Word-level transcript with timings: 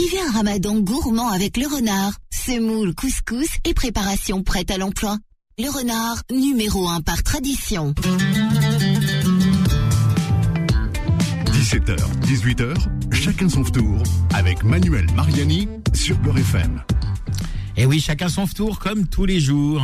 Vivez 0.00 0.22
un 0.22 0.30
ramadan 0.30 0.76
gourmand 0.80 1.28
avec 1.28 1.58
le 1.58 1.66
renard. 1.66 2.12
Semoule, 2.30 2.94
couscous 2.94 3.50
et 3.66 3.74
préparation 3.74 4.42
prête 4.42 4.70
à 4.70 4.78
l'emploi. 4.78 5.18
Le 5.58 5.68
renard, 5.68 6.22
numéro 6.30 6.88
1 6.88 7.02
par 7.02 7.22
tradition. 7.22 7.92
17h, 11.52 11.98
18h, 12.22 12.74
chacun 13.12 13.50
son 13.50 13.62
tour 13.62 14.02
avec 14.32 14.64
Manuel 14.64 15.04
Mariani 15.14 15.68
sur 15.92 16.16
Beurre 16.16 16.38
FM. 16.38 16.82
Et 17.80 17.86
oui, 17.86 17.98
chacun 17.98 18.28
son 18.28 18.46
tour, 18.46 18.78
comme 18.78 19.06
tous 19.06 19.24
les 19.24 19.40
jours. 19.40 19.82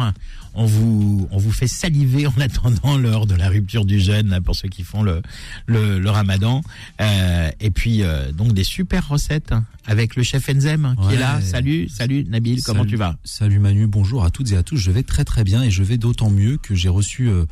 On 0.53 0.67
vous, 0.67 1.27
on 1.31 1.39
vous 1.39 1.51
fait 1.51 1.67
saliver 1.67 2.27
en 2.27 2.35
attendant 2.39 2.99
l'heure 2.99 3.25
de 3.27 3.35
la 3.35 3.49
rupture 3.49 3.87
du 3.87 3.99
jeûne, 4.01 4.29
là, 4.29 4.43
pour 4.43 4.55
ceux 4.55 4.69
qui 4.69 4.83
font 4.83 5.03
le, 5.03 5.23
le, 5.65 5.99
le 5.99 6.11
ramadan. 6.11 6.61
Euh, 7.01 7.49
et 7.59 7.71
puis, 7.71 8.03
euh, 8.03 8.33
donc, 8.33 8.53
des 8.53 8.65
super 8.65 9.09
recettes 9.09 9.51
hein, 9.53 9.65
avec 9.87 10.15
le 10.15 10.23
chef 10.23 10.47
Enzem 10.51 10.95
qui 11.09 11.15
est 11.15 11.19
là. 11.19 11.41
Salut, 11.41 11.89
salut 11.89 12.25
Nabil, 12.29 12.63
comment 12.63 12.81
Salut- 12.81 12.91
tu 12.91 12.97
vas? 12.97 13.17
Salut 13.25 13.59
Manu, 13.61 13.87
bonjour 13.87 14.25
à 14.25 14.31
toutes 14.31 14.53
et 14.53 14.59
à 14.59 14.63
tous. 14.63 14.77
Je 14.77 14.91
vais 14.91 15.03
très 15.03 15.25
très 15.25 15.43
bien 15.43 15.63
et 15.63 15.71
je 15.71 15.83
vais 15.83 15.97
d'autant 15.97 16.29
mieux 16.29 16.59
que 16.59 16.75
j'ai 16.75 16.91
reçu 16.91 17.31
euh, 17.31 17.47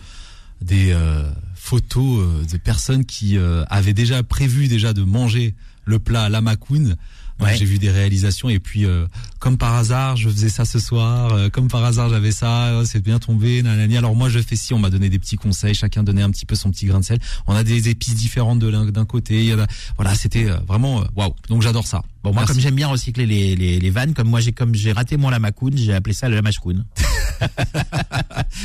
des 0.61 0.93
euh, 0.93 1.23
photos 1.55 2.19
euh, 2.21 2.45
de 2.53 2.59
personnes 2.59 3.07
qui 3.07 3.39
euh, 3.39 3.65
avaient 3.71 3.95
déjà 3.95 4.23
prévu 4.23 4.69
déjà 4.69 4.93
de 4.93 5.05
manger 5.05 5.55
le 5.87 5.99
plat 5.99 6.25
à 6.25 6.29
la. 6.29 6.43
Donc, 6.43 7.49
Ouais. 7.49 7.57
J'ai 7.57 7.65
vu 7.65 7.79
des 7.81 7.91
réalisations 7.91 8.49
et 8.49 8.61
puis 8.61 8.85
euh, 8.87 9.07
comme 9.45 9.59
par 9.59 9.75
hasard 9.75 10.17
je 10.17 10.31
faisais 10.31 10.49
ça 10.49 10.65
ce 10.65 10.79
soir, 10.79 11.31
euh, 11.35 11.51
comme 11.51 11.69
par 11.69 11.85
hasard 11.85 12.09
j'avais 12.09 12.33
ça, 12.33 12.69
euh, 12.69 12.85
c'est 12.87 13.03
bien 13.03 13.19
tombé, 13.19 13.63
nanani. 13.63 13.99
Alors 13.99 14.17
moi 14.17 14.31
je 14.31 14.39
fais 14.39 14.57
ci, 14.57 14.73
on 14.73 14.79
m'a 14.79 14.89
donné 14.89 15.11
des 15.11 15.19
petits 15.19 15.37
conseils, 15.37 15.75
chacun 15.75 16.03
donnait 16.03 16.23
un 16.23 16.31
petit 16.31 16.47
peu 16.47 16.55
son 16.55 16.71
petit 16.71 16.87
grain 16.87 17.01
de 17.01 17.05
sel. 17.05 17.19
On 17.47 17.55
a 17.55 17.63
des 17.63 17.91
épices 17.91 18.15
différentes 18.15 18.59
de 18.59 18.69
l'un 18.69 18.87
d'un 18.87 19.05
côté, 19.05 19.41
il 19.41 19.51
y 19.51 19.53
en 19.55 19.59
a- 19.59 19.67
voilà 19.97 20.15
c'était 20.15 20.49
euh, 20.49 20.57
vraiment 20.67 21.05
waouh. 21.15 21.35
Donc 21.51 21.61
j'adore 21.61 21.87
ça. 21.87 22.01
Bon, 22.23 22.31
moi, 22.33 22.41
Merci. 22.41 22.55
comme 22.55 22.63
j'aime 22.63 22.75
bien 22.75 22.89
recycler 22.89 23.27
les, 23.27 23.55
les, 23.55 23.79
les 23.79 23.91
vannes, 23.91 24.15
comme 24.15 24.29
moi, 24.29 24.41
j'ai 24.41 24.53
comme 24.53 24.75
j'ai 24.75 24.93
raté 24.93 25.19
mon 25.19 25.29
lamacoune, 25.29 25.77
j'ai 25.77 25.93
appelé 25.93 26.15
ça 26.15 26.31
le 26.31 26.37
lamashkoun. 26.37 26.87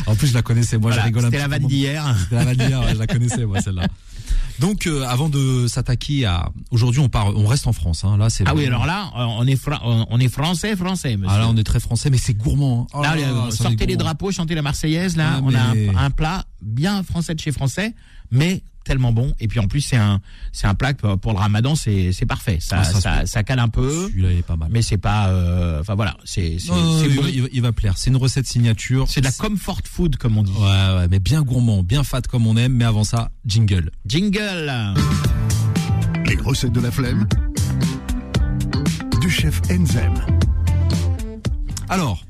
En 0.06 0.16
plus 0.16 0.28
je 0.28 0.34
la 0.34 0.42
connaissais, 0.42 0.78
moi 0.78 0.92
Voilà, 0.92 1.02
je 1.02 1.08
rigole 1.08 1.26
un 1.26 1.28
C'était 1.28 1.38
petit 1.44 1.50
la 1.50 1.56
peu. 1.58 1.62
vanne 1.62 1.68
d'hier. 1.70 2.16
C'était 2.24 2.36
la 2.36 2.46
vanne 2.46 2.58
d'hier, 2.58 2.80
ouais, 2.82 2.94
je 2.94 3.00
la 3.00 3.08
connaissais 3.08 3.46
moi 3.46 3.62
celle-là. 3.62 3.88
Donc 4.60 4.88
euh, 4.88 5.04
avant 5.08 5.30
de 5.30 5.68
s'attaquer 5.68 6.26
à 6.26 6.52
aujourd'hui 6.70 7.00
on 7.00 7.10
part 7.10 7.36
on 7.36 7.48
reste 7.48 7.66
en 7.66 7.74
France 7.74 8.04
hein. 8.04 8.18
là 8.18 8.30
c'est 8.30 8.44
Ah 8.46 8.54
oui, 8.54 8.66
alors 8.68 8.86
là, 8.86 9.10
on 9.16 9.48
est, 9.48 9.58
on 9.82 10.20
est 10.20 10.28
français, 10.28 10.69
français, 10.76 11.18
monsieur. 11.18 11.36
ah 11.36 11.40
là 11.40 11.48
on 11.50 11.58
est 11.58 11.64
très 11.64 11.80
français 11.80 12.10
mais 12.10 12.18
c'est 12.18 12.34
gourmand. 12.34 12.88
hein. 12.94 12.98
Oh 13.00 13.04
Là, 13.04 13.16
là 13.16 13.22
euh, 13.28 13.46
là, 13.46 13.52
ça 13.52 13.64
sortez 13.66 13.86
les 13.86 13.96
drapeaux, 13.98 14.32
chantez 14.32 14.56
la 14.56 14.62
Marseillaise. 14.62 15.16
Là, 15.18 15.34
Ah, 15.36 15.42
on 15.44 15.54
a 15.54 15.60
un, 15.60 15.96
un 16.06 16.10
plat 16.12 16.46
bien 16.62 17.04
français 17.04 17.34
de 17.36 17.40
chez 17.40 17.52
français, 17.52 17.94
mais 18.32 18.64
tellement 18.86 19.12
bon. 19.12 19.34
Et 19.40 19.48
puis 19.48 19.60
en 19.60 19.68
plus, 19.68 19.82
c'est 19.82 19.98
un, 19.98 20.20
c'est 20.52 20.66
un 20.66 20.74
plat 20.74 20.94
que 20.94 21.14
pour 21.16 21.34
le 21.34 21.38
Ramadan, 21.38 21.76
c'est, 21.76 22.12
c'est 22.12 22.26
parfait. 22.26 22.58
Ça, 22.60 22.78
Ah, 22.80 22.84
ça 22.86 23.26
ça, 23.28 23.44
cale 23.44 23.60
un 23.60 23.68
peu, 23.68 24.08
Celui-là 24.08 24.32
il 24.32 24.40
est 24.40 24.42
pas 24.42 24.56
mal. 24.56 24.70
mais 24.72 24.82
c'est 24.82 24.98
pas, 24.98 25.28
euh, 25.30 25.82
enfin 25.82 25.94
voilà, 25.94 26.18
c'est, 26.26 26.58
c'est, 26.60 26.72
Non, 26.72 26.82
non, 26.84 27.00
c'est 27.00 27.08
il, 27.08 27.16
bon. 27.16 27.22
va, 27.22 27.30
il 27.30 27.42
va- 27.44 27.48
il 27.54 27.62
va 27.62 27.72
plaire. 27.72 27.98
C'est 27.98 28.10
une 28.10 28.16
recette 28.18 28.48
signature. 28.48 29.06
C'est 29.08 29.22
de 29.22 29.26
la 29.26 29.32
comfort 29.32 29.82
food, 29.84 30.16
comme 30.18 30.38
on 30.40 30.44
dit. 30.44 30.52
Ouais, 30.54 30.62
ouais, 30.98 31.08
mais 31.12 31.20
bien 31.20 31.44
gourmand, 31.44 31.84
bien 31.84 32.04
fat 32.04 32.22
comme 32.24 32.48
on 32.48 32.58
aime. 32.58 32.74
Mais 32.74 32.86
avant 32.86 33.04
ça, 33.04 33.30
jingle. 33.46 33.92
Jingle. 34.08 34.72
Les 36.26 36.36
recettes 36.38 36.74
de 36.74 36.82
la 36.82 36.90
flemme 36.92 37.28
du 39.22 39.30
chef 39.30 39.62
Enzem. 39.70 40.14
Alors, 41.90 42.26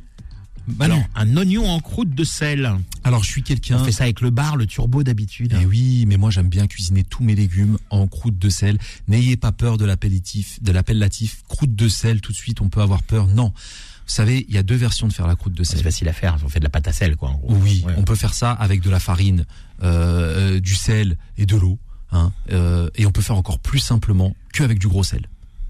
Manu. 0.78 0.94
Alors, 0.94 0.98
Alors, 0.98 1.10
un 1.16 1.38
oignon 1.38 1.68
en 1.70 1.80
croûte 1.80 2.14
de 2.14 2.24
sel. 2.24 2.72
je 3.06 3.26
suis 3.28 3.44
quelqu'un. 3.44 3.78
On 3.82 3.84
fait 3.86 3.92
ça 3.92 4.04
avec 4.04 4.22
le 4.22 4.30
bar, 4.30 4.56
le 4.56 4.66
turbo 4.68 5.04
d'habitude. 5.04 5.58
Eh 5.60 5.66
oui, 5.66 6.06
mais 6.08 6.18
moi 6.18 6.30
j'aime 6.30 6.48
bien 6.50 6.68
cuisiner 6.68 7.04
tous 7.04 7.24
mes 7.24 7.36
légumes 7.36 7.78
en 7.90 8.08
croûte 8.08 8.38
de 8.38 8.50
sel. 8.50 8.78
N'ayez 9.08 9.36
pas 9.38 9.52
peur 9.52 9.78
de 9.78 9.86
l'appellation, 9.86 10.42
de 10.62 10.72
l'appellatif 10.72 11.44
croûte 11.48 11.76
de 11.76 11.88
sel. 11.90 12.22
Tout 12.22 12.32
de 12.32 12.38
suite, 12.38 12.62
on 12.62 12.70
peut 12.70 12.82
avoir 12.82 13.02
peur. 13.04 13.28
Non. 13.28 13.52
Vous 13.56 14.16
savez, 14.16 14.46
il 14.50 14.56
y 14.56 14.58
a 14.58 14.64
deux 14.64 14.76
versions 14.76 15.08
de 15.08 15.14
faire 15.14 15.28
la 15.28 15.36
croûte 15.36 15.54
de 15.54 15.64
C'est 15.64 15.76
sel. 15.76 15.84
facile 15.84 16.08
à 16.10 16.14
faire. 16.14 16.38
On 16.44 16.50
fait 16.50 16.60
de 16.60 16.64
la 16.64 16.70
pâte 16.72 16.88
à 16.88 16.94
sel, 16.94 17.16
quoi. 17.16 17.30
En 17.30 17.38
gros. 17.38 17.56
Oui, 17.56 17.84
Ouais. 17.86 17.94
on 17.98 18.04
peut 18.04 18.16
faire 18.16 18.34
ça 18.34 18.52
avec 18.52 18.82
de 18.82 18.90
la 18.90 19.00
farine, 19.00 19.46
euh, 19.84 20.56
euh, 20.56 20.60
du 20.60 20.74
sel 20.76 21.18
et 21.38 21.46
de 21.46 21.56
l'eau. 21.56 21.78
Hein, 22.12 22.32
euh, 22.52 22.90
et 22.96 23.06
on 23.06 23.12
peut 23.12 23.22
faire 23.22 23.36
encore 23.36 23.60
plus 23.60 23.78
simplement 23.80 24.36
qu'avec 24.52 24.80
du 24.80 24.88
gros 24.88 25.04
sel. 25.04 25.28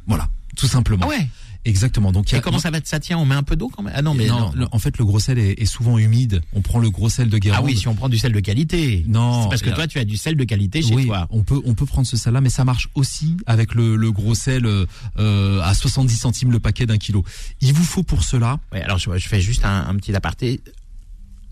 Voilà, 0.08 0.30
tout 0.56 0.68
simplement. 0.68 1.04
Ah 1.06 1.10
ouais. 1.10 1.30
Exactement. 1.66 2.12
Donc 2.12 2.32
il 2.32 2.36
y 2.36 2.38
Et 2.38 2.42
comment 2.42 2.58
ça 2.60 2.72
va 2.72 2.80
Ça 2.84 3.00
tient 3.00 3.18
On 3.18 3.26
met 3.26 3.36
un 3.36 3.44
peu 3.44 3.56
d'eau 3.56 3.68
quand 3.70 3.84
même? 3.84 3.94
Ah 3.96 4.02
non, 4.02 4.14
mais 4.14 4.28
non, 4.28 4.40
non. 4.40 4.52
le- 4.56 4.68
en 4.72 4.80
fait, 4.80 4.98
le 4.98 5.06
gros 5.06 5.20
sel 5.20 5.38
est, 5.38 5.62
est 5.62 5.66
souvent 5.66 5.98
humide. 5.98 6.42
On 6.54 6.62
prend 6.62 6.80
le 6.80 6.90
gros 6.90 7.10
sel 7.10 7.30
de 7.30 7.38
Guérande. 7.38 7.60
Ah 7.62 7.66
oui, 7.66 7.76
si 7.78 7.88
on 7.88 7.96
prend 7.96 8.08
du 8.10 8.18
sel 8.18 8.32
de 8.32 8.40
qualité. 8.40 9.04
Non, 9.08 9.44
C'est 9.44 9.50
parce 9.50 9.62
que 9.62 9.70
toi, 9.70 9.86
tu 9.88 10.00
as 10.00 10.06
du 10.06 10.16
sel 10.18 10.36
de 10.36 10.44
qualité 10.46 10.82
chez 10.82 10.94
oui, 10.96 11.06
toi. 11.08 11.28
on 11.32 11.44
peut 11.44 11.62
on 11.66 11.76
peut 11.76 11.86
prendre 11.86 12.08
ce 12.08 12.16
sel-là, 12.18 12.40
mais 12.42 12.50
ça 12.50 12.64
marche 12.66 12.90
aussi 12.96 13.36
avec 13.46 13.76
le, 13.76 13.96
le 13.98 14.12
gros 14.12 14.36
sel 14.36 14.66
euh, 14.66 14.86
euh, 15.20 15.62
à 15.62 15.74
70 15.74 16.16
centimes 16.16 16.52
le 16.52 16.60
paquet 16.60 16.86
d'un 16.86 16.98
kilo. 16.98 17.26
Il 17.62 17.74
vous 17.74 17.84
faut 17.84 18.04
pour 18.04 18.24
cela. 18.24 18.60
Ouais, 18.72 18.82
alors 18.82 18.98
je, 18.98 19.10
je 19.18 19.28
fais 19.28 19.42
juste 19.42 19.66
un, 19.66 19.86
un 19.88 19.96
petit 19.96 20.16
aparté. 20.16 20.62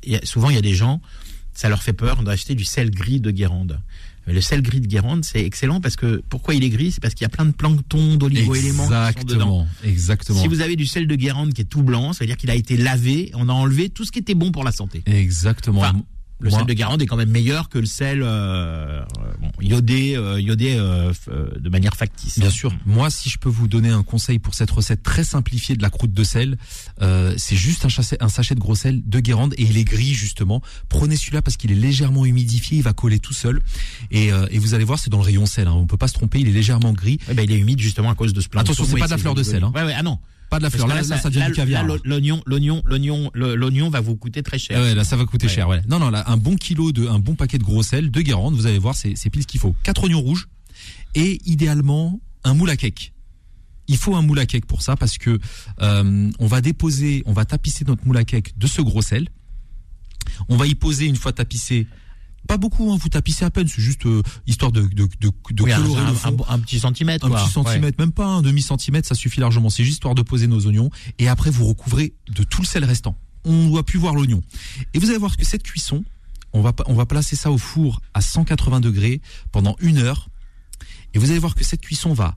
Il 0.03 0.13
y 0.13 0.15
a- 0.15 0.25
souvent, 0.25 0.49
il 0.49 0.55
y 0.55 0.59
a 0.59 0.61
des 0.61 0.73
gens, 0.73 1.01
ça 1.53 1.67
leur 1.69 1.83
fait 1.83 1.93
peur 1.93 2.23
d'acheter 2.23 2.55
du 2.55 2.63
sel 2.65 2.91
gris 2.91 3.19
de 3.19 3.29
Guérande. 3.31 3.81
Mais 4.27 4.33
le 4.33 4.41
sel 4.41 4.61
gris 4.61 4.81
de 4.81 4.87
Guérande, 4.87 5.23
c'est 5.23 5.41
excellent 5.43 5.79
parce 5.79 5.95
que 5.95 6.21
pourquoi 6.29 6.53
il 6.53 6.63
est 6.63 6.69
gris? 6.69 6.91
C'est 6.91 7.01
parce 7.01 7.13
qu'il 7.13 7.23
y 7.23 7.25
a 7.25 7.29
plein 7.29 7.45
de 7.45 7.51
plancton, 7.51 8.15
d'oligo-éléments. 8.15 8.83
Exactement, 8.83 9.67
exactement. 9.85 10.41
Si 10.41 10.49
vous 10.49 10.59
avez 10.59 10.75
du 10.75 10.85
sel 10.85 11.07
de 11.07 11.15
Guérande 11.15 11.53
qui 11.53 11.61
est 11.61 11.65
tout 11.65 11.81
blanc, 11.81 12.11
ça 12.11 12.19
veut 12.25 12.27
dire 12.27 12.35
qu'il 12.35 12.51
a 12.51 12.55
été 12.55 12.75
lavé, 12.75 13.31
on 13.35 13.47
a 13.47 13.53
enlevé 13.53 13.89
tout 13.89 14.03
ce 14.03 14.11
qui 14.11 14.19
était 14.19 14.35
bon 14.35 14.51
pour 14.51 14.65
la 14.65 14.73
santé. 14.73 15.01
Exactement. 15.05 15.79
Enfin, 15.79 16.01
Le 16.39 16.49
Moi- 16.49 16.59
sel 16.59 16.67
de 16.67 16.73
Guérande 16.73 17.01
est 17.01 17.07
quand 17.07 17.15
même 17.17 17.31
meilleur 17.31 17.67
que 17.67 17.79
le 17.79 17.87
sel 17.87 18.21
euh, 18.21 18.27
euh, 18.27 19.03
bon, 19.41 19.49
iodé, 19.59 20.15
euh, 20.15 20.39
iodé 20.39 20.75
euh, 20.77 21.11
euh, 21.29 21.49
de 21.59 21.69
manière 21.69 21.95
factice. 21.95 22.37
Bien 22.37 22.51
sûr. 22.51 22.71
Moi, 22.85 23.09
si 23.09 23.27
je 23.29 23.39
peux 23.39 23.49
vous 23.49 23.67
donner 23.67 23.89
un 23.89 24.03
conseil 24.03 24.37
pour 24.37 24.53
cette 24.53 24.69
recette 24.69 25.01
très 25.01 25.23
simplifiée 25.23 25.75
de 25.75 25.81
la 25.81 25.89
croûte 25.89 26.13
de 26.13 26.23
sel, 26.23 26.57
euh, 27.01 27.33
c'est 27.37 27.55
juste 27.55 27.85
un 27.85 27.89
sachet, 27.89 28.17
un 28.21 28.29
sachet 28.29 28.53
de 28.53 28.59
gros 28.59 28.75
sel 28.75 29.01
de 29.03 29.19
Guérande 29.19 29.55
et 29.57 29.63
il 29.63 29.77
est 29.77 29.83
gris 29.83 30.13
justement. 30.13 30.61
Prenez 30.89 31.15
celui-là 31.15 31.41
parce 31.41 31.57
qu'il 31.57 31.71
est 31.71 31.75
légèrement 31.75 32.23
humidifié, 32.23 32.77
il 32.77 32.83
va 32.83 32.93
coller 32.93 33.17
tout 33.17 33.33
seul. 33.33 33.61
Et, 34.11 34.31
euh, 34.31 34.45
et 34.51 34.59
vous 34.59 34.75
allez 34.75 34.83
voir, 34.83 34.99
c'est 34.99 35.09
dans 35.09 35.17
le 35.17 35.23
rayon 35.23 35.47
sel. 35.47 35.67
Hein. 35.67 35.73
On 35.73 35.87
peut 35.87 35.97
pas 35.97 36.07
se 36.07 36.13
tromper, 36.13 36.39
il 36.39 36.47
est 36.49 36.51
légèrement 36.51 36.93
gris. 36.93 37.17
Ouais, 37.27 37.33
bah, 37.33 37.41
il 37.43 37.51
est 37.51 37.57
humide 37.57 37.79
justement 37.79 38.11
à 38.11 38.15
cause 38.15 38.33
de 38.33 38.41
ce 38.41 38.47
plancton. 38.47 38.73
Attention, 38.73 38.85
c'est 38.93 38.99
pas 38.99 39.05
de 39.07 39.11
la 39.11 39.17
fleur 39.17 39.33
de 39.33 39.41
sel, 39.41 39.63
hein. 39.63 39.71
Ouais, 39.73 39.83
ouais, 39.83 39.95
ah 39.97 40.03
non. 40.03 40.19
Pas 40.49 40.59
de 40.59 40.63
la 40.63 40.69
fleur. 40.69 40.87
Là, 40.87 41.01
là, 41.01 41.17
ça 41.17 41.29
devient 41.29 41.39
là, 41.39 41.47
du 41.47 41.53
caviar. 41.53 41.85
là, 41.85 41.95
l'oignon, 42.05 42.41
l'oignon, 42.45 42.81
l'oignon, 42.85 43.29
l'oignon 43.33 43.89
va 43.89 43.99
vous 43.99 44.15
coûter 44.15 44.43
très 44.43 44.57
cher. 44.57 44.77
Ah 44.79 44.83
ouais, 44.83 44.95
là, 44.95 45.03
ça 45.03 45.17
va 45.17 45.25
coûter 45.25 45.47
Ouais. 45.47 45.53
cher. 45.53 45.67
Ouais. 45.67 45.81
Non, 45.89 45.99
non, 45.99 46.09
là, 46.09 46.23
un 46.29 46.37
bon 46.37 46.55
kilo 46.55 46.91
de, 46.91 47.05
un 47.07 47.19
bon 47.19 47.35
paquet 47.35 47.57
de 47.57 47.63
gros 47.63 47.83
sel 47.83 48.11
de 48.11 48.21
Guérande. 48.21 48.55
Vous 48.55 48.65
allez 48.65 48.79
voir, 48.79 48.95
c'est, 48.95 49.13
c'est 49.15 49.29
pile 49.29 49.41
ce 49.41 49.47
qu'il 49.47 49.59
faut. 49.59 49.75
Quatre 49.83 50.03
oignons 50.05 50.21
rouges 50.21 50.47
et 51.15 51.39
idéalement 51.45 52.19
un 52.43 52.53
moule 52.53 52.69
à 52.69 52.77
cake. 52.77 53.13
Il 53.89 53.97
faut 53.97 54.15
un 54.15 54.21
moule 54.21 54.39
à 54.39 54.45
cake 54.45 54.65
pour 54.65 54.81
ça 54.81 54.95
parce 54.95 55.17
que 55.17 55.39
euh, 55.81 56.29
on 56.39 56.47
va 56.47 56.61
déposer, 56.61 57.23
on 57.25 57.33
va 57.33 57.45
tapisser 57.45 57.85
notre 57.85 58.05
moule 58.05 58.17
à 58.17 58.23
cake 58.23 58.57
de 58.57 58.67
ce 58.67 58.81
gros 58.81 59.01
sel. 59.01 59.27
On 60.49 60.57
va 60.57 60.67
y 60.67 60.75
poser 60.75 61.05
une 61.05 61.15
fois 61.15 61.31
tapissé. 61.33 61.87
Pas 62.47 62.57
beaucoup, 62.57 62.91
hein, 62.91 62.97
vous 62.99 63.09
tapissez 63.09 63.43
à 63.45 63.49
peine, 63.51 63.67
c'est 63.67 63.81
juste 63.81 64.05
euh, 64.05 64.23
histoire 64.45 64.71
de, 64.71 64.81
de, 64.81 65.07
de, 65.19 65.31
de 65.51 65.63
Oui, 65.63 65.71
un, 65.71 65.81
colorer 65.81 66.01
le 66.03 66.07
un- 66.09 66.13
fond. 66.13 66.37
un- 66.47 66.53
un 66.53 66.59
petit 66.59 66.79
centimètre. 66.79 67.25
Un 67.25 67.29
quoi. 67.29 67.43
petit 67.43 67.51
centimètre, 67.51 67.99
même 67.99 68.11
pas 68.11 68.25
un 68.25 68.41
demi 68.41 68.61
centimètre, 68.61 69.07
ça 69.07 69.15
suffit 69.15 69.39
largement. 69.41 69.69
C'est 69.69 69.83
juste 69.83 69.95
histoire 69.97 70.15
de 70.15 70.21
poser 70.21 70.47
nos 70.47 70.65
oignons 70.65 70.89
et 71.19 71.27
après 71.27 71.49
vous 71.49 71.65
recouvrez 71.65 72.13
de 72.29 72.43
tout 72.43 72.61
le 72.61 72.67
sel 72.67 72.85
restant. 72.85 73.17
On 73.45 73.51
ne 73.65 73.69
doit 73.69 73.83
plus 73.83 73.99
voir 73.99 74.15
l'oignon. 74.15 74.41
Et 74.93 74.99
vous 74.99 75.09
allez 75.09 75.17
voir 75.19 75.35
que 75.37 75.45
cette 75.45 75.63
cuisson, 75.63 76.03
on 76.53 76.61
va 76.61 76.73
on 76.87 76.93
va 76.95 77.05
placer 77.05 77.35
ça 77.35 77.51
au 77.51 77.57
four 77.57 78.01
à 78.13 78.21
180 78.21 78.79
degrés 78.79 79.21
pendant 79.51 79.75
une 79.79 79.97
heure. 79.97 80.29
Et 81.13 81.19
vous 81.19 81.29
allez 81.29 81.39
voir 81.39 81.55
que 81.55 81.63
cette 81.63 81.81
cuisson 81.81 82.13
va 82.13 82.35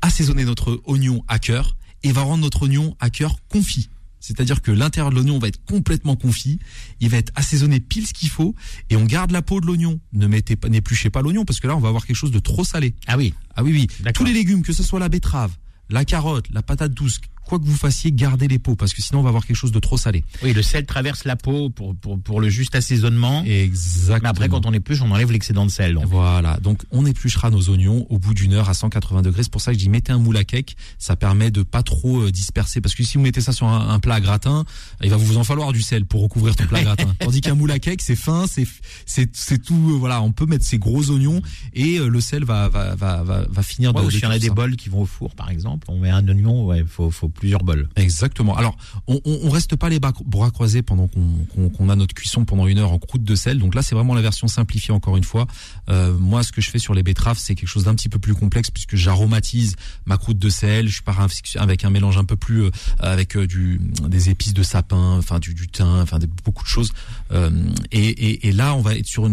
assaisonner 0.00 0.44
notre 0.44 0.80
oignon 0.86 1.24
à 1.28 1.38
cœur 1.38 1.76
et 2.02 2.12
va 2.12 2.22
rendre 2.22 2.42
notre 2.42 2.62
oignon 2.62 2.96
à 3.00 3.10
cœur 3.10 3.36
confit. 3.48 3.88
C'est-à-dire 4.22 4.62
que 4.62 4.70
l'intérieur 4.70 5.10
de 5.10 5.16
l'oignon 5.16 5.38
va 5.38 5.48
être 5.48 5.62
complètement 5.66 6.16
confit, 6.16 6.60
il 7.00 7.10
va 7.10 7.18
être 7.18 7.32
assaisonné 7.34 7.80
pile 7.80 8.06
ce 8.06 8.14
qu'il 8.14 8.30
faut, 8.30 8.54
et 8.88 8.96
on 8.96 9.04
garde 9.04 9.32
la 9.32 9.42
peau 9.42 9.60
de 9.60 9.66
l'oignon. 9.66 10.00
Ne 10.12 10.28
mettez 10.28 10.56
pas, 10.56 10.68
n'épluchez 10.68 11.10
pas 11.10 11.20
l'oignon 11.20 11.44
parce 11.44 11.60
que 11.60 11.66
là 11.66 11.76
on 11.76 11.80
va 11.80 11.88
avoir 11.88 12.06
quelque 12.06 12.16
chose 12.16 12.30
de 12.30 12.38
trop 12.38 12.64
salé. 12.64 12.94
Ah 13.06 13.18
oui. 13.18 13.34
Ah 13.56 13.62
oui, 13.62 13.72
oui. 13.72 14.12
Tous 14.14 14.24
les 14.24 14.32
légumes, 14.32 14.62
que 14.62 14.72
ce 14.72 14.82
soit 14.82 15.00
la 15.00 15.08
betterave, 15.08 15.52
la 15.90 16.04
carotte, 16.04 16.46
la 16.52 16.62
patate 16.62 16.94
douce, 16.94 17.20
quoi 17.44 17.58
que 17.58 17.64
vous 17.64 17.76
fassiez, 17.76 18.12
gardez 18.12 18.48
les 18.48 18.58
peaux 18.58 18.76
parce 18.76 18.94
que 18.94 19.02
sinon 19.02 19.20
on 19.20 19.22
va 19.22 19.28
avoir 19.28 19.46
quelque 19.46 19.56
chose 19.56 19.72
de 19.72 19.78
trop 19.78 19.96
salé. 19.96 20.24
Oui, 20.42 20.52
le 20.52 20.62
sel 20.62 20.86
traverse 20.86 21.24
la 21.24 21.36
peau 21.36 21.70
pour, 21.70 21.94
pour, 21.96 22.18
pour 22.20 22.40
le 22.40 22.48
juste 22.48 22.74
assaisonnement. 22.74 23.42
Exactement. 23.44 24.20
Mais 24.22 24.28
après, 24.28 24.48
quand 24.48 24.66
on 24.66 24.72
épluche, 24.72 25.00
on 25.02 25.10
enlève 25.10 25.30
l'excédent 25.32 25.66
de 25.66 25.70
sel. 25.70 25.94
donc. 25.94 26.06
Voilà, 26.06 26.58
donc 26.58 26.82
on 26.90 27.04
épluchera 27.06 27.50
nos 27.50 27.68
oignons 27.70 28.06
au 28.10 28.18
bout 28.18 28.34
d'une 28.34 28.52
heure 28.52 28.68
à 28.68 28.74
180 28.74 29.22
degrés. 29.22 29.42
C'est 29.42 29.52
pour 29.52 29.60
ça 29.60 29.72
que 29.72 29.78
je 29.78 29.82
dis 29.84 29.88
mettez 29.88 30.12
un 30.12 30.18
moule 30.18 30.36
à 30.36 30.44
cake, 30.44 30.76
ça 30.98 31.16
permet 31.16 31.50
de 31.50 31.62
pas 31.62 31.82
trop 31.82 32.20
euh, 32.22 32.30
disperser. 32.30 32.80
Parce 32.80 32.94
que 32.94 33.02
si 33.02 33.16
vous 33.18 33.22
mettez 33.22 33.40
ça 33.40 33.52
sur 33.52 33.66
un, 33.66 33.88
un 33.90 33.98
plat 33.98 34.14
à 34.16 34.20
gratin, 34.20 34.64
il 35.02 35.10
va 35.10 35.16
vous 35.16 35.36
en 35.36 35.44
falloir 35.44 35.72
du 35.72 35.82
sel 35.82 36.04
pour 36.06 36.22
recouvrir 36.22 36.56
ton 36.56 36.66
plat 36.66 36.78
à 36.78 36.82
gratin. 36.82 37.14
Tandis 37.20 37.40
qu'un 37.40 37.54
moule 37.54 37.70
à 37.70 37.78
cake, 37.78 38.00
c'est 38.02 38.16
fin, 38.16 38.46
c'est 38.46 38.66
c'est 39.06 39.62
tout. 39.62 39.74
euh, 39.92 39.96
voilà, 39.98 40.22
on 40.22 40.32
peut 40.32 40.46
mettre 40.46 40.64
ses 40.64 40.78
gros 40.78 41.10
oignons 41.10 41.40
et 41.74 41.98
euh, 41.98 42.08
le 42.08 42.20
sel 42.20 42.44
va 42.44 42.68
va 42.68 42.94
va 42.94 43.22
va, 43.22 43.44
va 43.48 43.62
finir 43.62 43.94
Ouais, 43.94 44.10
s'il 44.10 44.22
y 44.22 44.26
en 44.26 44.30
a 44.30 44.38
des 44.38 44.48
ça. 44.48 44.54
bols 44.54 44.76
qui 44.76 44.88
vont 44.88 45.02
au 45.02 45.06
four, 45.06 45.34
par 45.34 45.50
exemple, 45.50 45.86
on 45.90 45.98
met 45.98 46.10
un 46.10 46.26
oignon, 46.28 46.66
ouais, 46.66 46.84
faut, 46.86 47.10
faut 47.10 47.28
plusieurs 47.32 47.62
bols. 47.62 47.88
Exactement. 47.96 48.56
Alors, 48.56 48.76
on, 49.06 49.20
on, 49.24 49.40
on 49.44 49.50
reste 49.50 49.76
pas 49.76 49.88
les 49.88 50.00
bras, 50.00 50.12
croisés 50.50 50.82
pendant 50.82 51.08
qu'on 51.08 51.88
a 51.88 51.96
notre 51.96 52.14
cuisson 52.14 52.44
pendant 52.44 52.66
une 52.66 52.78
heure 52.78 52.92
en 52.92 52.98
croûte 52.98 53.24
de 53.24 53.34
sel. 53.34 53.58
Donc 53.58 53.74
là, 53.74 53.82
c'est 53.82 53.94
vraiment 53.94 54.14
la 54.14 54.22
version 54.22 54.48
simplifiée 54.48 54.92
encore 54.92 55.16
une 55.16 55.24
fois. 55.24 55.46
Euh, 55.88 56.16
moi, 56.18 56.42
ce 56.42 56.52
que 56.52 56.60
je 56.60 56.70
fais 56.70 56.78
sur 56.78 56.94
les 56.94 57.02
betteraves, 57.02 57.38
c'est 57.38 57.54
quelque 57.54 57.68
chose 57.68 57.84
d'un 57.84 57.94
petit 57.94 58.08
peu 58.08 58.18
plus 58.18 58.34
complexe 58.34 58.70
puisque 58.70 58.96
j'aromatise 58.96 59.76
ma 60.06 60.16
croûte 60.16 60.38
de 60.38 60.48
sel. 60.48 60.88
Je 60.88 61.02
pars 61.02 61.26
avec 61.56 61.84
un 61.84 61.90
mélange 61.90 62.18
un 62.18 62.24
peu 62.24 62.36
plus 62.36 62.64
euh, 62.64 62.70
avec 62.98 63.36
euh, 63.36 63.46
des 63.46 64.30
épices 64.30 64.54
de 64.54 64.62
sapin, 64.62 65.16
enfin 65.18 65.38
du, 65.38 65.54
thym, 65.68 66.00
enfin 66.00 66.18
beaucoup 66.44 66.64
de 66.64 66.68
choses. 66.68 66.92
Et, 67.92 68.52
là, 68.52 68.74
on 68.74 68.80
va 68.80 68.94
être 68.96 69.06
sur 69.06 69.28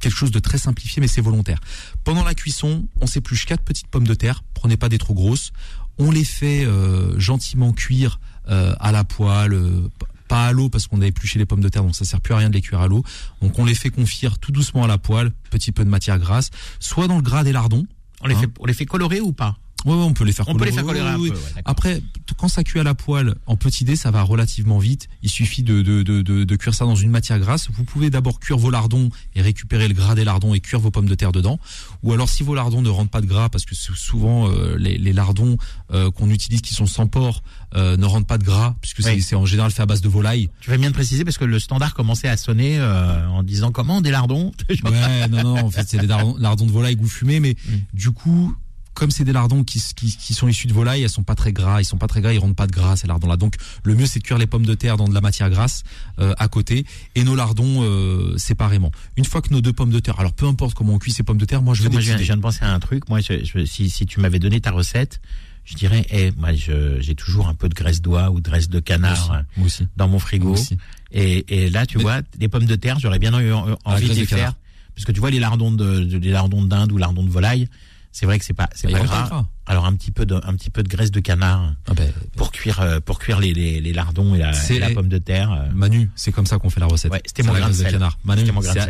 quelque 0.00 0.16
chose 0.16 0.30
de 0.30 0.38
très 0.38 0.58
simplifié, 0.58 1.00
mais 1.00 1.08
c'est 1.08 1.20
volontaire. 1.20 1.60
Pendant 2.04 2.24
la 2.24 2.34
cuisson, 2.34 2.88
on 3.00 3.06
s'épluche 3.06 3.46
quatre 3.46 3.62
petites 3.62 3.88
pommes 3.88 4.06
de 4.06 4.14
terre. 4.14 4.42
Prenez 4.54 4.76
pas 4.76 4.88
des 4.88 4.98
trop 4.98 5.14
grosses. 5.14 5.52
On 6.00 6.10
les 6.10 6.24
fait 6.24 6.64
euh, 6.64 7.18
gentiment 7.20 7.72
cuire 7.72 8.18
euh, 8.48 8.74
à 8.80 8.90
la 8.90 9.04
poêle, 9.04 9.52
euh, 9.52 9.88
pas 10.28 10.46
à 10.46 10.52
l'eau 10.52 10.68
parce 10.68 10.86
qu'on 10.86 11.02
a 11.02 11.06
épluché 11.06 11.38
les 11.38 11.44
pommes 11.46 11.60
de 11.60 11.68
terre, 11.68 11.82
donc 11.82 11.94
ça 11.94 12.04
sert 12.04 12.20
plus 12.20 12.34
à 12.34 12.38
rien 12.38 12.48
de 12.48 12.54
les 12.54 12.62
cuire 12.62 12.80
à 12.80 12.88
l'eau. 12.88 13.04
Donc 13.42 13.58
on 13.58 13.64
les 13.64 13.74
fait 13.74 13.90
confire 13.90 14.38
tout 14.38 14.50
doucement 14.50 14.84
à 14.84 14.86
la 14.86 14.96
poêle, 14.98 15.30
petit 15.50 15.72
peu 15.72 15.84
de 15.84 15.90
matière 15.90 16.18
grasse, 16.18 16.50
soit 16.78 17.06
dans 17.06 17.16
le 17.16 17.22
gras 17.22 17.44
des 17.44 17.52
lardons. 17.52 17.86
On 18.22 18.28
les 18.28 18.34
Hein 18.34 18.40
fait, 18.40 18.50
on 18.60 18.66
les 18.66 18.74
fait 18.74 18.86
colorer 18.86 19.20
ou 19.20 19.32
pas? 19.32 19.56
Ouais, 19.86 19.92
ouais, 19.94 20.02
on 20.02 20.12
peut 20.12 20.24
les 20.24 20.32
faire 20.32 20.46
On 20.48 20.54
peut 20.54 20.64
les 20.66 20.72
faire 20.72 20.84
colorer 20.84 21.14
Oui, 21.16 21.30
oui. 21.34 21.40
Après, 21.64 22.02
quand 22.36 22.48
ça 22.48 22.62
cuit 22.64 22.80
à 22.80 22.82
la 22.82 22.94
poêle 22.94 23.34
en 23.46 23.56
petit 23.56 23.84
dé, 23.84 23.96
ça 23.96 24.10
va 24.10 24.22
relativement 24.22 24.78
vite. 24.78 25.08
Il 25.22 25.30
suffit 25.30 25.62
de, 25.62 25.82
de, 25.82 26.02
de, 26.02 26.22
de, 26.22 26.44
de 26.44 26.56
cuire 26.56 26.74
ça 26.74 26.84
dans 26.84 26.94
une 26.94 27.10
matière 27.10 27.38
grasse. 27.38 27.68
Vous 27.72 27.84
pouvez 27.84 28.10
d'abord 28.10 28.40
cuire 28.40 28.58
vos 28.58 28.70
lardons 28.70 29.08
et 29.34 29.42
récupérer 29.42 29.88
le 29.88 29.94
gras 29.94 30.14
des 30.14 30.24
lardons 30.24 30.52
et 30.54 30.60
cuire 30.60 30.80
vos 30.80 30.90
pommes 30.90 31.08
de 31.08 31.14
terre 31.14 31.32
dedans. 31.32 31.58
Ou 32.02 32.12
alors, 32.12 32.28
si 32.28 32.42
vos 32.42 32.54
lardons 32.54 32.82
ne 32.82 32.88
rentrent 32.88 33.10
pas 33.10 33.20
de 33.20 33.26
gras, 33.26 33.48
parce 33.48 33.64
que 33.64 33.74
sou- 33.74 33.94
souvent 33.94 34.48
euh, 34.50 34.76
les, 34.78 34.98
les 34.98 35.12
lardons 35.12 35.56
euh, 35.92 36.10
qu'on 36.10 36.30
utilise 36.30 36.60
qui 36.60 36.74
sont 36.74 36.86
sans 36.86 37.06
porc 37.06 37.42
euh, 37.74 37.96
ne 37.96 38.04
rentrent 38.04 38.26
pas 38.26 38.38
de 38.38 38.44
gras, 38.44 38.74
puisque 38.80 39.02
c'est 39.02 39.34
en 39.36 39.46
général 39.46 39.70
fait 39.70 39.82
à 39.82 39.86
base 39.86 40.00
de 40.02 40.08
volaille. 40.08 40.50
Tu 40.60 40.70
vas 40.70 40.76
bien 40.76 40.88
te 40.90 40.94
préciser 40.94 41.24
parce 41.24 41.38
que 41.38 41.44
le 41.44 41.58
standard 41.58 41.94
commençait 41.94 42.28
à 42.28 42.36
sonner 42.36 42.78
euh, 42.78 43.26
en 43.28 43.42
disant 43.42 43.72
comment 43.72 44.00
des 44.00 44.10
lardons? 44.10 44.52
Ouais, 44.84 45.28
non, 45.28 45.42
non, 45.42 45.64
en 45.64 45.70
fait, 45.70 45.88
c'est 45.88 45.98
des 45.98 46.06
lardons, 46.06 46.36
lardons 46.38 46.66
de 46.66 46.72
volaille 46.72 46.96
goût 46.96 47.08
fumé, 47.08 47.40
mais 47.40 47.50
Mm. 47.66 47.74
du 47.94 48.10
coup, 48.12 48.54
comme 49.00 49.10
c'est 49.10 49.24
des 49.24 49.32
lardons 49.32 49.64
qui, 49.64 49.82
qui, 49.96 50.14
qui 50.14 50.34
sont 50.34 50.46
issus 50.46 50.66
de 50.66 50.74
volaille, 50.74 51.02
elles 51.02 51.08
sont 51.08 51.22
pas 51.22 51.34
très 51.34 51.52
gras, 51.54 51.80
ils 51.80 51.86
sont 51.86 51.96
pas 51.96 52.06
très 52.06 52.20
gras, 52.20 52.34
ils 52.34 52.38
rendent 52.38 52.54
pas 52.54 52.66
de 52.66 52.72
gras 52.72 52.96
ces 52.96 53.06
lardons-là. 53.06 53.38
Donc, 53.38 53.54
le 53.82 53.94
mieux 53.94 54.04
c'est 54.04 54.18
de 54.18 54.24
cuire 54.24 54.36
les 54.36 54.46
pommes 54.46 54.66
de 54.66 54.74
terre 54.74 54.98
dans 54.98 55.08
de 55.08 55.14
la 55.14 55.22
matière 55.22 55.48
grasse 55.48 55.82
euh, 56.18 56.34
à 56.36 56.48
côté 56.48 56.84
et 57.14 57.24
nos 57.24 57.34
lardons 57.34 57.82
euh, 57.82 58.36
séparément. 58.36 58.92
Une 59.16 59.24
fois 59.24 59.40
que 59.40 59.52
nos 59.54 59.62
deux 59.62 59.72
pommes 59.72 59.90
de 59.90 60.00
terre, 60.00 60.20
alors 60.20 60.34
peu 60.34 60.46
importe 60.46 60.74
comment 60.74 60.92
on 60.94 60.98
cuit 60.98 61.12
ces 61.12 61.22
pommes 61.22 61.38
de 61.38 61.46
terre, 61.46 61.62
moi 61.62 61.72
je 61.74 61.82
veux 61.82 61.88
Moi, 61.88 62.00
je 62.02 62.06
viens, 62.08 62.18
je 62.18 62.22
viens 62.24 62.36
de 62.36 62.42
penser 62.42 62.62
à 62.62 62.74
un 62.74 62.78
truc. 62.78 63.08
Moi, 63.08 63.20
je- 63.20 63.42
je- 63.42 63.64
si, 63.64 63.88
si 63.88 64.04
tu 64.04 64.20
m'avais 64.20 64.38
donné 64.38 64.60
ta 64.60 64.70
recette, 64.70 65.20
je 65.64 65.74
dirais, 65.76 66.04
eh, 66.10 66.30
moi, 66.36 66.50
j'ai 66.52 67.14
toujours 67.14 67.48
un 67.48 67.54
peu 67.54 67.68
de 67.70 67.74
graisse 67.74 68.02
d'oie 68.02 68.30
ou 68.30 68.40
de 68.40 68.44
graisse 68.50 68.68
de 68.68 68.76
Moi 68.76 68.82
canard 68.82 69.12
aussi, 69.30 69.30
moi 69.56 69.66
aussi. 69.66 69.86
dans 69.96 70.08
mon 70.08 70.18
frigo. 70.18 70.50
Aussi. 70.52 70.76
Et, 71.12 71.44
et 71.64 71.70
là, 71.70 71.86
tu 71.86 71.96
Mais- 71.98 72.02
vois, 72.02 72.22
des 72.38 72.48
pommes 72.48 72.66
de 72.66 72.76
terre, 72.76 72.98
j'aurais 72.98 73.18
bien 73.18 73.32
eu 73.40 73.52
en- 73.52 73.78
envie 73.84 74.08
de 74.08 74.14
les 74.14 74.26
faire. 74.26 74.54
Parce 74.94 75.04
que 75.06 75.12
tu 75.12 75.20
vois, 75.20 75.30
les 75.30 75.38
lardons 75.40 75.70
de, 75.72 76.00
de- 76.04 76.18
les 76.18 76.30
lardons 76.32 76.62
d'Inde 76.64 76.92
ou 76.92 76.98
lardons 76.98 77.22
de 77.22 77.30
volaille, 77.30 77.68
c'est 78.12 78.26
vrai 78.26 78.38
que 78.38 78.44
c'est 78.44 78.54
pas, 78.54 78.68
c'est 78.74 78.90
Bah, 78.90 78.98
pas 78.98 79.04
ils 79.04 79.44
Alors 79.66 79.86
un 79.86 79.94
petit 79.94 80.10
peu 80.10 80.26
de, 80.26 80.34
un 80.34 80.54
petit 80.56 80.70
peu 80.70 80.82
de 80.82 80.88
graisse 80.88 81.10
de 81.12 81.20
canard 81.20 81.74
Ah 81.86 81.94
ben, 81.94 82.10
pour 82.36 82.50
cuire, 82.50 82.80
euh, 82.80 82.98
pour 82.98 83.18
cuire 83.20 83.38
les, 83.38 83.52
les, 83.52 83.80
les 83.80 83.92
lardons 83.92 84.34
et 84.34 84.38
la, 84.38 84.50
et 84.70 84.78
la 84.80 84.90
pomme 84.90 85.08
de 85.08 85.18
terre. 85.18 85.52
euh. 85.52 85.70
Manu, 85.72 86.10
c'est 86.16 86.32
comme 86.32 86.46
ça 86.46 86.58
qu'on 86.58 86.70
fait 86.70 86.80
la 86.80 86.86
recette. 86.86 87.12
Ouais, 87.12 87.22
c'était 87.24 87.42
C'est 87.42 87.48
mon 87.48 87.54
grain 87.54 87.68
de 87.68 87.74
sel. 87.74 87.92
canard. 87.92 88.18
Manu, 88.24 88.42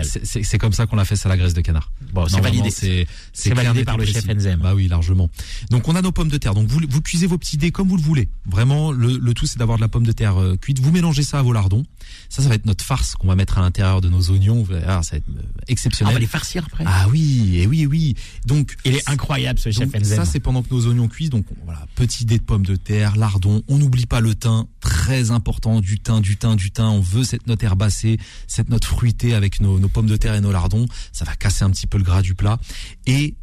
c'est- 0.02 0.58
comme 0.58 0.72
ça 0.72 0.86
qu'on 0.86 0.96
l'a 0.96 1.04
fait, 1.04 1.16
c'est 1.16 1.28
la 1.28 1.36
graisse 1.36 1.52
de 1.54 1.60
canard. 1.60 1.90
Bon, 2.12 2.26
c'est 2.28 2.40
validé. 2.40 2.70
C'est 2.70 3.54
validé 3.54 3.84
par 3.84 3.98
le 3.98 4.04
précis. 4.04 4.20
chef 4.26 4.36
Enzem. 4.36 4.60
Bah 4.60 4.74
oui, 4.74 4.88
largement. 4.88 5.28
Donc 5.70 5.86
on 5.88 5.96
a 5.96 6.02
nos 6.02 6.12
pommes 6.12 6.28
de 6.28 6.38
terre. 6.38 6.54
Donc 6.54 6.68
vous, 6.68 6.80
vous 6.88 7.00
cuisez 7.02 7.26
vos 7.26 7.36
petits 7.38 7.56
dés 7.58 7.72
comme 7.72 7.88
vous 7.88 7.96
le 7.96 8.02
voulez. 8.02 8.28
Vraiment, 8.46 8.90
le, 8.92 9.18
le 9.18 9.34
tout 9.34 9.46
c'est 9.46 9.58
d'avoir 9.58 9.76
de 9.76 9.82
la 9.82 9.88
pomme 9.88 10.06
de 10.06 10.12
terre 10.12 10.40
euh, 10.40 10.56
cuite. 10.56 10.78
Vous 10.80 10.92
mélangez 10.92 11.22
ça 11.22 11.40
à 11.40 11.42
vos 11.42 11.52
lardons. 11.52 11.84
Ça, 12.28 12.42
ça 12.42 12.48
va 12.48 12.54
être 12.54 12.64
notre 12.66 12.84
farce 12.84 13.14
qu'on 13.16 13.26
va 13.28 13.34
mettre 13.36 13.58
à 13.58 13.60
l'intérieur 13.60 14.00
de 14.00 14.08
nos 14.08 14.30
oignons. 14.30 14.62
Voir, 14.62 15.04
ça 15.04 15.12
va 15.12 15.16
être 15.18 15.28
euh, 15.28 15.42
Ah, 15.42 15.64
on 15.68 15.72
exceptionnel. 15.72 16.14
va 16.14 16.20
les 16.20 16.26
farcir 16.26 16.64
après. 16.66 16.84
Ah 16.86 17.06
oui, 17.10 17.58
et 17.58 17.66
oui, 17.66 17.82
et 17.82 17.86
oui. 17.86 18.14
Donc 18.46 18.76
Il 18.84 18.94
est 18.94 19.08
incroyable 19.10 19.58
ce 19.58 19.70
chef 19.70 19.88
Enzem. 19.94 20.04
ça, 20.04 20.24
c'est 20.24 20.40
pendant 20.40 20.59
nos 20.70 20.86
oignons 20.86 21.08
cuisent. 21.08 21.30
Donc, 21.30 21.44
voilà, 21.64 21.86
petit 21.94 22.24
dé 22.24 22.38
de 22.38 22.42
pommes 22.42 22.66
de 22.66 22.76
terre, 22.76 23.16
lardon. 23.16 23.62
On 23.68 23.78
n'oublie 23.78 24.06
pas 24.06 24.20
le 24.20 24.34
thym, 24.34 24.66
très 24.80 25.30
important. 25.30 25.80
Du 25.80 26.00
thym, 26.00 26.20
du 26.20 26.36
thym, 26.36 26.56
du 26.56 26.70
thym. 26.70 26.84
On 26.84 27.00
veut 27.00 27.24
cette 27.24 27.46
note 27.46 27.62
herbacée, 27.62 28.18
cette 28.46 28.68
note 28.68 28.84
fruitée 28.84 29.34
avec 29.34 29.60
nos, 29.60 29.78
nos 29.78 29.88
pommes 29.88 30.06
de 30.06 30.16
terre 30.16 30.34
et 30.34 30.40
nos 30.40 30.52
lardons. 30.52 30.86
Ça 31.12 31.24
va 31.24 31.34
casser 31.36 31.64
un 31.64 31.70
petit 31.70 31.86
peu 31.86 31.98
le 31.98 32.04
gras 32.04 32.22
du 32.22 32.34
plat. 32.34 32.58
Et 33.06 33.34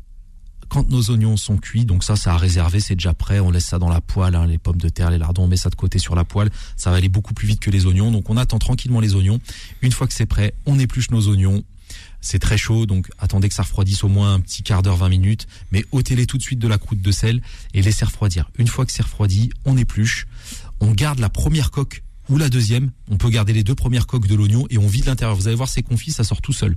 quand 0.69 0.89
nos 0.89 1.09
oignons 1.11 1.37
sont 1.37 1.57
cuits, 1.57 1.85
donc 1.85 2.03
ça, 2.03 2.15
ça 2.15 2.33
a 2.33 2.37
réservé, 2.37 2.79
c'est 2.79 2.95
déjà 2.95 3.13
prêt. 3.13 3.39
On 3.39 3.51
laisse 3.51 3.65
ça 3.65 3.79
dans 3.79 3.89
la 3.89 4.01
poêle, 4.01 4.35
hein, 4.35 4.45
les 4.45 4.57
pommes 4.57 4.77
de 4.77 4.89
terre, 4.89 5.11
les 5.11 5.17
lardons, 5.17 5.43
on 5.43 5.47
met 5.47 5.57
ça 5.57 5.69
de 5.69 5.75
côté 5.75 5.99
sur 5.99 6.15
la 6.15 6.25
poêle. 6.25 6.49
Ça 6.75 6.91
va 6.91 6.97
aller 6.97 7.09
beaucoup 7.09 7.33
plus 7.33 7.47
vite 7.47 7.59
que 7.59 7.69
les 7.69 7.85
oignons. 7.85 8.11
Donc, 8.11 8.29
on 8.29 8.37
attend 8.37 8.59
tranquillement 8.59 8.99
les 8.99 9.15
oignons. 9.15 9.39
Une 9.81 9.91
fois 9.91 10.07
que 10.07 10.13
c'est 10.13 10.25
prêt, 10.25 10.53
on 10.65 10.77
épluche 10.79 11.09
nos 11.11 11.29
oignons. 11.29 11.63
C'est 12.21 12.39
très 12.39 12.57
chaud, 12.57 12.85
donc 12.85 13.09
attendez 13.19 13.47
que 13.47 13.55
ça 13.55 13.63
refroidisse 13.63 14.03
au 14.03 14.07
moins 14.07 14.33
un 14.33 14.39
petit 14.39 14.63
quart 14.63 14.81
d'heure, 14.81 14.97
20 14.97 15.09
minutes, 15.09 15.47
mais 15.71 15.85
ôtez-les 15.91 16.25
tout 16.25 16.37
de 16.37 16.43
suite 16.43 16.59
de 16.59 16.67
la 16.67 16.77
croûte 16.77 17.01
de 17.01 17.11
sel 17.11 17.41
et 17.73 17.81
laissez 17.81 18.05
refroidir. 18.05 18.49
Une 18.57 18.67
fois 18.67 18.85
que 18.85 18.91
c'est 18.91 19.03
refroidi, 19.03 19.51
on 19.65 19.77
épluche, 19.77 20.27
on 20.79 20.91
garde 20.91 21.19
la 21.19 21.29
première 21.29 21.71
coque 21.71 22.03
ou 22.29 22.37
la 22.37 22.49
deuxième, 22.49 22.91
on 23.09 23.17
peut 23.17 23.29
garder 23.29 23.53
les 23.53 23.63
deux 23.63 23.75
premières 23.75 24.07
coques 24.07 24.27
de 24.27 24.35
l'oignon 24.35 24.65
et 24.69 24.77
on 24.77 24.87
vide 24.87 25.05
l'intérieur. 25.05 25.35
Vous 25.35 25.47
allez 25.47 25.55
voir, 25.55 25.69
c'est 25.69 25.83
confit, 25.83 26.11
ça 26.11 26.23
sort 26.23 26.41
tout 26.41 26.53
seul. 26.53 26.75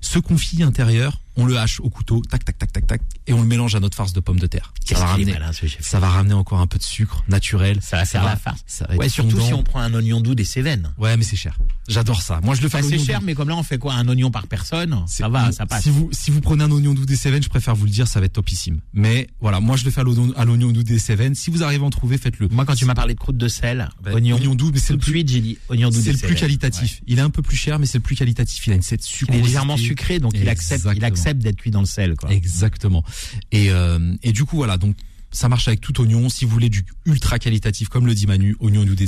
Ce 0.00 0.18
confit 0.18 0.62
intérieur, 0.62 1.20
on 1.36 1.44
le 1.46 1.58
hache 1.58 1.80
au 1.80 1.90
couteau, 1.90 2.22
tac, 2.28 2.44
tac, 2.44 2.58
tac, 2.58 2.72
tac, 2.72 2.86
tac, 2.86 3.00
et 3.26 3.32
on 3.32 3.40
le 3.40 3.46
mélange 3.46 3.74
à 3.74 3.80
notre 3.80 3.96
farce 3.96 4.12
de 4.12 4.20
pommes 4.20 4.38
de 4.40 4.46
terre. 4.46 4.72
Ça 4.84 4.98
va, 4.98 5.06
ramener, 5.06 5.32
malin 5.32 5.50
ça 5.80 6.00
va 6.00 6.08
ramener 6.08 6.34
encore 6.34 6.60
un 6.60 6.66
peu 6.66 6.78
de 6.78 6.82
sucre 6.82 7.24
naturel. 7.28 7.78
Ça 7.82 7.98
va 7.98 8.04
faire 8.04 8.24
la 8.24 8.36
farce. 8.36 8.62
Ça 8.66 8.86
va 8.88 8.96
Ouais, 8.96 9.08
surtout 9.08 9.40
si 9.40 9.52
on 9.52 9.62
prend 9.62 9.80
un 9.80 9.92
oignon 9.94 10.20
doux 10.20 10.34
des 10.34 10.44
Cévennes. 10.44 10.92
Ouais, 10.98 11.16
mais 11.16 11.24
c'est 11.24 11.36
cher. 11.36 11.58
J'adore 11.88 12.22
ça. 12.22 12.40
Moi, 12.42 12.54
je 12.54 12.62
le 12.62 12.68
fais 12.68 12.78
à 12.78 12.80
Enfin, 12.80 12.88
c'est 12.90 12.98
cher, 12.98 13.20
doux. 13.20 13.26
mais 13.26 13.34
comme 13.34 13.48
là 13.48 13.56
on 13.56 13.62
fait 13.62 13.78
quoi? 13.78 13.94
Un 13.94 14.08
oignon 14.08 14.30
par 14.30 14.46
personne? 14.46 15.02
Ça 15.06 15.28
va, 15.28 15.52
ça 15.52 15.66
passe. 15.66 15.82
Si 15.84 15.90
vous, 15.90 16.08
si 16.12 16.30
vous 16.30 16.40
prenez 16.40 16.64
un 16.64 16.70
oignon 16.70 16.94
doux 16.94 17.06
des 17.06 17.16
Cévennes, 17.16 17.42
je 17.42 17.48
préfère 17.48 17.74
vous 17.74 17.84
le 17.84 17.90
dire, 17.90 18.08
ça 18.08 18.20
va 18.20 18.26
être 18.26 18.34
topissime. 18.34 18.80
Mais 18.92 19.28
voilà, 19.40 19.60
moi 19.60 19.76
je 19.76 19.84
le 19.84 19.90
fais 19.90 20.00
à 20.00 20.04
l'oignon 20.44 20.72
doux 20.72 20.82
des 20.82 20.98
Cévennes. 20.98 21.34
Si 21.34 21.50
vous 21.50 21.62
arrivez 21.62 21.82
à 21.82 21.86
en 21.86 21.90
trouver, 21.90 22.18
faites-le. 22.18 22.48
Moi, 22.48 22.64
quand 22.64 22.74
tu 22.74 22.84
m'as 22.84 22.94
parlé 22.94 23.14
de 23.14 23.18
croûte 23.18 23.36
de 23.36 23.48
sel, 23.48 23.88
Bah, 24.02 24.12
oignon, 24.12 24.36
oignon 24.36 24.54
doux, 24.54 24.70
mais 24.72 24.78
c'est 24.80 24.92
le 24.92 24.98
plus, 24.98 25.12
suite 25.12 25.26
dit 25.26 25.58
oignon 25.68 25.90
doux 25.90 26.00
c'est 26.00 26.12
le 26.12 26.18
plus 26.18 26.34
qualitatif. 26.34 27.00
Il 27.06 27.18
est 27.18 27.22
un 27.22 27.30
peu 27.30 27.42
plus 27.42 27.56
cher, 27.56 27.78
mais 27.78 27.86
c'est 27.86 27.98
le 27.98 28.02
plus 28.02 28.16
qualitatif. 28.16 28.66
Il 28.66 28.72
a 28.72 28.76
une 28.76 28.82
cette 28.82 29.02
sucre. 29.02 29.32
Il 29.34 29.40
est 29.40 29.42
légèrement 29.42 29.76
sucré, 29.76 30.18
donc 30.18 30.32
il 30.34 30.48
accepte, 30.48 30.86
il. 30.94 31.04
D'être 31.34 31.56
cuit 31.56 31.70
dans 31.70 31.80
le 31.80 31.86
sel. 31.86 32.16
Quoi. 32.16 32.30
Exactement. 32.32 33.04
Et, 33.52 33.70
euh, 33.70 34.14
et 34.22 34.32
du 34.32 34.44
coup, 34.44 34.56
voilà, 34.56 34.76
donc 34.76 34.96
ça 35.30 35.48
marche 35.48 35.68
avec 35.68 35.80
tout 35.80 36.00
oignon. 36.00 36.28
Si 36.28 36.44
vous 36.44 36.50
voulez 36.50 36.68
du 36.68 36.84
ultra 37.04 37.38
qualitatif, 37.38 37.88
comme 37.88 38.06
le 38.06 38.14
dit 38.14 38.26
Manu, 38.26 38.56
oignon 38.60 38.84
doux 38.84 38.94
des 38.94 39.06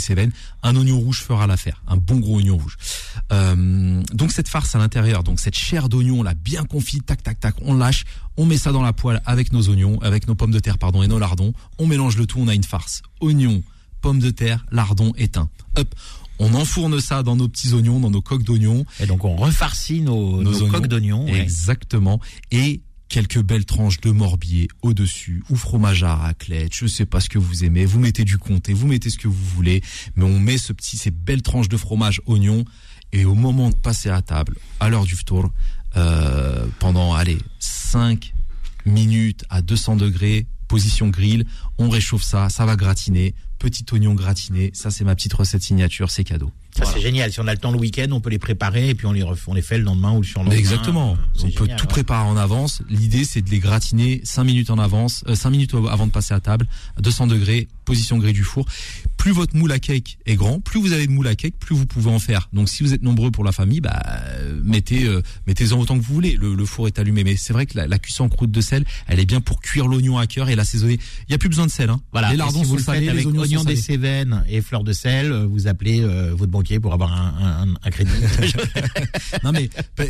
un 0.63 0.77
oignon 0.77 0.99
rouge 0.99 1.23
fera 1.23 1.47
l'affaire. 1.47 1.83
Un 1.87 1.97
bon 1.97 2.19
gros 2.19 2.37
oignon 2.37 2.57
rouge. 2.57 2.77
Euh, 3.33 4.03
donc 4.13 4.33
cette 4.33 4.49
farce 4.49 4.75
à 4.75 4.79
l'intérieur, 4.79 5.23
donc 5.23 5.41
cette 5.41 5.57
chair 5.57 5.89
d'oignon 5.89 6.23
là, 6.23 6.35
bien 6.35 6.65
confite, 6.65 7.07
tac 7.07 7.23
tac 7.23 7.41
tac, 7.41 7.55
on 7.63 7.75
lâche, 7.75 8.05
on 8.37 8.45
met 8.45 8.59
ça 8.59 8.73
dans 8.73 8.83
la 8.83 8.93
poêle 8.93 9.23
avec 9.25 9.53
nos 9.53 9.69
oignons, 9.69 9.99
avec 10.01 10.29
nos 10.29 10.35
pommes 10.35 10.51
de 10.51 10.61
terre 10.61 10.79
pardon 10.79 11.03
et 11.03 11.09
nos 11.09 11.19
lardons. 11.19 11.53
On 11.79 11.87
mélange 11.87 12.17
le 12.17 12.27
tout, 12.27 12.39
on 12.41 12.49
a 12.49 12.55
une 12.55 12.65
farce. 12.65 13.03
Oignon, 13.21 13.63
pommes 14.01 14.21
de 14.21 14.31
terre, 14.31 14.67
lardons, 14.71 15.13
éteint. 15.17 15.49
Hop. 15.77 15.95
On 16.39 16.55
enfourne 16.55 17.01
ça 17.01 17.23
dans 17.23 17.37
nos 17.37 17.49
petits 17.49 17.73
oignons, 17.73 18.01
dans 18.01 18.11
nos 18.11 18.23
coques 18.23 18.45
d'oignons. 18.45 18.85
Et 19.01 19.07
donc 19.07 19.25
on 19.25 19.37
refarcit 19.37 20.01
nos, 20.01 20.43
nos, 20.43 20.63
oignons. 20.63 20.73
coques 20.73 20.87
d'oignons. 20.89 21.25
ouais. 21.25 21.41
Exactement. 21.41 22.21
Et 22.51 22.83
quelques 23.09 23.43
belles 23.43 23.65
tranches 23.65 24.01
de 24.01 24.11
morbier 24.11 24.69
au-dessus, 24.83 25.43
ou 25.49 25.57
fromage 25.57 26.05
à 26.05 26.15
raclette, 26.15 26.75
je 26.75 26.87
sais 26.87 27.07
pas 27.07 27.21
ce 27.21 27.29
que 27.29 27.39
vous 27.39 27.65
aimez, 27.65 27.87
vous 27.87 27.99
mettez 27.99 28.25
du 28.25 28.39
comté, 28.39 28.75
vous 28.75 28.87
mettez 28.87 29.11
ce 29.11 29.19
que 29.19 29.29
vous 29.29 29.45
voulez, 29.55 29.83
mais 30.15 30.25
on 30.25 30.39
met 30.39 30.59
ce 30.59 30.73
petit, 30.73 30.97
ces 30.97 31.11
belles 31.11 31.43
tranches 31.43 31.69
de 31.69 31.77
fromage 31.77 32.21
oignon, 32.27 32.65
et 33.13 33.25
au 33.25 33.35
moment 33.35 33.71
de 33.71 33.77
passer 33.77 34.11
à 34.11 34.21
table, 34.21 34.57
à 34.81 34.91
l'heure 34.91 35.07
du 35.07 35.17
tour, 35.25 35.51
euh, 35.97 36.67
pendant, 36.79 37.15
allez, 37.15 37.39
5 37.61 38.35
minutes 38.85 39.45
à 39.49 39.63
200 39.63 39.97
degrés, 39.97 40.47
position 40.69 41.09
grill, 41.09 41.47
on 41.79 41.89
réchauffe 41.89 42.23
ça, 42.23 42.51
ça 42.51 42.67
va 42.67 42.77
gratiner, 42.77 43.35
petit 43.59 43.85
oignon 43.93 44.15
gratiné, 44.15 44.71
ça 44.75 44.91
c'est 44.91 45.05
ma 45.05 45.15
petite 45.15 45.35
recette 45.35 45.63
signature, 45.63 46.11
c'est 46.11 46.25
cadeau. 46.25 46.51
Ça 46.79 46.85
Voilà. 46.85 46.97
c'est 46.99 47.03
génial. 47.03 47.33
Si 47.33 47.41
on 47.41 47.47
a 47.47 47.53
le 47.53 47.59
temps 47.59 47.71
le 47.73 47.79
week-end, 47.79 48.07
on 48.13 48.21
peut 48.21 48.31
les 48.31 48.39
préparer 48.39 48.89
et 48.91 48.95
puis 48.95 49.07
on 49.07 49.13
les, 49.13 49.23
ref- 49.23 49.45
on 49.49 49.55
les 49.55 49.63
fait 49.63 49.79
le 49.79 49.85
lendemain 49.85 50.13
ou 50.13 50.21
le 50.21 50.27
surlendemain. 50.27 50.55
Mais 50.55 50.59
exactement. 50.61 51.13
Euh, 51.13 51.43
On 51.45 51.51
peut 51.51 51.69
tout 51.77 51.87
préparer 51.87 52.25
en 52.29 52.37
avance. 52.37 52.83
L'idée, 52.89 53.25
c'est 53.25 53.43
de 53.43 53.51
les 53.51 53.59
gratiner 53.59 54.21
5 54.25 54.45
minutes 54.45 54.71
en 54.71 54.79
avance, 54.79 55.25
euh, 55.29 55.35
5 55.35 55.51
minutes 55.51 55.75
avant 55.91 56.07
de 56.07 56.13
passer 56.13 56.35
à 56.35 56.41
table, 56.41 56.67
à 56.97 57.01
200 57.03 57.27
degrés, 57.27 57.69
position 57.85 58.19
grille 58.19 58.33
du 58.33 58.45
four. 58.45 58.65
Plus 59.17 59.33
votre 59.33 59.57
moule 59.57 59.73
à 59.73 59.79
cake 59.81 60.19
est 60.27 60.37
grand, 60.37 60.61
plus 60.61 60.81
vous 60.81 60.93
avez 60.93 61.07
de 61.07 61.13
moule 61.13 61.27
à 61.27 61.35
cake, 61.35 61.55
plus 61.59 61.75
vous 61.75 61.87
pouvez 61.87 62.11
en 62.11 62.19
faire. 62.21 62.49
Donc, 62.53 62.69
si 62.69 62.83
vous 62.85 62.95
êtes 62.95 63.03
nombreux 63.03 63.31
pour 63.33 63.43
la 63.45 63.51
famille, 63.53 63.81
bah, 63.81 64.01
euh, 64.07 64.61
mettez, 64.63 65.05
euh, 65.07 65.23
mettez-en 65.49 65.79
autant 65.81 65.99
que 65.99 66.05
vous 66.05 66.15
voulez. 66.15 66.37
Le, 66.37 66.55
le 66.55 66.65
four 66.65 66.87
est 66.87 66.99
allumé. 67.01 67.25
Mais 67.25 67.35
c'est 67.37 67.53
vrai 67.53 67.67
que 67.67 67.77
la, 67.77 67.87
la 67.89 67.99
cuisson 67.99 68.25
en 68.25 68.29
croûte 68.29 68.53
de 68.53 68.61
sel, 68.61 68.85
elle 69.09 69.19
est 69.19 69.27
bien 69.27 69.41
pour 69.41 69.61
cuire 69.61 69.89
l'oignon 69.89 70.19
à 70.19 70.27
cœur 70.29 70.49
et 70.49 70.55
l'assaisonner. 70.55 70.99
Il 71.23 71.31
n'y 71.31 71.35
a 71.35 71.39
plus 71.39 71.49
besoin 71.49 71.67
de 71.67 71.71
sel. 71.73 71.91
Hein. 71.91 72.01
Voilà. 72.13 72.29
Les 72.29 72.35
Et 72.35 72.37
lardons 72.37 72.63
si 72.63 72.69
vous 72.69 72.77
le 72.77 72.83
faites 72.83 73.09
avec 73.09 73.27
oignons 73.27 73.65
des. 73.65 73.75
Cévennes 73.77 74.45
et 74.49 74.61
fleurs 74.61 74.85
de 74.85 74.93
sel, 74.93 75.33
euh, 75.33 75.47
vous 75.47 75.67
appelez 75.67 76.01
euh, 76.03 76.35
votre 76.37 76.51
banquier 76.53 76.68
pour 76.81 76.93
avoir 76.93 77.13
un, 77.13 77.65
un, 77.69 77.75
un 77.83 77.91
crédit. 77.91 78.11
Non 79.45 79.53
mais 79.53 79.69
bah, 79.97 80.05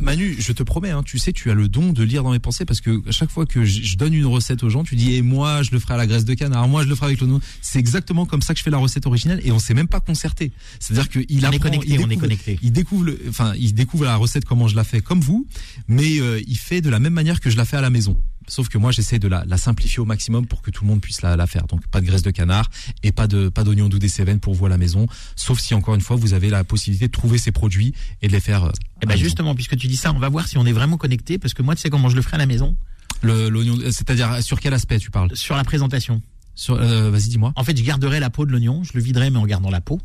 Manu, 0.00 0.36
je 0.38 0.52
te 0.52 0.62
promets, 0.62 0.90
hein, 0.90 1.02
tu 1.04 1.18
sais, 1.18 1.32
tu 1.32 1.50
as 1.50 1.54
le 1.54 1.68
don 1.68 1.92
de 1.92 2.02
lire 2.02 2.22
dans 2.22 2.32
mes 2.32 2.38
pensées 2.38 2.64
parce 2.64 2.80
que 2.80 3.06
à 3.08 3.12
chaque 3.12 3.30
fois 3.30 3.46
que 3.46 3.64
je, 3.64 3.96
donne 3.96 4.14
une 4.14 4.26
recette 4.26 4.62
aux 4.62 4.70
gens, 4.70 4.84
tu 4.84 4.96
dis 4.96 5.14
et 5.14 5.22
moi 5.22 5.62
je 5.62 5.70
le 5.70 5.78
ferai 5.78 5.94
à 5.94 5.96
la 5.96 6.06
graisse 6.06 6.24
de 6.24 6.34
canard, 6.34 6.68
moi 6.68 6.82
je 6.82 6.88
le 6.88 6.94
ferai 6.94 7.06
avec 7.06 7.20
l'oignon. 7.20 7.40
C'est 7.62 7.78
exactement 7.78 8.26
comme 8.26 8.42
ça 8.42 8.52
que 8.54 8.58
je 8.58 8.64
fais 8.64 8.70
la 8.70 8.78
recette 8.78 9.06
originale 9.06 9.40
et 9.44 9.52
on 9.52 9.58
s'est 9.58 9.74
même 9.74 9.88
pas 9.88 10.00
concerté. 10.00 10.52
C'est-à-dire 10.80 11.08
que 11.08 11.20
il 11.28 11.38
On 11.46 11.50
est 11.50 11.56
apprend, 11.56 11.70
connecté, 11.70 11.86
il 11.88 11.92
on 12.00 12.04
est 12.04 12.08
découvre- 12.08 12.20
connecté. 12.20 12.58
Il 12.62 12.72
découvre, 12.72 13.04
le- 13.04 13.20
enfin, 13.28 13.52
il 13.58 13.72
découvre 13.74 14.04
la 14.04 14.16
recette 14.16 14.44
comment 14.44 14.68
je 14.68 14.76
la 14.76 14.84
fais 14.84 15.00
comme 15.00 15.20
vous, 15.20 15.46
mais 15.88 16.18
euh, 16.20 16.40
il 16.46 16.56
fait 16.58 16.80
de 16.80 16.90
la 16.90 16.98
même 16.98 17.12
manière 17.14 17.40
que 17.40 17.50
je 17.50 17.56
la 17.56 17.64
fais 17.64 17.76
à 17.76 17.80
la 17.80 17.90
maison. 17.90 18.20
Sauf 18.48 18.68
que 18.68 18.78
moi, 18.78 18.92
j'essaie 18.92 19.18
de 19.18 19.28
la, 19.28 19.44
la 19.46 19.56
simplifier 19.56 19.98
au 20.00 20.04
maximum 20.04 20.46
pour 20.46 20.62
que 20.62 20.70
tout 20.70 20.84
le 20.84 20.90
monde 20.90 21.00
puisse 21.00 21.22
la, 21.22 21.36
la 21.36 21.46
faire. 21.46 21.66
Donc, 21.66 21.86
pas 21.88 22.00
de 22.00 22.06
graisse 22.06 22.22
de 22.22 22.30
canard 22.30 22.70
et 23.02 23.12
pas 23.12 23.26
de 23.26 23.48
pas 23.48 23.64
d'oignon 23.64 23.88
doux 23.88 23.98
des 23.98 24.08
Cévennes 24.08 24.40
pour 24.40 24.54
vous 24.54 24.66
à 24.66 24.68
la 24.68 24.78
maison. 24.78 25.06
Sauf 25.34 25.58
si 25.60 25.74
encore 25.74 25.94
une 25.94 26.00
fois, 26.00 26.16
vous 26.16 26.32
avez 26.34 26.48
la 26.50 26.62
possibilité 26.64 27.06
de 27.08 27.12
trouver 27.12 27.38
ces 27.38 27.52
produits 27.52 27.92
et 28.22 28.28
de 28.28 28.32
les 28.32 28.40
faire. 28.40 28.64
euh, 28.64 28.70
Et 29.02 29.04
à 29.04 29.08
ben 29.08 29.16
justement, 29.16 29.54
puisque 29.54 29.76
tu 29.76 29.86
dis 29.88 29.96
ça, 29.96 30.12
on 30.12 30.18
va 30.18 30.28
voir 30.28 30.46
si 30.48 30.58
on 30.58 30.66
est 30.66 30.72
vraiment 30.72 30.96
connecté, 30.96 31.38
parce 31.38 31.54
que 31.54 31.62
moi, 31.62 31.74
tu 31.74 31.82
sais 31.82 31.90
comment 31.90 32.08
je 32.08 32.16
le 32.16 32.22
ferai 32.22 32.36
à 32.36 32.38
la 32.38 32.46
maison? 32.46 32.76
Le- 33.22 33.48
l'oignon, 33.48 33.78
euh, 33.80 33.90
c'est-à-dire 33.90 34.42
sur 34.42 34.60
quel 34.60 34.74
aspect 34.74 34.98
tu 34.98 35.10
parles? 35.10 35.34
Sur 35.34 35.56
la 35.56 35.64
présentation. 35.64 36.22
Sur, 36.54 36.74
euh, 36.76 37.10
vas-y, 37.10 37.28
dis-moi. 37.28 37.52
En 37.56 37.64
fait, 37.64 37.76
je 37.76 37.82
garderai 37.82 38.18
la 38.20 38.30
peau 38.30 38.46
de 38.46 38.50
l'oignon, 38.52 38.82
je 38.84 38.92
le 38.94 39.00
viderai, 39.02 39.28
mais 39.30 39.38
en 39.38 39.46
gardant 39.46 39.70
la 39.70 39.80
peau. 39.80 40.00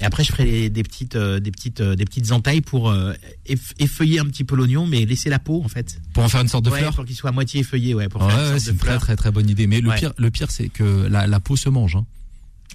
Et 0.00 0.04
après, 0.04 0.24
je 0.24 0.32
ferai 0.32 0.68
des, 0.68 0.82
petites, 0.82 1.14
euh, 1.16 1.38
des 1.40 1.50
petites, 1.50 1.80
euh, 1.80 1.94
des 1.94 2.04
petites 2.04 2.32
entailles 2.32 2.60
pour 2.60 2.90
euh, 2.90 3.12
eff- 3.48 3.72
effeuiller 3.78 4.18
un 4.18 4.24
petit 4.26 4.44
peu 4.44 4.56
l'oignon, 4.56 4.86
mais 4.86 5.04
laisser 5.04 5.30
la 5.30 5.38
peau 5.38 5.62
en 5.64 5.68
fait. 5.68 6.00
Pour 6.12 6.24
en 6.24 6.28
faire 6.28 6.40
une 6.40 6.48
sorte 6.48 6.64
de 6.64 6.70
Ouais, 6.70 6.78
fleur. 6.80 6.94
pour 6.94 7.04
qu'il 7.04 7.14
soit 7.16 7.30
à 7.30 7.32
moitié 7.32 7.60
effeuillé, 7.60 7.94
ouais, 7.94 8.08
pour 8.08 8.22
Ouais, 8.22 8.58
c'est 8.58 8.70
une 8.72 8.76
très 8.78 8.86
fleur. 8.88 9.00
très 9.00 9.16
très 9.16 9.30
bonne 9.30 9.48
idée. 9.48 9.66
Mais 9.66 9.80
le 9.80 9.90
pire, 9.94 10.12
le 10.18 10.30
pire, 10.30 10.50
c'est 10.50 10.68
que 10.68 11.06
la, 11.08 11.26
la 11.26 11.40
peau 11.40 11.56
se 11.56 11.68
mange. 11.68 11.94
Hein. 11.96 12.04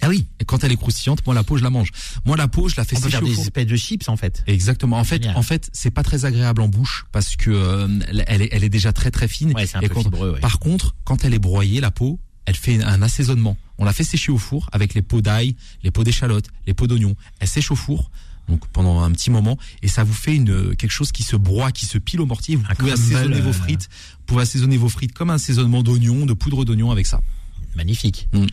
Ah 0.02 0.08
oui, 0.10 0.26
Et 0.40 0.44
quand 0.44 0.62
elle 0.62 0.72
est 0.72 0.76
croustillante, 0.76 1.24
moi 1.24 1.34
la 1.34 1.42
peau 1.42 1.56
je 1.56 1.62
la 1.62 1.70
mange. 1.70 1.88
Moi 2.26 2.36
la 2.36 2.48
peau 2.48 2.68
je 2.68 2.76
la 2.76 2.84
fais 2.84 2.96
on 2.96 3.00
peut 3.00 3.06
sécher 3.08 3.18
faire 3.18 3.26
au 3.26 3.34
des 3.34 3.40
espèces 3.40 3.66
de 3.66 3.76
chips 3.76 4.08
en 4.10 4.16
fait. 4.16 4.42
Exactement. 4.46 4.98
En 4.98 5.04
fait, 5.04 5.22
Génial. 5.22 5.36
en 5.38 5.42
fait, 5.42 5.70
c'est 5.72 5.90
pas 5.90 6.02
très 6.02 6.26
agréable 6.26 6.60
en 6.60 6.68
bouche 6.68 7.06
parce 7.12 7.34
que 7.36 7.50
euh, 7.50 7.88
elle, 8.26 8.42
est, 8.42 8.48
elle 8.52 8.62
est 8.62 8.68
déjà 8.68 8.92
très 8.92 9.10
très 9.10 9.26
fine. 9.26 9.54
Ouais, 9.54 9.66
c'est 9.66 9.78
un 9.78 9.80
Et 9.80 9.88
peu 9.88 9.94
quand- 9.94 10.02
fibreux. 10.02 10.32
ouais. 10.32 10.40
Par 10.40 10.58
contre, 10.58 10.94
quand 11.04 11.24
elle 11.24 11.32
est 11.32 11.38
broyée, 11.38 11.80
la 11.80 11.90
peau, 11.90 12.20
elle 12.46 12.56
fait 12.56 12.82
un 12.82 13.02
assaisonnement. 13.02 13.56
On 13.78 13.84
la 13.84 13.92
fait 13.92 14.04
sécher 14.04 14.32
au 14.32 14.38
four 14.38 14.68
avec 14.72 14.94
les 14.94 15.02
peaux 15.02 15.20
d'ail, 15.20 15.56
les 15.82 15.90
peaux 15.90 16.04
d'échalotes, 16.04 16.48
les 16.66 16.74
peaux 16.74 16.86
d'oignon. 16.86 17.14
Elle 17.40 17.48
sèche 17.48 17.70
au 17.70 17.76
four. 17.76 18.10
Donc 18.48 18.66
pendant 18.68 19.00
un 19.00 19.10
petit 19.10 19.30
moment 19.30 19.58
et 19.82 19.88
ça 19.88 20.04
vous 20.04 20.12
fait 20.12 20.36
une 20.36 20.76
quelque 20.76 20.92
chose 20.92 21.10
qui 21.10 21.24
se 21.24 21.34
broie, 21.34 21.72
qui 21.72 21.84
se 21.84 21.98
pile 21.98 22.20
au 22.20 22.26
mortier. 22.26 22.54
Vous 22.54 22.64
Un 22.68 22.74
pouvez 22.76 22.92
assaisonner 22.92 23.40
vos 23.40 23.50
euh, 23.50 23.52
frites. 23.52 23.88
Vous 24.20 24.24
pouvez 24.26 24.42
assaisonner 24.42 24.76
vos 24.76 24.88
frites 24.88 25.12
comme 25.12 25.30
un 25.30 25.34
assaisonnement 25.34 25.82
d'oignon, 25.82 26.26
de 26.26 26.32
poudre 26.32 26.64
d'oignon 26.64 26.92
avec 26.92 27.06
ça. 27.06 27.20
Magnifique. 27.74 28.28
Mm. 28.32 28.46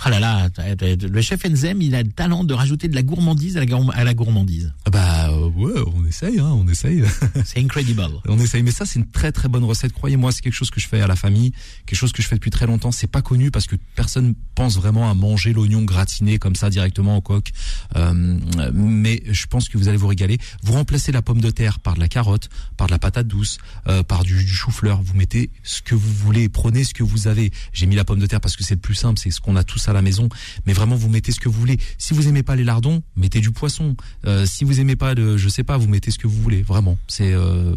Ah 0.00 0.10
là 0.10 0.20
là, 0.20 0.48
le 0.80 1.20
chef 1.20 1.44
Enzem, 1.44 1.82
il 1.82 1.94
a 1.94 2.02
le 2.02 2.10
talent 2.10 2.44
de 2.44 2.54
rajouter 2.54 2.88
de 2.88 2.94
la 2.94 3.02
gourmandise 3.02 3.56
à 3.56 3.60
la, 3.60 3.66
gourm- 3.66 3.90
à 3.92 4.04
la 4.04 4.14
gourmandise. 4.14 4.72
Ah 4.86 4.90
Bah 4.90 5.30
euh, 5.30 5.48
ouais, 5.50 5.80
on 5.94 6.04
essaye, 6.06 6.38
hein, 6.38 6.50
on 6.52 6.66
essaye. 6.68 7.02
C'est 7.44 7.58
incredible. 7.60 7.98
On 8.28 8.38
essaye, 8.38 8.62
mais 8.62 8.70
ça 8.70 8.84
c'est 8.86 8.98
une 9.00 9.10
très 9.10 9.32
très 9.32 9.48
bonne 9.48 9.64
recette. 9.64 9.92
Croyez-moi, 9.92 10.30
c'est 10.30 10.42
quelque 10.42 10.52
chose 10.54 10.70
que 10.70 10.80
je 10.80 10.86
fais 10.86 11.00
à 11.00 11.06
la 11.06 11.16
famille, 11.16 11.52
quelque 11.86 11.98
chose 11.98 12.12
que 12.12 12.22
je 12.22 12.28
fais 12.28 12.34
depuis 12.36 12.50
très 12.50 12.66
longtemps. 12.66 12.92
C'est 12.92 13.06
pas 13.06 13.22
connu 13.22 13.50
parce 13.50 13.66
que 13.66 13.76
personne 13.96 14.34
pense 14.54 14.76
vraiment 14.76 15.10
à 15.10 15.14
manger 15.14 15.52
l'oignon 15.52 15.82
gratiné 15.82 16.38
comme 16.38 16.54
ça 16.54 16.70
directement 16.70 17.16
au 17.16 17.20
coq. 17.20 17.50
Euh, 17.96 18.38
mais 18.72 19.22
je 19.26 19.46
pense 19.46 19.68
que 19.68 19.78
vous 19.78 19.88
allez 19.88 19.96
vous 19.96 20.06
régaler. 20.06 20.38
Vous 20.62 20.72
remplacez 20.74 21.12
la 21.12 21.22
pomme 21.22 21.40
de 21.40 21.50
terre 21.50 21.80
par 21.80 21.94
de 21.94 22.00
la 22.00 22.08
carotte, 22.08 22.48
par 22.76 22.86
de 22.86 22.92
la 22.92 22.98
patate 22.98 23.26
douce, 23.26 23.58
euh, 23.88 24.02
par 24.02 24.22
du, 24.24 24.36
du 24.44 24.46
chou-fleur. 24.54 25.00
Vous 25.02 25.14
mettez 25.14 25.50
ce 25.62 25.82
que 25.82 25.94
vous 25.94 26.12
voulez, 26.12 26.48
prenez 26.48 26.84
ce 26.84 26.94
que 26.94 27.02
vous 27.02 27.26
avez. 27.26 27.50
J'ai 27.72 27.86
mis 27.86 27.96
la 27.96 28.04
pomme 28.04 28.20
de 28.20 28.26
terre 28.26 28.40
parce 28.40 28.56
que 28.56 28.64
c'est 28.64 28.74
le 28.74 28.80
plus 28.80 28.94
simple, 28.94 29.18
c'est 29.18 29.30
ce 29.30 29.40
qu'on 29.40 29.56
a 29.56 29.64
tous 29.64 29.87
à 29.88 29.92
la 29.92 30.02
maison. 30.02 30.28
Mais 30.66 30.72
vraiment, 30.72 30.96
vous 30.96 31.08
mettez 31.08 31.32
ce 31.32 31.40
que 31.40 31.48
vous 31.48 31.58
voulez. 31.58 31.78
Si 31.98 32.14
vous 32.14 32.28
aimez 32.28 32.42
pas 32.42 32.56
les 32.56 32.64
lardons, 32.64 33.02
mettez 33.16 33.40
du 33.40 33.50
poisson. 33.50 33.96
Euh, 34.26 34.46
si 34.46 34.64
vous 34.64 34.80
aimez 34.80 34.96
pas, 34.96 35.14
de, 35.14 35.36
je 35.36 35.48
sais 35.48 35.64
pas, 35.64 35.76
vous 35.76 35.88
mettez 35.88 36.10
ce 36.10 36.18
que 36.18 36.26
vous 36.26 36.40
voulez. 36.40 36.62
Vraiment, 36.62 36.98
c'est 37.08 37.32
euh, 37.32 37.74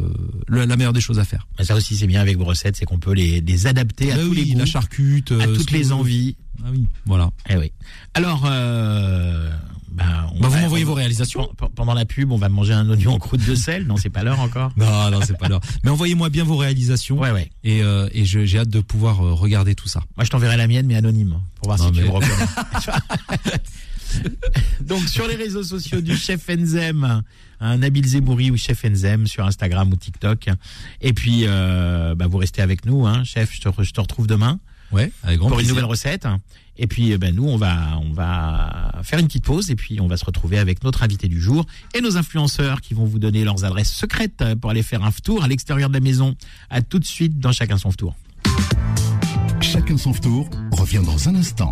la 0.47 0.65
meilleure 0.75 0.93
des 0.93 1.01
choses 1.01 1.19
à 1.19 1.25
faire. 1.25 1.47
Ça 1.61 1.75
aussi, 1.75 1.95
c'est 1.95 2.07
bien 2.07 2.21
avec 2.21 2.37
vos 2.37 2.45
recettes, 2.45 2.75
c'est 2.75 2.85
qu'on 2.85 2.99
peut 2.99 3.13
les, 3.13 3.41
les 3.41 3.67
adapter 3.67 4.11
à 4.11 4.15
Ah 4.15 4.19
tous 4.19 4.29
oui, 4.29 4.45
les 4.45 4.51
goûts, 4.53 4.59
la 4.59 4.65
charcute, 4.65 5.31
à 5.31 5.35
euh, 5.35 5.55
toutes 5.55 5.71
les 5.71 5.91
envies. 5.91 6.35
Ah 6.63 6.69
oui, 6.71 6.85
voilà. 7.05 7.31
Eh 7.49 7.57
oui. 7.57 7.71
Alors, 8.13 8.43
euh, 8.45 9.49
bah, 9.91 10.27
on 10.33 10.39
Bah, 10.39 10.47
vous 10.47 10.57
m'envoyez 10.59 10.85
vos 10.85 10.93
réalisations. 10.93 11.49
Pen- 11.57 11.69
Pendant 11.75 11.93
la 11.93 12.05
pub, 12.05 12.31
on 12.31 12.37
va 12.37 12.47
manger 12.49 12.73
un 12.73 12.89
oignon 12.89 13.11
en 13.13 13.19
croûte 13.19 13.45
de 13.45 13.55
sel. 13.55 13.85
Non, 13.87 13.97
c'est 13.97 14.09
pas 14.09 14.23
l'heure 14.23 14.39
encore. 14.39 14.71
Non, 14.77 15.11
non, 15.11 15.19
c'est 15.25 15.37
pas 15.37 15.47
l'heure. 15.49 15.61
Mais 15.83 15.89
envoyez-moi 15.89 16.29
bien 16.29 16.43
vos 16.43 16.55
réalisations 16.57 17.17
Ouais, 17.19 17.31
ouais. 17.31 17.49
et, 17.63 17.83
euh, 17.83 18.07
et 18.13 18.23
j'ai 18.25 18.57
hâte 18.57 18.69
de 18.69 18.79
pouvoir 18.79 19.21
euh, 19.25 19.33
regarder 19.33 19.75
tout 19.75 19.87
ça. 19.89 20.01
Moi, 20.17 20.23
je 20.25 20.29
t'enverrai 20.29 20.57
la 20.57 20.67
mienne, 20.67 20.85
mais 20.87 20.95
anonyme, 20.95 21.39
pour 21.55 21.67
voir 21.67 21.77
Non, 21.79 21.85
si 21.87 21.91
tu 21.91 21.99
mais- 22.01 22.07
me 22.07 22.11
reconnais. 22.11 22.35
Donc, 24.81 25.07
sur 25.07 25.27
les 25.27 25.35
réseaux 25.35 25.63
sociaux 25.63 26.01
du 26.01 26.17
chef 26.17 26.49
Enzem, 26.49 27.23
un 27.61 27.77
Nabil 27.77 28.05
Zebouri 28.05 28.51
ou 28.51 28.57
chef 28.57 28.83
Enzem 28.83 29.25
sur 29.27 29.45
Instagram 29.45 29.89
ou 29.91 29.95
TikTok. 29.95 30.47
Et 31.01 31.13
puis, 31.13 31.43
euh, 31.45 32.13
bah, 32.15 32.27
vous 32.27 32.37
restez 32.37 32.61
avec 32.61 32.85
nous, 32.85 33.05
hein, 33.07 33.23
chef. 33.23 33.53
Je 33.53 33.61
te, 33.61 33.69
je 33.83 33.91
te 33.91 34.01
retrouve 34.01 34.27
demain 34.27 34.59
Ouais, 34.91 35.11
avec 35.23 35.39
grand 35.39 35.47
pour 35.47 35.59
une 35.61 35.67
nouvelle 35.69 35.85
recette. 35.85 36.27
Et 36.81 36.87
puis, 36.87 37.13
euh, 37.13 37.17
ben, 37.19 37.33
nous, 37.33 37.47
on 37.47 37.57
va, 37.57 37.99
on 38.03 38.11
va 38.11 38.91
faire 39.03 39.19
une 39.19 39.27
petite 39.27 39.45
pause 39.45 39.69
et 39.69 39.75
puis 39.75 40.01
on 40.01 40.07
va 40.07 40.17
se 40.17 40.25
retrouver 40.25 40.57
avec 40.57 40.83
notre 40.83 41.03
invité 41.03 41.27
du 41.27 41.39
jour 41.39 41.65
et 41.93 42.01
nos 42.01 42.17
influenceurs 42.17 42.81
qui 42.81 42.95
vont 42.95 43.05
vous 43.05 43.19
donner 43.19 43.43
leurs 43.43 43.63
adresses 43.63 43.93
secrètes 43.93 44.43
pour 44.59 44.71
aller 44.71 44.81
faire 44.81 45.03
un 45.03 45.11
tour 45.11 45.43
à 45.43 45.47
l'extérieur 45.47 45.89
de 45.89 45.93
la 45.93 45.99
maison. 45.99 46.35
À 46.71 46.81
tout 46.81 46.97
de 46.97 47.05
suite 47.05 47.39
dans 47.39 47.51
Chacun 47.51 47.77
son 47.77 47.91
tour. 47.91 48.15
Chacun 49.61 49.95
son 49.95 50.13
tour 50.13 50.49
revient 50.71 51.01
dans 51.05 51.29
un 51.29 51.35
instant. 51.35 51.71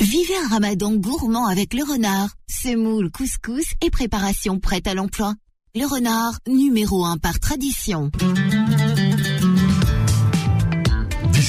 Vivez 0.00 0.34
un 0.44 0.48
ramadan 0.48 0.92
gourmand 0.92 1.46
avec 1.46 1.74
le 1.74 1.82
renard. 1.82 2.28
Semoule, 2.48 3.10
couscous 3.10 3.74
et 3.84 3.90
préparation 3.90 4.60
prête 4.60 4.86
à 4.86 4.94
l'emploi. 4.94 5.34
Le 5.74 5.86
renard, 5.86 6.38
numéro 6.46 7.04
un 7.04 7.18
par 7.18 7.40
tradition. 7.40 8.12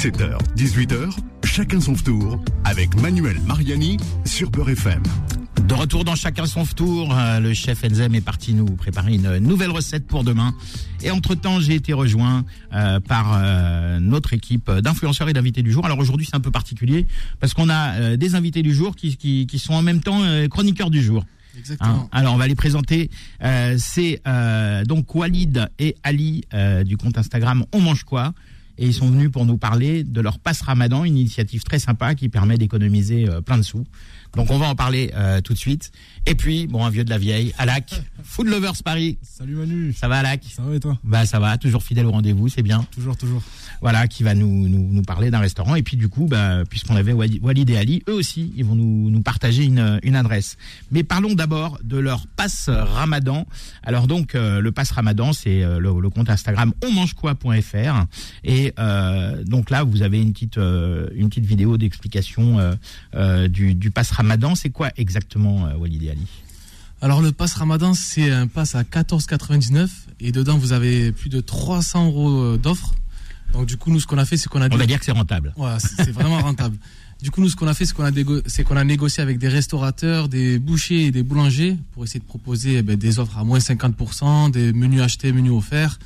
17h, 0.04 0.38
18h, 0.58 1.16
chacun 1.46 1.80
son 1.80 1.94
tour 1.94 2.44
avec 2.66 2.94
Manuel 3.00 3.40
Mariani 3.48 3.96
sur 4.26 4.52
Beurre 4.52 4.72
FM. 4.72 5.02
De 5.66 5.74
retour 5.74 6.04
dans 6.04 6.16
Chacun 6.16 6.46
son 6.46 6.66
tour, 6.66 7.18
euh, 7.18 7.40
le 7.40 7.54
chef 7.54 7.86
Enzem 7.86 8.14
est 8.14 8.20
parti 8.20 8.54
nous 8.54 8.66
préparer 8.66 9.14
une 9.14 9.38
nouvelle 9.38 9.70
recette 9.70 10.06
pour 10.06 10.26
demain. 10.26 10.54
Et 11.04 11.10
entre-temps, 11.10 11.62
j'ai 11.62 11.76
été 11.76 11.94
rejoint 11.94 12.44
euh, 12.74 13.00
par 13.00 13.32
euh, 13.34 14.02
notre 14.02 14.34
équipe 14.34 14.70
d'influenceurs 14.70 15.30
et 15.30 15.34
d'invités 15.34 15.62
du 15.62 15.72
jour. 15.72 15.86
Alors 15.86 16.00
aujourd'hui, 16.00 16.28
c'est 16.30 16.36
un 16.36 16.42
peu 16.42 16.52
particulier 16.52 17.08
parce 17.40 17.54
qu'on 17.54 17.70
a 17.70 17.94
euh, 17.94 18.18
des 18.18 18.36
invités 18.36 18.62
du 18.62 18.74
jour 18.74 18.98
qui, 18.98 19.16
qui, 19.16 19.48
qui 19.48 19.58
sont 19.58 19.74
en 19.74 19.84
même 19.84 20.02
temps 20.02 20.20
chroniqueurs 20.50 20.90
du 20.90 21.02
jour. 21.02 21.24
Hein. 21.80 22.10
Alors 22.12 22.34
on 22.34 22.38
va 22.38 22.48
les 22.48 22.56
présenter. 22.56 23.10
C'est 23.78 24.22
donc 24.86 25.16
Walid 25.16 25.70
et 25.80 25.96
Ali 26.04 26.44
du 26.84 26.98
compte 26.98 27.18
Instagram 27.18 27.64
On 27.72 27.80
mange 27.80 28.04
quoi 28.04 28.34
et 28.78 28.88
ils 28.88 28.94
sont 28.94 29.10
venus 29.10 29.32
pour 29.32 29.46
nous 29.46 29.58
parler 29.58 30.04
de 30.04 30.22
leur 30.22 30.40
passe 30.40 30.62
Ramadan, 30.62 31.04
une 31.04 31.18
initiative 31.18 31.64
très 31.64 31.80
sympa 31.80 32.16
qui 32.16 32.30
permet 32.30 32.58
d'économiser 32.58 33.30
euh, 33.30 33.42
plein 33.42 33.58
de 33.58 33.64
sous. 33.64 33.86
Donc 34.36 34.50
on 34.50 34.58
va 34.58 34.68
en 34.68 34.76
parler 34.76 35.12
euh, 35.16 35.42
tout 35.42 35.54
de 35.54 35.58
suite. 35.58 35.92
Et 36.26 36.36
puis 36.36 36.68
bon 36.68 36.86
un 36.86 36.90
vieux 36.90 37.04
de 37.04 37.10
la 37.10 37.18
vieille, 37.18 37.54
Alak, 37.58 38.02
Food 38.24 38.48
Lovers 38.48 38.82
Paris. 38.84 39.18
Salut 39.22 39.56
Manu, 39.56 39.92
Ça 39.94 40.08
va 40.08 40.20
Alak 40.20 40.42
ça 40.50 40.62
va 40.64 40.74
et 40.76 40.80
toi? 40.80 40.98
Bah 41.04 41.26
ça 41.26 41.38
va, 41.40 41.58
toujours 41.58 41.84
fidèle 41.84 42.06
au 42.06 42.12
rendez-vous, 42.12 42.48
c'est 42.48 42.62
bien. 42.62 42.86
Toujours, 42.92 43.18
toujours. 43.18 43.42
Voilà, 43.82 44.08
qui 44.08 44.24
va 44.24 44.34
nous, 44.34 44.70
nous, 44.70 44.88
nous 44.94 45.02
parler 45.02 45.30
d'un 45.30 45.40
restaurant. 45.40 45.76
Et 45.76 45.84
puis 45.84 45.98
du 45.98 46.08
coup, 46.08 46.28
bah, 46.28 46.64
puisqu'on 46.70 46.96
avait 46.96 47.12
Wali- 47.12 47.40
Walid 47.42 47.70
et 47.70 47.76
Ali, 47.78 48.02
eux 48.08 48.14
aussi, 48.14 48.54
ils 48.56 48.64
vont 48.64 48.76
nous, 48.76 49.10
nous 49.10 49.22
partager 49.22 49.66
une, 49.66 50.00
une 50.04 50.16
adresse. 50.16 50.56
Mais 50.92 51.04
parlons 51.04 51.34
d'abord 51.34 51.78
de 51.84 51.98
leur 51.98 52.26
passe 52.28 52.70
Ramadan. 52.70 53.46
Alors 53.84 54.08
donc, 54.08 54.36
euh, 54.36 54.62
le 54.62 54.72
passe 54.72 54.92
Ramadan, 54.92 55.34
c'est 55.34 55.62
euh, 55.64 55.80
le, 55.80 56.00
le 56.00 56.10
compte 56.10 56.30
Instagram 56.30 56.72
onmangequoi.fr. 56.86 58.06
Et 58.46 58.74
euh, 58.80 59.44
donc 59.44 59.70
là, 59.70 59.84
vous 59.84 60.02
avez 60.02 60.22
une 60.22 60.32
petite, 60.32 60.58
euh, 60.58 61.10
une 61.14 61.28
petite 61.28 61.46
vidéo 61.46 61.78
d'explication 61.78 62.60
euh, 62.60 62.76
euh, 63.16 63.50
du, 63.50 63.76
du 63.76 63.92
passe 63.92 64.12
Ramadan. 64.12 64.56
C'est 64.56 64.70
quoi 64.70 64.92
exactement, 64.96 65.68
Walid 65.78 66.04
et 66.04 66.12
Ali? 66.12 66.13
Alors 67.02 67.22
le 67.22 67.32
pass 67.32 67.54
Ramadan, 67.56 67.94
c'est 67.94 68.32
un 68.32 68.48
pass 68.48 68.76
à 68.76 68.84
14,99 68.84 69.88
et 70.22 70.32
dedans 70.32 70.58
vous 70.58 70.72
avez 70.72 71.12
plus 71.12 71.30
de 71.30 71.42
300 71.42 72.08
euros 72.08 72.30
euh, 72.32 72.58
d'offres. 72.58 72.94
Donc 73.52 73.66
du 73.68 73.78
coup, 73.78 73.92
nous 73.92 74.00
ce 74.00 74.08
qu'on 74.08 74.18
a 74.18 74.26
fait, 74.26 74.38
c'est 74.38 74.48
qu'on 74.50 74.62
a 74.62 74.74
On 74.74 74.78
va 74.78 74.86
dire 74.86 75.00
que 75.00 75.06
c'est 75.06 75.12
rentable. 75.12 75.54
Voilà, 75.58 75.80
c'est 75.80 76.12
vraiment 76.12 76.40
rentable. 76.42 76.78
Du 77.22 77.30
coup, 77.32 77.42
nous 77.42 77.50
ce 77.50 77.56
qu'on 77.56 77.68
a 77.68 77.74
fait, 77.74 77.86
c'est 77.86 77.94
qu'on 77.94 78.04
a, 78.04 78.12
dégo- 78.12 78.42
c'est 78.48 78.64
qu'on 78.64 78.76
a 78.78 78.84
négocié 78.84 79.22
avec 79.22 79.38
des 79.38 79.48
restaurateurs, 79.48 80.28
des 80.30 80.60
bouchers 80.60 81.06
et 81.06 81.12
des 81.12 81.24
boulangers 81.24 81.78
pour 81.92 82.04
essayer 82.04 82.20
de 82.20 82.26
proposer 82.26 82.78
eh 82.78 82.82
ben, 82.82 82.96
des 82.98 83.20
offres 83.20 83.38
à 83.38 83.44
moins 83.44 83.60
50%, 83.60 84.52
des 84.52 84.74
menus 84.74 85.02
achetés, 85.02 85.32
menus 85.32 85.52
offerts. 85.52 86.00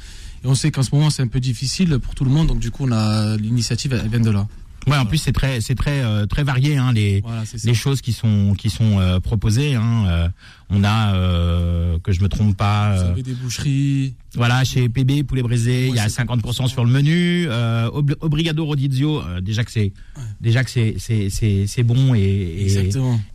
Et 0.43 0.47
on 0.47 0.53
sait 0.55 0.69
qu'en 0.71 0.83
ce 0.83 0.93
moment 0.93 1.09
c'est 1.09 1.23
un 1.23 1.27
peu 1.27 1.39
difficile 1.39 1.97
pour 1.99 2.13
tout 2.15 2.23
le 2.25 2.29
monde, 2.31 2.47
donc 2.47 2.59
du 2.59 2.69
coup 2.69 2.85
on 2.87 2.91
a 2.91 3.35
l'initiative, 3.37 3.93
elle 3.93 4.09
vient 4.09 4.19
de 4.19 4.29
là. 4.29 4.47
Ouais, 4.87 4.97
en 4.97 5.05
plus 5.05 5.17
c'est 5.17 5.31
très, 5.33 5.59
c'est 5.61 5.75
très, 5.75 6.01
euh, 6.03 6.25
très 6.25 6.43
varié 6.43 6.77
hein, 6.77 6.91
les, 6.93 7.21
Voilà, 7.21 7.43
les 7.63 7.73
choses 7.73 8.01
qui 8.01 8.13
sont 8.13 8.53
qui 8.57 8.69
sont 8.69 8.99
euh, 8.99 9.19
proposées. 9.19 9.75
Hein, 9.75 10.05
euh, 10.07 10.27
On 10.69 10.83
a, 10.83 11.13
euh, 11.15 11.97
que 12.03 12.11
je 12.11 12.21
me 12.21 12.27
trompe 12.27 12.57
pas, 12.57 12.95
Vous 12.95 13.01
euh, 13.03 13.11
avez 13.11 13.23
des 13.23 13.33
boucheries. 13.33 14.15
voilà, 14.35 14.63
chez 14.65 14.89
PB 14.89 15.23
Poulet 15.23 15.41
Brisé, 15.41 15.87
il 15.87 15.95
y 15.95 15.99
a 15.99 16.03
Ouais, 16.03 16.09
c'est- 16.09 16.21
50% 16.23 16.67
sur 16.67 16.83
le 16.83 16.91
menu. 16.91 17.45
Euh, 17.47 17.89
Ob- 17.93 18.15
Obrigado 18.21 18.65
Rodizio, 18.65 19.21
euh, 19.21 19.39
déjà 19.41 19.63
que 19.63 19.71
c'est, 19.71 19.93
déjà 20.41 20.63
que 20.65 20.69
c'est, 20.69 20.95
c'est, 20.99 21.29
c'est, 21.67 21.83
bon 21.83 22.13
et, 22.15 22.19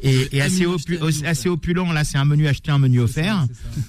et, 0.03 0.37
et, 0.37 0.41
assez, 0.43 0.67
opu- 0.67 1.25
assez 1.27 1.49
opulent. 1.49 1.91
Là, 1.93 2.05
c'est 2.05 2.19
un 2.19 2.25
menu 2.27 2.49
acheté, 2.49 2.71
un 2.71 2.79
menu 2.79 3.01
offert. 3.01 3.47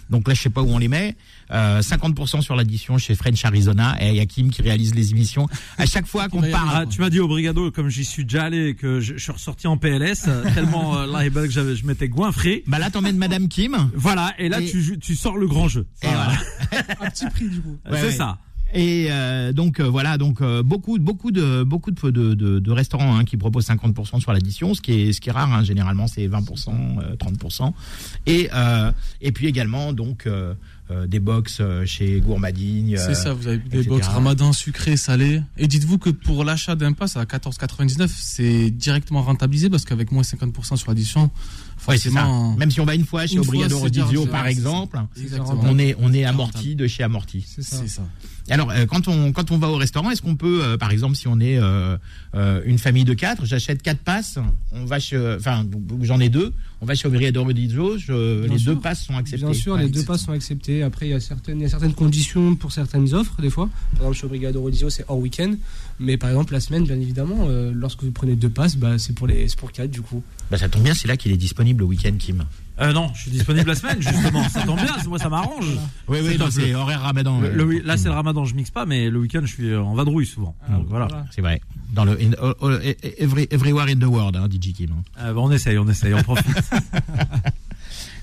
Donc 0.10 0.28
là, 0.28 0.34
je 0.34 0.42
sais 0.42 0.50
pas 0.50 0.62
où 0.62 0.70
on 0.70 0.78
les 0.78 0.88
met. 0.88 1.16
Euh, 1.54 1.82
50% 1.82 2.42
sur 2.42 2.56
l'addition 2.56 2.98
chez 2.98 3.14
French 3.16 3.46
Arizona 3.46 3.96
et 4.02 4.16
Yakim 4.16 4.50
qui 4.50 4.62
réalise 4.64 4.96
les 4.96 5.12
émissions. 5.12 5.48
À 5.78 5.86
chaque 5.86 6.08
fois 6.08 6.28
qu'on 6.28 6.42
parle, 6.42 6.70
Ah, 6.74 6.86
tu 6.88 7.00
m'as 7.00 7.10
dit 7.12 7.20
au 7.20 7.28
Brigado, 7.28 7.70
comme 7.72 7.90
j'y 7.90 8.06
suis 8.06 8.24
déjà 8.26 8.46
allé 8.46 8.70
et 8.70 8.76
que 8.76 9.00
je, 9.00 9.14
je 9.18 9.24
suis 9.24 9.32
ressorti 9.32 9.68
en 9.68 9.78
PLS, 9.78 10.26
euh, 10.28 10.44
tellement 10.56 10.98
euh, 10.98 11.06
là, 11.06 11.26
eh 11.26 11.30
ben, 11.30 11.44
que 11.46 11.52
j'avais- 11.52 11.76
je 11.76 11.86
m'étais 11.86 12.10
goinfré. 12.10 12.64
bah 12.68 12.80
là, 12.80 12.90
t'emmènes 12.90 13.18
Madame 13.18 13.48
Kim. 13.48 13.78
Voilà, 13.96 14.34
et 14.40 14.50
là, 14.50 14.62
Et- 14.62 14.70
tu, 14.70 14.98
tu 15.00 15.16
sors 15.16 15.38
le 15.38 15.48
grand 15.48 15.68
jeu. 15.68 15.86
Et 16.02 16.08
voilà. 16.08 16.32
À 17.02 17.10
petit 17.12 17.26
prix, 17.30 17.50
du 17.50 17.62
coup. 17.62 17.78
Ouais, 17.90 17.98
C'est 18.00 18.06
ouais. 18.08 18.12
ça. 18.12 18.40
Et 18.76 19.10
euh, 19.12 19.54
donc 19.54 19.80
euh, 19.80 19.84
voilà, 19.88 20.18
donc 20.18 20.42
euh, 20.42 20.64
beaucoup, 20.64 20.98
beaucoup 20.98 21.30
de, 21.30 21.62
beaucoup 21.62 21.92
de, 21.92 22.10
de, 22.10 22.34
de, 22.34 22.58
de 22.58 22.72
restaurants 22.72 23.16
hein, 23.20 23.24
qui 23.24 23.38
proposent 23.38 23.68
50% 23.68 24.20
sur 24.20 24.34
l'addition, 24.34 24.74
ce 24.74 24.82
qui 24.82 24.94
est, 24.94 25.14
ce 25.14 25.22
qui 25.22 25.30
est 25.30 25.32
rare. 25.32 25.54
Hein, 25.54 25.64
généralement, 25.64 26.08
c'est 26.08 26.28
20%, 26.28 26.70
euh, 27.04 27.16
30%. 27.16 27.72
Et 28.26 28.50
euh, 28.52 28.92
et 29.22 29.32
puis 29.32 29.46
également 29.46 29.94
donc 29.94 30.26
euh, 30.26 30.32
euh, 30.32 30.56
des 31.08 31.20
box 31.20 31.58
euh, 31.60 31.86
chez 31.86 32.20
Gourmadigne. 32.20 32.98
C'est 32.98 33.12
euh, 33.12 33.14
ça, 33.14 33.34
vous 33.34 33.48
avez 33.48 33.58
des 33.58 33.80
etc. 33.80 33.90
box 33.90 34.08
ramadan 34.08 34.54
sucré, 34.54 34.98
salé. 34.98 35.42
Et 35.58 35.68
dites-vous 35.68 35.98
que 35.98 36.10
pour 36.10 36.44
l'achat 36.44 36.76
d'un 36.76 36.94
pass 36.94 37.16
à 37.16 37.24
14,99, 37.24 38.10
c'est 38.10 38.70
directement 38.70 39.22
rentabilisé 39.22 39.70
parce 39.70 39.86
qu'avec 39.86 40.12
moins 40.12 40.24
50% 40.24 40.76
sur 40.76 40.92
l'addition, 40.92 41.32
Ouais, 41.88 41.98
c'est 41.98 42.10
ça. 42.10 42.22
forcément. 42.22 42.56
Même 42.58 42.72
si 42.72 42.80
on 42.82 42.86
va 42.86 42.96
une 42.96 43.06
fois 43.06 43.26
chez 43.28 43.36
Une 43.36 43.42
Obrigado 43.42 43.78
Rodizio, 43.80 44.26
par 44.26 44.48
exemple, 44.48 45.00
Exactement. 45.22 45.62
on 45.66 45.78
est 45.78 45.96
on 46.00 46.14
est 46.14 46.24
amorti 46.26 46.76
de 46.76 46.88
chez 46.88 47.04
amorti. 47.04 47.46
C'est 47.48 47.62
ça. 47.64 48.02
Alors, 48.50 48.72
euh, 48.72 48.86
quand 48.86 49.08
on 49.08 49.32
quand 49.32 49.52
on 49.52 49.58
va 49.58 49.70
au 49.70 49.78
restaurant, 49.78 50.12
est-ce 50.12 50.22
qu'on 50.22 50.36
peut, 50.36 50.62
euh, 50.64 50.78
par 50.78 50.92
exemple, 50.92 51.16
si 51.16 51.30
on 51.30 51.40
est 51.40 51.58
euh, 51.58 51.98
euh, 52.36 52.62
une 52.66 52.78
famille 52.78 53.06
de 53.06 53.14
quatre, 53.14 53.46
j'achète 53.46 53.82
quatre 53.82 54.00
passes, 54.02 54.38
on 54.74 54.84
va 54.84 55.00
chez, 55.00 55.18
enfin, 55.40 55.66
j'en 56.02 56.20
ai 56.20 56.28
deux, 56.28 56.52
on 56.82 56.86
va 56.86 56.94
chez 56.94 57.08
Obrigado 57.08 57.42
Rodizio, 57.42 57.98
je, 57.98 58.46
les 58.46 58.58
sûr. 58.58 58.74
deux 58.74 58.82
passes 58.82 59.04
sont 59.06 59.16
acceptées. 59.16 59.46
Bien 59.46 59.54
sûr, 59.54 59.76
Ouais, 59.76 59.84
les 59.84 59.90
deux 59.90 60.04
passes 60.04 60.24
sont 60.26 60.34
acceptés. 60.34 60.84
Après, 60.84 61.08
il 61.08 61.12
y 61.12 61.14
a 61.14 61.22
certaines, 61.22 61.60
il 61.60 61.64
y 61.64 61.66
a 61.66 61.70
certaines 61.70 61.94
conditions 61.94 62.56
pour 62.58 62.74
certaines 62.74 63.14
offres, 63.14 63.42
des 63.42 63.50
fois. 63.50 63.70
Par 63.94 64.02
exemple, 64.08 64.18
chez 64.18 64.28
Brigado 64.28 64.62
Rodizio, 64.62 64.90
c'est 64.90 65.06
hors 65.08 65.20
week-end. 65.20 65.54
Mais 66.00 66.18
par 66.18 66.30
exemple, 66.30 66.54
la 66.54 66.60
semaine, 66.60 66.84
bien 66.86 67.00
évidemment, 67.00 67.46
euh, 67.48 67.72
lorsque 67.74 68.04
vous 68.04 68.12
prenez 68.12 68.36
deux 68.36 68.50
passes, 68.50 68.76
bah, 68.76 68.98
c'est 68.98 69.14
pour 69.14 69.28
les, 69.28 69.48
c'est 69.48 69.58
pour 69.58 69.72
quatre, 69.72 69.92
du 69.92 70.02
coup. 70.02 70.24
Bah, 70.52 70.58
ça 70.58 70.68
tombe 70.68 70.84
bien, 70.84 70.94
c'est 70.94 71.08
là 71.08 71.18
qu'il 71.18 71.32
est 71.32 71.38
disponible 71.38 71.80
le 71.82 71.86
week-end, 71.86 72.14
Kim. 72.18 72.44
Euh, 72.82 72.92
non, 72.92 73.12
je 73.14 73.22
suis 73.22 73.32
disponible 73.32 73.68
la 73.68 73.76
semaine, 73.76 74.02
justement. 74.02 74.48
Ça 74.50 74.62
tombe 74.64 74.78
bien, 74.78 74.96
moi 75.08 75.20
ça 75.20 75.30
m'arrange. 75.30 75.66
Oui, 76.08 76.18
oui, 76.24 76.38
non, 76.40 76.48
c'est 76.50 76.74
horaire 76.74 77.02
Ramadan. 77.02 77.40
Le- 77.40 77.50
ouais. 77.64 77.76
le- 77.80 77.86
là, 77.86 77.98
c'est 77.98 78.08
le 78.10 78.16
ramadan, 78.16 78.46
je 78.46 78.56
mixe 78.56 78.72
pas, 78.72 78.86
mais 78.88 79.10
le 79.12 79.20
week-end, 79.20 79.42
je 79.44 79.54
suis 79.54 79.76
en 79.76 79.94
vadrouille 79.94 80.26
souvent. 80.26 80.56
Donc 80.70 80.88
voilà. 80.88 81.08
C'est 81.36 81.42
vrai. 81.42 81.62
Dans 81.94 82.06
le 82.06 82.14
in- 82.20 82.32
oh, 82.42 82.54
oh, 82.62 82.72
every, 83.20 83.48
everywhere 83.52 83.86
in 83.88 84.00
the 84.00 84.06
world, 84.10 84.36
hein, 84.36 84.48
DJ 84.52 84.74
Kim. 84.74 84.90
Euh, 85.20 85.34
bon, 85.34 85.48
on 85.48 85.52
essaye, 85.52 85.78
on 85.78 85.88
essaye, 85.88 86.14
on 86.16 86.24
profite. 86.24 86.48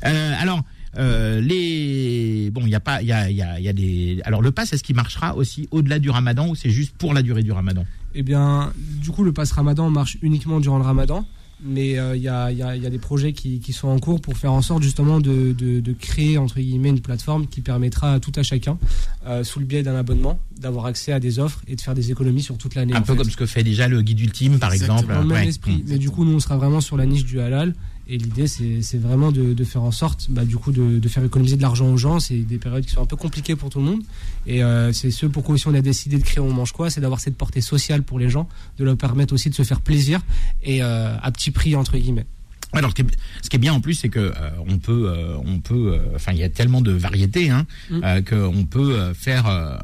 Euh, 0.05 0.35
alors, 0.41 0.62
euh, 0.99 1.40
les 1.40 2.50
bon, 2.50 2.62
il 2.64 2.70
y 2.70 2.75
a 2.75 2.80
pas, 2.80 3.02
il 3.02 3.09
y 3.09 3.12
a, 3.12 3.30
y 3.30 3.42
a, 3.42 3.61
y 3.61 3.68
a 3.68 3.73
des. 3.73 4.20
Alors, 4.25 4.42
le 4.42 4.50
pass, 4.50 4.73
est-ce 4.73 4.82
qu'il 4.82 4.97
marchera 4.97 5.37
aussi 5.37 5.68
au-delà 5.70 5.99
du 5.99 6.11
Ramadan 6.11 6.49
ou 6.49 6.54
c'est 6.54 6.70
juste 6.70 6.94
pour 6.97 7.14
la 7.14 7.23
durée 7.23 7.42
du 7.42 7.52
Ramadan? 7.52 7.85
Eh 8.14 8.23
bien, 8.23 8.73
du 8.76 9.11
coup, 9.11 9.23
le 9.23 9.32
pass 9.32 9.52
Ramadan 9.52 9.88
marche 9.90 10.18
uniquement 10.23 10.59
durant 10.61 10.78
le 10.78 10.85
Ramadan. 10.85 11.25
Mais 11.62 11.99
euh, 11.99 12.16
il 12.16 12.23
y, 12.23 12.28
a, 12.28 12.50
y 12.50 12.62
a- 12.62 12.75
y 12.75 12.87
a 12.87 12.88
des 12.90 12.99
projets 12.99 13.35
qui, 13.35 13.61
qui 13.61 13.75
sont 13.75 13.88
en 13.88 13.99
cours 13.99 14.23
pour 14.23 14.35
faire 14.38 14.50
en 14.50 14.62
sorte 14.62 14.82
justement 14.82 15.20
de, 15.20 15.52
de- 15.52 15.80
de 15.80 15.92
créer 15.92 16.38
entre 16.38 16.59
guillemets 16.59 16.88
une 16.88 17.02
plateforme 17.02 17.47
qui 17.49 17.61
permettra 17.61 18.14
à 18.14 18.18
tout 18.18 18.32
à 18.37 18.42
chacun, 18.42 18.78
euh, 19.26 19.44
sous 19.44 19.59
le 19.61 19.66
biais 19.66 19.82
d'un 19.82 19.94
abonnement, 19.94 20.40
d'avoir 20.59 20.87
accès 20.87 21.12
à 21.12 21.20
des 21.20 21.38
offres 21.38 21.61
et 21.68 21.76
de 21.76 21.80
faire 21.82 21.92
des 21.94 22.11
économies 22.11 22.40
sur 22.40 22.56
toute 22.56 22.75
l'année. 22.76 22.94
Un 22.94 23.02
peu 23.02 23.12
fait. 23.12 23.18
comme 23.18 23.30
ce 23.30 23.37
que 23.37 23.44
fait 23.44 23.62
déjà 23.62 23.88
le 23.88 24.00
guide 24.00 24.20
ultime, 24.20 24.59
par 24.59 24.73
Exactement. 24.73 25.00
exemple. 25.00 25.12
dans 25.14 25.20
le 25.20 25.26
même 25.28 25.37
Ouais. 25.37 25.49
esprit. 25.49 25.76
Mm. 25.76 25.82
Mais 25.88 25.99
du 25.99 26.09
coup, 26.09 26.25
nous, 26.25 26.32
on 26.32 26.40
sera 26.40 26.56
vraiment 26.56 26.80
sur 26.80 26.97
la 26.97 27.04
niche 27.04 27.26
du 27.26 27.38
halal. 27.40 27.75
Et 28.09 28.19
l'idée, 28.19 28.47
c'est 28.49 28.99
vraiment 28.99 29.30
de, 29.30 29.52
de 29.54 29.64
faire 29.64 29.83
en 29.83 29.92
sorte, 29.92 30.26
bah, 30.30 30.45
du 30.45 30.57
coup, 30.57 30.73
de, 30.73 30.99
de 30.99 31.09
faire 31.09 31.23
économiser 31.25 31.57
de 31.57 31.62
l'argent 31.62 31.87
aux 31.92 31.97
gens. 31.97 32.19
C'est 32.19 32.38
des 32.38 32.59
périodes 32.59 32.85
qui 32.85 32.90
sont 32.92 33.02
un 33.02 33.07
peu 33.07 33.14
compliquées 33.16 33.54
pour 33.54 33.71
tout 33.71 33.78
le 33.78 33.85
monde. 33.85 34.02
Et 34.47 34.64
euh, 34.64 34.92
c'est 34.92 35.11
ce 35.12 35.26
pourquoi 35.26 35.54
aussi 35.54 35.69
on 35.69 35.75
a 35.75 35.80
décidé 35.80 36.19
de 36.19 36.25
créer 36.25 36.40
On 36.40 36.52
Mange 36.52 36.73
Quoi, 36.73 36.90
c'est 36.90 37.00
d'avoir 37.00 37.21
cette 37.21 37.37
portée 37.37 37.61
sociale 37.61 38.02
pour 38.02 38.19
les 38.19 38.28
gens, 38.28 38.49
de 38.78 38.85
leur 38.85 38.97
permettre 38.97 39.33
aussi 39.33 39.49
de 39.49 39.54
se 39.54 39.62
faire 39.62 39.80
plaisir 39.80 40.21
et 40.62 40.83
euh, 40.83 41.14
à 41.23 41.30
petit 41.30 41.52
prix, 41.52 41.76
entre 41.76 41.97
guillemets. 41.97 42.26
Alors, 42.73 42.90
ce 42.90 43.49
qui 43.49 43.57
est- 43.57 43.59
bien 43.59 43.73
en 43.75 43.80
plus, 43.80 43.95
c'est 43.95 44.09
que 44.09 44.19
euh, 44.21 44.33
on 44.69 44.78
peut, 44.78 45.12
on 45.45 45.59
peut, 45.61 45.99
enfin, 46.14 46.30
il 46.33 46.38
y 46.38 46.45
a 46.45 46.49
tellement 46.49 46.80
de 46.80 46.92
variétés, 46.92 47.50
hein, 47.50 47.66
Mm. 47.90 48.00
qu'on 48.28 48.64
peut 48.64 49.12
faire 49.14 49.80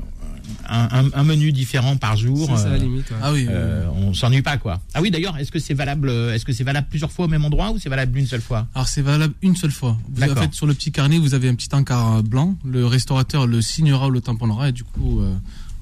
un, 0.68 0.88
un- 1.04 1.10
un 1.14 1.24
menu 1.24 1.52
différent 1.52 1.96
par 1.96 2.16
jour. 2.16 2.46
C'est 2.50 2.56
ça, 2.56 2.64
à 2.64 2.66
euh, 2.68 2.70
la 2.72 2.78
limite. 2.78 3.10
ouais. 3.10 3.16
Ah 3.22 3.32
oui. 3.32 3.46
euh, 3.48 3.86
on 3.94 4.14
s'ennuie 4.14 4.42
pas, 4.42 4.56
quoi. 4.56 4.80
Ah 4.94 5.00
oui, 5.02 5.10
d'ailleurs, 5.10 5.36
est-ce 5.38 5.50
que 5.52 5.58
c'est 5.58 5.74
valable, 5.74 6.08
euh, 6.08 6.34
est-ce 6.34 6.44
que 6.44 6.52
c'est 6.52 6.64
valable 6.64 6.86
plusieurs 6.90 7.12
fois 7.12 7.26
au 7.26 7.28
même 7.28 7.44
endroit 7.44 7.70
ou 7.72 7.78
c'est 7.78 7.88
valable 7.88 8.18
une 8.18 8.26
seule 8.26 8.40
fois? 8.40 8.66
Alors 8.74 8.88
c'est 8.88 9.02
valable 9.02 9.34
une 9.42 9.56
seule 9.56 9.70
fois. 9.70 9.96
Vous, 10.08 10.22
en 10.22 10.34
fait, 10.34 10.52
sur 10.54 10.66
le 10.66 10.74
petit 10.74 10.92
carnet, 10.92 11.18
vous 11.18 11.34
avez 11.34 11.48
un 11.48 11.54
petit 11.54 11.74
encart 11.74 12.22
blanc. 12.22 12.56
Le 12.64 12.86
restaurateur 12.86 13.46
le 13.46 13.60
signera 13.62 14.08
ou 14.08 14.10
le 14.10 14.20
tamponnera 14.20 14.68
et 14.68 14.72
du 14.72 14.84
coup, 14.84 15.20
euh, 15.20 15.34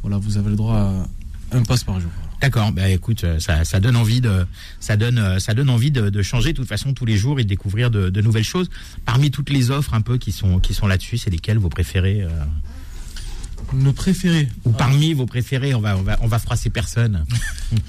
voilà, 0.02 0.18
vous 0.18 0.36
avez 0.36 0.50
le 0.50 0.56
droit 0.56 0.76
à 0.76 1.56
un 1.56 1.62
pass 1.62 1.84
par 1.84 2.00
jour. 2.00 2.10
D'accord. 2.40 2.72
Bah 2.72 2.90
écoute, 2.90 3.24
ça, 3.38 3.64
ça 3.64 3.80
donne 3.80 3.96
envie 3.96 4.20
de, 4.20 4.44
ça 4.78 4.96
donne, 4.98 5.40
ça 5.40 5.54
donne 5.54 5.70
envie 5.70 5.90
de, 5.90 6.10
de 6.10 6.22
changer 6.22 6.52
de 6.52 6.56
toute 6.58 6.68
façon 6.68 6.92
tous 6.92 7.06
les 7.06 7.16
jours 7.16 7.40
et 7.40 7.44
de 7.44 7.48
découvrir 7.48 7.90
de, 7.90 8.10
de 8.10 8.20
nouvelles 8.20 8.44
choses. 8.44 8.68
Parmi 9.06 9.30
toutes 9.30 9.48
les 9.48 9.70
offres 9.70 9.94
un 9.94 10.02
peu 10.02 10.18
qui 10.18 10.30
sont, 10.30 10.58
qui 10.58 10.74
sont 10.74 10.86
là-dessus, 10.86 11.16
c'est 11.16 11.30
lesquelles 11.30 11.56
vos 11.58 11.70
préférées 11.70 12.20
euh, 12.22 12.28
Le 13.72 13.92
préféré. 13.92 14.48
ou 14.64 14.70
parmi 14.70 15.14
vos 15.14 15.26
préférés 15.26 15.74
On 15.74 15.80
va, 15.80 15.96
on 15.96 16.02
va, 16.02 16.18
on 16.22 16.26
va 16.26 16.38
froisser 16.38 16.70
personne. 16.70 17.24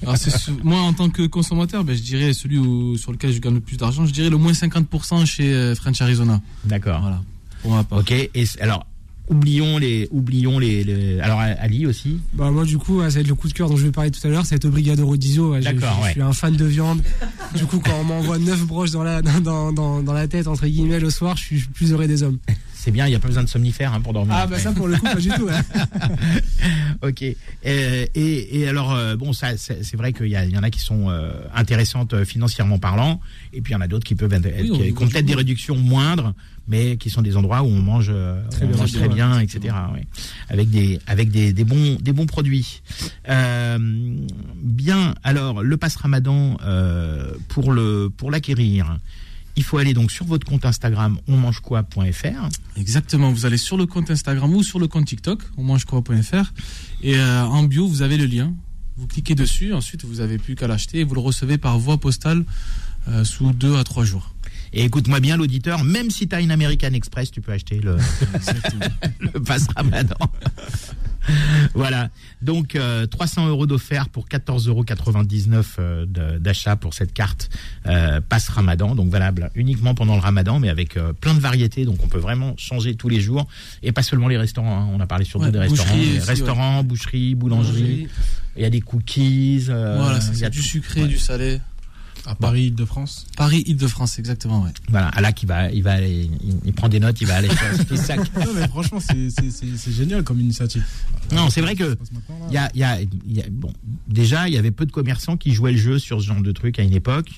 Alors, 0.04 0.18
ce- 0.18 0.52
moi, 0.64 0.80
en 0.82 0.94
tant 0.94 1.10
que 1.10 1.26
consommateur, 1.28 1.84
ben, 1.84 1.96
je 1.96 2.02
dirais 2.02 2.34
celui 2.34 2.58
où- 2.58 2.98
sur 2.98 3.12
lequel 3.12 3.32
je 3.34 3.40
gagne 3.40 3.56
le 3.56 3.60
plus 3.60 3.78
d'argent. 3.78 4.06
Je 4.06 4.14
dirais 4.14 4.30
le 4.30 4.38
moins 4.38 4.54
50% 4.54 5.26
chez 5.26 5.54
euh, 5.54 5.76
French 5.76 6.02
Arizona. 6.02 6.42
D'accord. 6.64 7.02
Voilà. 7.02 7.22
Pour 7.62 7.72
ma 7.72 7.84
part. 7.84 8.00
Ok. 8.00 8.12
Et 8.12 8.30
alors, 8.60 8.86
oublions 9.28 9.78
les, 9.80 10.08
oublions 10.12 10.60
les, 10.60 10.84
les- 10.84 11.20
alors 11.20 11.40
Ali 11.40 11.86
aussi. 11.88 12.20
Bah, 12.34 12.52
moi, 12.52 12.64
du 12.66 12.78
coup, 12.78 13.00
ouais, 13.00 13.10
ça 13.10 13.16
va 13.16 13.22
être 13.22 13.28
le 13.28 13.36
coup 13.36 13.48
de 13.48 13.54
cœur 13.54 13.70
dont 13.70 13.78
je 13.78 13.86
vais 13.86 13.92
parler 13.92 14.12
tout 14.12 14.26
à 14.26 14.30
l'heure. 14.30 14.46
C'est 14.46 14.66
Brigado 14.68 15.06
Rodizio. 15.06 15.60
D'accord, 15.60 15.98
Je 16.00 16.04
ouais. 16.06 16.12
suis 16.12 16.22
un 16.22 16.34
fan 16.34 16.56
de 16.56 16.66
viande. 16.66 17.02
Du 17.56 17.66
coup, 17.66 17.80
quand 17.80 17.98
on 18.00 18.04
m'envoie 18.04 18.38
9 18.38 18.66
broches 18.66 18.92
dans 18.92 19.04
la, 19.04 19.22
dans, 19.22 19.72
dans, 19.72 20.04
dans 20.04 20.14
la 20.14 20.28
tête, 20.28 20.48
entre 20.48 20.68
guillemets, 20.68 21.00
le 21.00 21.10
soir, 21.10 21.38
je 21.38 21.44
suis 21.44 21.60
plus 21.62 21.92
heureux 21.92 22.08
des 22.08 22.22
hommes. 22.24 22.38
C'est 22.86 22.92
bien, 22.92 23.08
il 23.08 23.10
n'y 23.10 23.16
a 23.16 23.20
pas 23.20 23.30
besoin 23.30 23.42
de 23.42 23.50
somnifère 23.50 23.96
hein, 23.96 24.00
pour 24.00 24.14
dormir. 24.14 24.36
Ah, 24.38 24.46
bah, 24.46 24.60
ça, 24.60 24.72
pour 24.72 24.88
le 24.88 24.96
coup, 24.98 25.06
pas 25.06 25.16
du 25.16 25.30
tout. 25.30 25.46
ouais. 25.46 25.54
Ok. 27.02 27.24
Euh, 27.24 28.06
et, 28.14 28.60
et 28.60 28.68
alors, 28.68 28.94
euh, 28.94 29.16
bon, 29.16 29.34
ça, 29.34 29.58
c'est 29.58 29.96
vrai 29.96 30.14
qu'il 30.14 30.28
y, 30.28 30.38
en 30.38 30.62
a 30.62 30.70
qui 30.70 30.80
sont 30.80 31.10
euh, 31.10 31.32
intéressantes 31.56 32.24
financièrement 32.26 32.78
parlant, 32.78 33.20
et 33.54 33.62
puis 33.62 33.72
il 33.72 33.74
y 33.74 33.78
en 33.78 33.82
a 33.82 33.88
d'autres 33.88 34.04
qui 34.04 34.14
peuvent 34.14 34.32
être, 34.34 34.48
Oui, 34.62 34.94
qui, 34.94 35.04
ont 35.04 35.08
peut-être 35.08 35.26
des 35.26 35.34
réductions 35.34 35.76
moindres, 35.76 36.36
mais 36.68 36.98
qui 36.98 37.10
sont 37.10 37.24
des 37.24 37.38
endroits 37.38 37.64
où 37.64 37.68
on 37.68 37.82
mange 37.82 38.12
Très 38.52 38.66
on 38.66 38.70
bien, 38.70 38.78
mange 38.78 38.92
très 38.92 39.00
très 39.00 39.10
bien, 39.10 39.30
bien, 39.32 39.40
etc. 39.40 39.74
ouais. 39.94 40.06
Avec 40.50 40.70
des 40.70 41.00
avec 41.08 41.32
des, 41.32 41.54
des 41.54 41.64
bons 41.64 41.98
des 42.00 42.14
bons 42.14 42.28
produits. 42.28 42.84
Euh, 43.30 43.80
bien. 44.56 45.16
Alors, 45.24 45.64
le 45.64 45.78
passe 45.78 45.96
Ramadan 45.96 46.58
euh, 46.64 47.34
pour 47.48 47.72
le 47.72 48.12
pour 48.16 48.30
l'acquérir. 48.30 49.00
Il 49.58 49.64
faut 49.64 49.78
aller 49.78 49.94
donc 49.94 50.12
sur 50.12 50.26
votre 50.26 50.46
compte 50.46 50.66
Instagram 50.66 51.18
onmangequoi.fr. 51.28 52.50
Exactement. 52.78 53.32
Vous 53.32 53.46
allez 53.46 53.58
sur 53.58 53.78
le 53.78 53.86
compte 53.86 54.12
Instagram 54.12 54.54
ou 54.54 54.64
sur 54.64 54.80
le 54.80 54.88
compte 54.88 55.06
TikTok, 55.06 55.42
on 55.58 55.64
mangequoi.fr. 55.64 56.54
Et 57.02 57.18
euh, 57.18 57.44
en 57.46 57.64
bio, 57.64 57.88
vous 57.88 58.02
avez 58.02 58.18
le 58.18 58.26
lien. 58.26 58.54
Vous 58.98 59.08
cliquez 59.08 59.36
dessus. 59.36 59.74
Ensuite, 59.74 60.04
vous 60.06 60.20
avez 60.20 60.38
plus 60.38 60.56
qu'à 60.56 60.68
l'acheter 60.68 61.00
et 61.00 61.04
vous 61.04 61.16
le 61.16 61.22
recevez 61.22 61.58
par 61.58 61.80
voie 61.80 61.98
postale 61.98 62.44
euh, 63.08 63.24
sous 63.24 63.54
deux 63.54 63.78
à 63.78 63.84
trois 63.84 64.04
jours. 64.04 64.34
Et 64.74 64.84
écoute-moi 64.84 65.22
bien 65.22 65.38
l'auditeur, 65.38 65.84
même 65.86 66.10
si 66.10 66.28
tu 66.28 66.36
as 66.36 66.42
une 66.42 66.52
American 66.52 66.92
Express, 66.94 67.32
tu 67.32 67.40
peux 67.40 67.54
acheter 67.54 67.80
le, 67.80 67.96
le 69.20 69.40
pass 69.40 69.68
Ramadan. 69.74 70.18
voilà. 71.74 72.10
Donc 72.42 72.76
euh, 72.76 73.06
300 73.08 73.48
euros 73.48 73.66
d'offert 73.66 74.10
pour 74.10 74.28
14,99 74.28 74.70
euros 74.70 74.86
euh, 75.80 76.40
d'achat 76.40 76.76
pour 76.76 76.94
cette 76.94 77.14
carte 77.14 77.50
euh, 77.88 78.22
passe 78.22 78.50
Ramadan. 78.50 78.96
Donc 78.96 79.10
valable 79.10 79.50
uniquement 79.56 79.96
pendant 79.96 80.16
le 80.16 80.22
Ramadan, 80.22 80.60
mais 80.60 80.70
avec 80.70 80.98
euh, 80.98 81.14
plein 81.14 81.34
de 81.34 81.40
variétés. 81.40 81.86
Donc 81.86 81.98
on 82.04 82.08
peut 82.08 82.20
vraiment 82.20 82.54
changer 82.58 82.96
tous 82.96 83.10
les 83.10 83.20
jours 83.22 83.48
et 83.84 83.92
pas 83.92 84.04
seulement 84.04 84.28
les 84.28 84.38
restaurants. 84.38 84.82
hein. 84.84 84.90
On 84.94 85.00
a 85.00 85.08
parlé 85.08 85.26
surtout 85.26 85.46
Ouais, 85.46 85.52
des 85.52 85.60
restaurants, 85.60 85.94
aussi, 86.00 86.20
restaurants, 86.20 86.84
boucheries, 86.84 87.36
boulangeries. 87.36 88.08
Il 88.58 88.62
y 88.62 88.66
a 88.66 88.70
des 88.70 88.82
cookies. 88.82 89.66
euh, 89.70 89.98
voilà, 90.00 90.20
il 90.34 90.40
y 90.40 90.46
a 90.46 90.50
Du 90.50 90.62
sucré, 90.62 91.02
Ouais. 91.02 91.08
du 91.08 91.18
salé. 91.18 91.60
À 92.28 92.34
Paris, 92.36 92.66
Île-de-France. 92.68 93.28
Paris, 93.38 93.64
Île-de-France, 93.68 94.18
exactement, 94.20 94.64
ouais. 94.64 94.72
Voilà, 94.90 95.10
Ala 95.10 95.32
qui 95.32 95.46
va, 95.46 95.70
il 95.72 95.84
va, 95.84 95.94
aller- 95.94 96.30
il, 96.44 96.56
il 96.66 96.74
prend 96.74 96.90
des 96.90 97.00
notes, 97.00 97.22
il 97.22 97.28
va 97.28 97.36
aller 97.36 97.50
sur 97.50 97.86
les 97.92 97.98
sacs. 97.98 98.20
Non, 98.36 98.52
mais 98.56 98.68
franchement, 98.68 99.00
c'est- 99.00 99.92
génial 99.92 100.24
comme 100.24 100.42
initiative. 100.42 100.84
Non, 101.32 101.50
c'est 101.50 101.62
vrai 101.62 101.76
que 101.76 101.84
Ça 101.84 101.90
se 101.92 101.96
passe 101.98 102.12
maintenant, 102.12 102.40
là. 102.40 102.46
Il 102.50 102.54
y 102.54 102.58
a, 102.58 102.70
il 102.74 102.80
y 102.80 102.84
a- 102.84 103.02
il 103.02 103.38
y 103.38 103.42
a- 103.42 103.46
bon, 103.52 103.72
déjà, 104.08 104.48
il 104.48 104.54
y 104.54 104.58
avait 104.58 104.72
peu 104.72 104.86
de 104.86 104.92
commerçants 104.92 105.38
qui 105.38 105.54
jouaient 105.54 105.72
le 105.74 105.78
jeu 105.78 106.00
sur 106.00 106.20
ce 106.22 106.26
genre 106.26 106.42
de 106.42 106.52
truc 106.52 106.80
à 106.80 106.82
une 106.84 106.94
époque. 106.94 107.30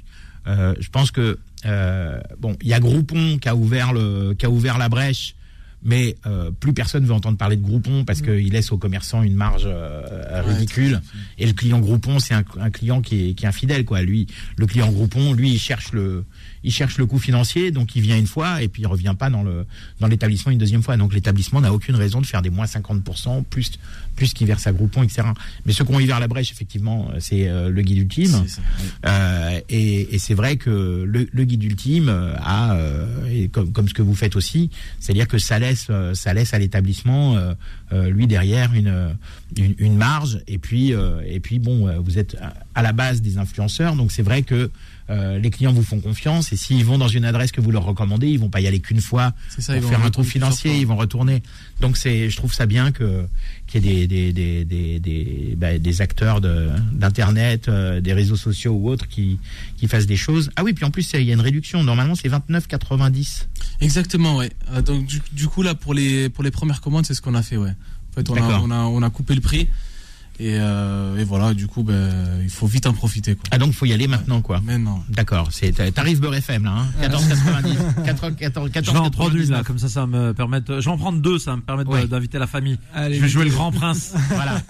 Euh, 0.47 0.73
je 0.79 0.87
pense 0.89 1.11
que 1.11 1.37
euh, 1.65 2.21
bon, 2.39 2.55
il 2.61 2.67
y 2.69 2.73
a 2.73 2.79
Groupon 2.79 3.37
qui 3.39 3.49
a 3.49 3.55
ouvert 3.55 3.91
le, 3.91 4.33
qui 4.37 4.45
a 4.45 4.49
ouvert 4.49 4.77
la 4.77 4.87
brèche, 4.89 5.35
mais 5.87 6.17
euh, 6.25 6.51
plus 6.51 6.73
personne 6.73 7.05
veut 7.05 7.13
entendre 7.13 7.37
parler 7.37 7.55
de 7.55 7.63
Groupon 7.63 8.03
parce 8.03 8.21
qu'il 8.21 8.51
laisse 8.51 8.73
aux 8.73 8.77
commerçants 8.77 9.23
une 9.23 9.35
marge 9.35 9.63
euh, 9.65 10.43
ridicule. 10.45 11.01
Et 11.37 11.45
le 11.45 11.53
client 11.53 11.79
Groupon, 11.79 12.19
c'est 12.19 12.33
un, 12.33 12.43
un 12.59 12.69
client 12.69 13.01
qui 13.01 13.29
est, 13.29 13.33
qui 13.35 13.45
est 13.45 13.47
infidèle, 13.47 13.85
quoi. 13.85 14.01
Lui, 14.01 14.27
le 14.57 14.65
client 14.65 14.91
Groupon, 14.91 15.31
lui, 15.31 15.49
il 15.49 15.59
cherche 15.59 15.93
le, 15.93 16.25
il 16.65 16.73
cherche 16.73 16.97
le 16.97 17.05
coût 17.05 17.19
financier, 17.19 17.71
donc 17.71 17.95
il 17.95 18.01
vient 18.01 18.17
une 18.17 18.27
fois 18.27 18.61
et 18.61 18.67
puis 18.67 18.81
il 18.81 18.87
revient 18.87 19.15
pas 19.17 19.29
dans 19.29 19.43
le 19.43 19.65
dans 20.01 20.07
l'établissement 20.07 20.51
une 20.51 20.57
deuxième 20.57 20.83
fois. 20.83 20.97
Donc 20.97 21.13
l'établissement 21.13 21.61
n'a 21.61 21.71
aucune 21.71 21.95
raison 21.95 22.19
de 22.19 22.25
faire 22.25 22.41
des 22.41 22.49
moins 22.49 22.65
50% 22.65 23.45
plus 23.45 23.71
plus 24.17 24.33
qu'il 24.33 24.47
verse 24.47 24.67
à 24.67 24.73
Groupon, 24.73 25.03
etc. 25.03 25.21
Mais 25.65 25.71
ceux 25.71 25.85
qui 25.85 25.93
ont 25.93 25.95
ouvert 25.97 26.19
la 26.19 26.27
brèche, 26.27 26.51
effectivement, 26.51 27.07
c'est 27.19 27.47
euh, 27.47 27.69
le 27.69 27.81
guide 27.83 27.99
ultime. 27.99 28.43
C'est 28.45 28.55
ça, 28.55 28.61
ouais. 28.61 29.09
Euh, 29.09 29.59
et 29.69 30.15
et 30.15 30.19
c'est 30.19 30.33
vrai 30.33 30.57
que 30.57 31.03
le, 31.07 31.29
le 31.31 31.43
guide 31.45 31.63
ultime 31.63 32.09
euh, 32.09 32.33
a, 32.41 32.75
euh, 32.75 33.05
et 33.31 33.47
comme, 33.47 33.71
comme 33.71 33.87
ce 33.87 33.93
que 33.93 34.01
vous 34.01 34.15
faites 34.15 34.35
aussi, 34.35 34.69
c'est-à-dire 34.99 35.27
que 35.29 35.37
ça 35.37 35.59
laisse, 35.59 35.87
euh, 35.89 36.13
ça 36.13 36.33
laisse 36.33 36.53
à 36.53 36.59
l'établissement, 36.59 37.37
euh, 37.37 37.53
euh, 37.93 38.09
lui 38.09 38.27
derrière, 38.27 38.73
une, 38.73 39.15
une, 39.55 39.75
une 39.77 39.95
marge. 39.95 40.39
Et 40.47 40.57
puis, 40.57 40.93
euh, 40.93 41.21
et 41.25 41.39
puis 41.39 41.59
bon, 41.59 41.87
euh, 41.87 41.99
vous 41.99 42.17
êtes 42.17 42.35
à- 42.75 42.81
la 42.81 42.91
base 42.93 43.21
des 43.21 43.37
influenceurs, 43.37 43.95
donc 43.95 44.11
c'est 44.11 44.21
vrai 44.23 44.43
que 44.43 44.69
euh, 45.09 45.39
les 45.39 45.49
clients 45.49 45.73
vous 45.73 45.83
font 45.83 45.99
confiance. 45.99 46.51
Et 46.53 46.57
s'ils 46.57 46.83
vont 46.85 46.97
dans 46.97 47.07
une 47.07 47.23
adresse 47.25 47.51
que 47.51 47.59
vous 47.61 47.71
leur 47.71 47.83
recommandez, 47.85 48.27
ils 48.27 48.39
vont 48.39 48.49
pas 48.49 48.59
y 48.61 48.67
aller 48.67 48.79
qu'une 48.81 48.99
fois 49.01 49.33
ça, 49.57 49.73
pour 49.73 49.75
ils 49.75 49.81
vont 49.81 49.89
faire 49.89 50.03
un 50.05 50.09
trou 50.11 50.23
financier, 50.23 50.77
ils 50.79 50.85
vont 50.87 50.95
retourner. 50.97 51.41
Donc 51.81 51.95
c'est, 51.97 52.29
je 52.29 52.35
trouve 52.37 52.53
ça 52.53 52.65
bien 52.65 52.91
que 52.91 53.25
qu'il 53.67 53.85
y 53.85 54.01
ait 54.01 54.07
des 54.07 54.33
des 54.33 54.65
des 54.65 54.99
des 54.99 55.55
des, 55.55 55.79
des 55.79 56.01
acteurs 56.01 56.41
de 56.41 56.69
d'internet, 56.93 57.67
euh, 57.67 58.01
des 58.01 58.13
réseaux 58.13 58.35
sociaux 58.35 58.73
ou 58.73 58.89
autres 58.89 59.07
qui 59.07 59.39
qui 59.77 59.87
fassent 59.87 60.07
des 60.07 60.15
choses. 60.15 60.49
Ah 60.55 60.63
oui, 60.63 60.73
puis 60.73 60.85
en 60.85 60.91
plus 60.91 61.11
il 61.13 61.23
y 61.23 61.31
a 61.31 61.33
une 61.33 61.41
réduction. 61.41 61.83
Normalement 61.83 62.15
c'est 62.15 62.29
29,90. 62.29 63.47
Exactement, 63.81 64.37
ouais. 64.37 64.51
Euh, 64.71 64.81
donc 64.81 65.05
du, 65.05 65.21
du 65.33 65.47
coup 65.47 65.61
là 65.61 65.75
pour 65.75 65.93
les 65.93 66.29
pour 66.29 66.43
les 66.43 66.51
premières 66.51 66.81
commandes, 66.81 67.05
c'est 67.05 67.13
ce 67.13 67.21
qu'on 67.21 67.35
a 67.35 67.43
fait, 67.43 67.57
ouais. 67.57 67.73
En 68.11 68.13
fait, 68.15 68.29
on 68.31 68.35
a, 68.35 68.59
on 68.59 68.71
a 68.71 68.77
on 68.77 69.03
a 69.03 69.09
coupé 69.11 69.35
le 69.35 69.41
prix 69.41 69.67
et, 70.39 70.57
euh, 70.59 71.17
et 71.17 71.23
voilà, 71.23 71.53
du 71.53 71.67
coup, 71.67 71.83
ben 71.83 72.09
il 72.43 72.49
faut 72.49 72.67
vite 72.67 72.85
en 72.85 72.93
profiter, 72.93 73.35
quoi. 73.35 73.43
Ah 73.51 73.57
donc 73.57 73.73
faut 73.73 73.85
y 73.85 73.93
aller 73.93 74.07
maintenant 74.07 74.41
quoi. 74.41 74.59
Maintenant. 74.61 75.03
D'accord, 75.09 75.49
c'est 75.51 75.71
tarif 75.93 76.19
Beurre 76.19 76.35
FM 76.35 76.63
là, 76.65 76.71
hein 76.77 76.87
14,90. 77.01 78.03
14 78.05 78.35
14 78.37 78.69
Je 78.85 78.91
vais 78.91 78.97
en 78.97 79.09
prendre 79.09 79.35
une 79.35 79.49
là, 79.49 79.61
14,99. 79.61 79.63
comme 79.63 79.77
ça, 79.79 79.89
ça 79.89 80.05
me 80.07 80.33
permet. 80.33 80.61
de- 80.61 80.79
Je 80.79 80.85
vais 80.85 80.91
en 80.91 80.97
prendre 80.97 81.19
deux, 81.21 81.39
ça 81.39 81.55
me 81.55 81.61
permet 81.61 81.85
Ouais. 81.85 82.07
d'inviter 82.07 82.37
la 82.39 82.47
famille. 82.47 82.77
Allez, 82.93 83.15
Je 83.15 83.21
vais 83.21 83.27
jouer 83.29 83.45
le 83.45 83.51
grand 83.51 83.71
prince. 83.71 84.13
Voilà, 84.29 84.61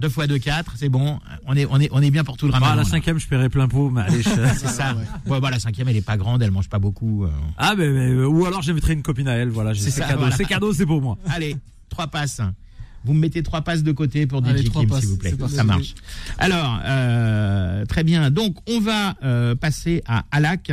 deux 0.00 0.08
fois 0.08 0.26
deux 0.26 0.38
quatre, 0.38 0.72
c'est 0.76 0.88
bon. 0.88 1.18
On 1.46 1.54
est 1.56 1.66
on 1.70 1.80
est 1.80 1.88
on 1.92 2.02
est 2.02 2.10
bien 2.10 2.24
pour 2.24 2.36
tout 2.36 2.46
le 2.46 2.52
Bah, 2.52 2.58
ramadan. 2.58 2.72
à 2.72 2.76
la 2.76 2.82
là. 2.82 2.88
cinquième, 2.88 3.18
je 3.18 3.26
paierai 3.26 3.48
plein 3.48 3.68
pot, 3.68 3.90
mais 3.90 4.02
allez. 4.02 4.22
je- 4.22 4.28
C'est 4.58 4.68
ça. 4.68 4.94
Ouais, 5.26 5.40
bah, 5.40 5.50
la 5.50 5.58
cinquième, 5.58 5.88
elle 5.88 5.96
est 5.96 6.00
pas 6.06 6.16
grande, 6.16 6.42
elle 6.42 6.50
mange 6.50 6.68
pas 6.68 6.78
beaucoup. 6.78 7.24
euh. 7.24 7.30
Ah, 7.56 7.74
mais, 7.76 7.88
mais, 7.88 8.10
euh, 8.10 8.26
ou 8.26 8.44
alors 8.46 8.62
j'inviterai 8.62 8.92
une 8.92 9.02
copine 9.02 9.28
à 9.28 9.32
elle. 9.34 9.48
Voilà, 9.48 9.74
C'est 9.74 9.90
cadeau. 10.00 10.18
voilà. 10.18 10.36
C'est 10.36 10.44
cadeau, 10.44 10.72
c'est 10.72 10.86
pour 10.86 11.00
moi. 11.00 11.16
Allez, 11.28 11.56
trois 11.88 12.06
passes. 12.08 12.40
Vous 13.04 13.12
me 13.12 13.20
mettez 13.20 13.42
trois 13.42 13.62
passes 13.62 13.82
de 13.82 13.92
côté 13.92 14.26
pour 14.26 14.44
DJ 14.44 14.70
Kim, 14.70 14.90
s'il 14.98 15.08
vous 15.08 15.16
plaît. 15.18 15.34
Ça 15.48 15.64
marche. 15.64 15.94
Alors, 16.38 16.80
euh, 16.84 17.84
très 17.86 18.02
bien. 18.02 18.30
Donc, 18.30 18.56
on 18.68 18.80
va 18.80 19.14
euh, 19.22 19.54
passer 19.54 20.02
à 20.06 20.24
Alak, 20.30 20.72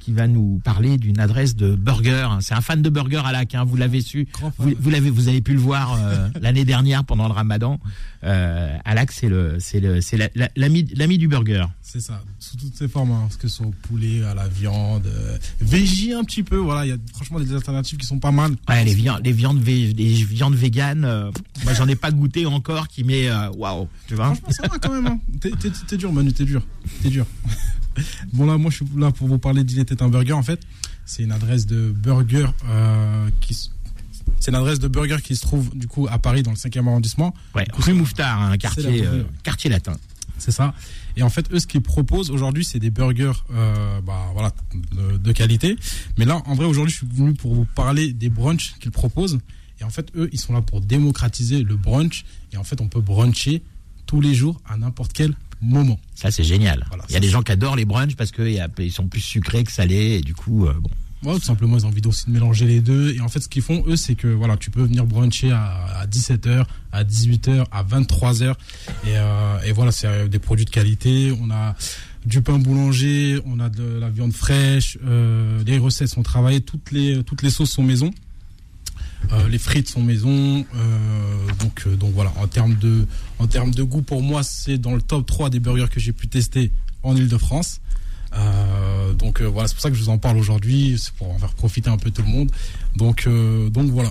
qui 0.00 0.12
va 0.12 0.26
nous 0.26 0.60
parler 0.64 0.98
d'une 0.98 1.20
adresse 1.20 1.54
de 1.54 1.76
burger. 1.76 2.28
C'est 2.40 2.54
un 2.54 2.60
fan 2.60 2.82
de 2.82 2.90
burger, 2.90 3.22
Alak. 3.24 3.54
Hein, 3.54 3.64
vous 3.64 3.76
l'avez 3.76 4.00
su. 4.00 4.26
Vous, 4.58 4.72
vous 4.78 4.90
l'avez, 4.90 5.10
vous 5.10 5.28
avez 5.28 5.40
pu 5.40 5.52
le 5.52 5.60
voir 5.60 5.96
euh, 6.02 6.28
l'année 6.40 6.64
dernière 6.64 7.04
pendant 7.04 7.26
le 7.28 7.32
Ramadan. 7.32 7.78
Euh, 8.24 8.76
Alak, 8.84 9.12
c'est 9.12 9.28
le, 9.28 9.56
c'est 9.60 9.80
le, 9.80 10.00
c'est 10.00 10.16
la- 10.16 10.28
la- 10.34 10.50
l'ami, 10.56 10.86
l'ami 10.94 11.16
du 11.18 11.28
burger. 11.28 11.64
C'est 11.82 12.00
ça, 12.00 12.22
sous 12.38 12.56
toutes 12.56 12.76
ses 12.76 12.86
formes, 12.86 13.10
hein, 13.10 13.20
parce 13.22 13.36
que 13.36 13.48
soit 13.48 13.66
au 13.66 13.74
poulet, 13.82 14.22
à 14.24 14.34
la 14.34 14.46
viande, 14.46 15.06
euh, 15.06 15.36
végé 15.60 16.12
un 16.12 16.22
petit 16.22 16.42
peu, 16.44 16.56
voilà, 16.56 16.86
il 16.86 16.90
y 16.90 16.92
a 16.92 16.96
franchement 17.14 17.40
des 17.40 17.52
alternatives 17.54 17.98
qui 17.98 18.06
sont 18.06 18.20
pas 18.20 18.30
mal. 18.30 18.52
Ouais, 18.68 18.84
les 18.84 18.94
viandes, 18.94 19.22
les 19.24 19.32
viandes, 19.32 19.60
vé- 19.60 19.96
les 19.96 20.22
viandes 20.24 20.54
véganes. 20.54 21.04
euh, 21.04 21.30
moi, 21.64 21.74
j'en 21.74 21.88
ai 21.88 21.96
pas 21.96 22.10
goûté 22.12 22.46
encore, 22.46 22.86
qui 22.88 23.02
met, 23.04 23.28
euh, 23.28 23.50
waouh, 23.56 23.88
tu 24.06 24.14
vois. 24.14 24.26
Franchement, 24.34 24.48
ça 24.50 24.68
va 24.68 24.78
quand 24.78 24.92
même. 24.92 25.06
Hein. 25.06 25.18
T'es 25.88 25.96
dur, 25.96 26.12
Manu, 26.12 26.32
t'es 26.32 26.44
dur. 26.44 26.62
T'es 27.02 27.08
dur. 27.10 27.26
bon, 28.32 28.46
là, 28.46 28.56
moi, 28.58 28.70
je 28.70 28.76
suis 28.76 28.86
là 28.96 29.10
pour 29.10 29.28
vous 29.28 29.38
parler 29.38 29.64
d'Il 29.64 29.78
était 29.80 30.02
un 30.02 30.08
burger, 30.08 30.32
en 30.32 30.42
fait. 30.42 30.60
C'est 31.06 31.22
une 31.22 31.32
adresse 31.32 31.66
de 31.66 31.90
burger 31.90 32.46
euh, 32.68 33.28
qui. 33.40 33.54
C'est 34.38 34.50
une 34.52 34.56
adresse 34.56 34.78
de 34.78 34.88
burger 34.88 35.16
qui 35.22 35.36
se 35.36 35.42
trouve, 35.42 35.76
du 35.76 35.86
coup, 35.86 36.06
à 36.10 36.18
Paris, 36.18 36.42
dans 36.42 36.50
le 36.52 36.56
5e 36.56 36.86
arrondissement. 36.86 37.34
Ouais, 37.54 37.66
rue 37.74 37.92
Mouffetard, 37.94 38.40
un 38.40 38.56
quartier, 38.56 39.02
la 39.02 39.10
rue. 39.10 39.18
euh, 39.18 39.24
quartier 39.42 39.68
latin. 39.70 39.92
C'est 40.38 40.52
ça. 40.52 40.72
Et 41.16 41.22
en 41.22 41.28
fait, 41.28 41.52
eux, 41.52 41.58
ce 41.58 41.66
qu'ils 41.66 41.82
proposent 41.82 42.30
aujourd'hui, 42.30 42.64
c'est 42.64 42.78
des 42.78 42.88
burgers, 42.90 43.32
euh, 43.52 44.00
bah, 44.00 44.28
voilà, 44.32 44.52
de, 44.92 45.18
de 45.18 45.32
qualité. 45.32 45.76
Mais 46.16 46.24
là, 46.24 46.40
en 46.46 46.54
vrai, 46.54 46.64
aujourd'hui, 46.64 46.92
je 46.92 46.98
suis 46.98 47.06
venu 47.06 47.34
pour 47.34 47.54
vous 47.54 47.66
parler 47.66 48.12
des 48.14 48.30
brunchs 48.30 48.74
qu'ils 48.80 48.90
proposent. 48.92 49.38
Et 49.80 49.84
en 49.84 49.90
fait, 49.90 50.10
eux, 50.16 50.30
ils 50.32 50.40
sont 50.40 50.54
là 50.54 50.62
pour 50.62 50.80
démocratiser 50.80 51.62
le 51.62 51.76
brunch. 51.76 52.24
Et 52.52 52.56
en 52.56 52.64
fait, 52.64 52.80
on 52.80 52.88
peut 52.88 53.00
bruncher 53.02 53.62
tous 54.06 54.20
les 54.22 54.34
jours 54.34 54.58
à 54.66 54.78
n'importe 54.78 55.12
quel 55.12 55.34
moment. 55.60 55.98
Ça, 56.14 56.30
c'est 56.30 56.44
génial. 56.44 56.84
Voilà, 56.88 57.04
il 57.08 57.12
y 57.12 57.16
a 57.16 57.20
des 57.20 57.28
gens 57.28 57.42
qui 57.42 57.52
adorent 57.52 57.76
les 57.76 57.84
brunchs 57.84 58.16
parce 58.16 58.32
qu'ils 58.32 58.92
sont 58.92 59.06
plus 59.08 59.20
sucrés 59.20 59.64
que 59.64 59.72
salés. 59.72 60.18
Et 60.18 60.20
du 60.20 60.34
coup, 60.34 60.66
euh, 60.66 60.74
bon. 60.74 60.90
Ouais, 61.22 61.38
tout 61.38 61.44
simplement, 61.44 61.76
ils 61.76 61.84
ont 61.84 61.88
envie 61.88 62.00
aussi 62.06 62.26
de 62.26 62.30
mélanger 62.30 62.66
les 62.66 62.80
deux. 62.80 63.14
Et 63.14 63.20
en 63.20 63.28
fait, 63.28 63.40
ce 63.40 63.48
qu'ils 63.48 63.62
font, 63.62 63.84
eux, 63.86 63.96
c'est 63.96 64.14
que 64.14 64.28
voilà, 64.28 64.56
tu 64.56 64.70
peux 64.70 64.82
venir 64.82 65.04
bruncher 65.04 65.50
à, 65.50 66.00
à 66.00 66.06
17h, 66.06 66.64
à 66.92 67.04
18h, 67.04 67.66
à 67.70 67.84
23h. 67.84 68.52
Et, 68.52 68.54
euh, 69.08 69.60
et 69.66 69.72
voilà, 69.72 69.92
c'est 69.92 70.28
des 70.30 70.38
produits 70.38 70.64
de 70.64 70.70
qualité. 70.70 71.36
On 71.40 71.50
a 71.50 71.74
du 72.24 72.42
pain 72.42 72.58
boulanger, 72.58 73.40
on 73.46 73.60
a 73.60 73.68
de 73.68 73.98
la 73.98 74.10
viande 74.10 74.32
fraîche, 74.32 74.98
euh, 75.04 75.62
les 75.64 75.78
recettes 75.78 76.08
sont 76.08 76.22
travaillées, 76.22 76.60
toutes 76.60 76.90
les, 76.90 77.22
toutes 77.24 77.42
les 77.42 77.50
sauces 77.50 77.70
sont 77.70 77.82
maison. 77.82 78.10
Euh, 79.32 79.48
les 79.48 79.58
frites 79.58 79.88
sont 79.88 80.02
maison, 80.02 80.64
euh, 80.74 81.52
donc 81.60 81.84
euh, 81.86 81.94
donc 81.96 82.12
voilà. 82.14 82.32
En 82.40 82.46
termes 82.46 82.74
de 82.76 83.06
en 83.38 83.46
termes 83.46 83.70
de 83.72 83.82
goût, 83.82 84.02
pour 84.02 84.22
moi, 84.22 84.42
c'est 84.42 84.78
dans 84.78 84.94
le 84.94 85.02
top 85.02 85.26
3 85.26 85.50
des 85.50 85.60
burgers 85.60 85.88
que 85.90 86.00
j'ai 86.00 86.12
pu 86.12 86.26
tester 86.28 86.72
en 87.02 87.14
Île-de-France. 87.14 87.80
Euh, 88.34 89.12
donc 89.14 89.40
voilà, 89.42 89.68
c'est 89.68 89.74
pour 89.74 89.82
ça 89.82 89.90
que 89.90 89.96
je 89.96 90.02
vous 90.02 90.08
en 90.08 90.18
parle 90.18 90.36
aujourd'hui, 90.38 90.96
c'est 90.98 91.12
pour 91.14 91.30
en 91.30 91.38
faire 91.38 91.52
profiter 91.54 91.90
un 91.90 91.98
peu 91.98 92.10
tout 92.10 92.22
le 92.22 92.28
monde. 92.28 92.50
Donc 92.96 93.28
donc 93.70 93.90
voilà. 93.90 94.10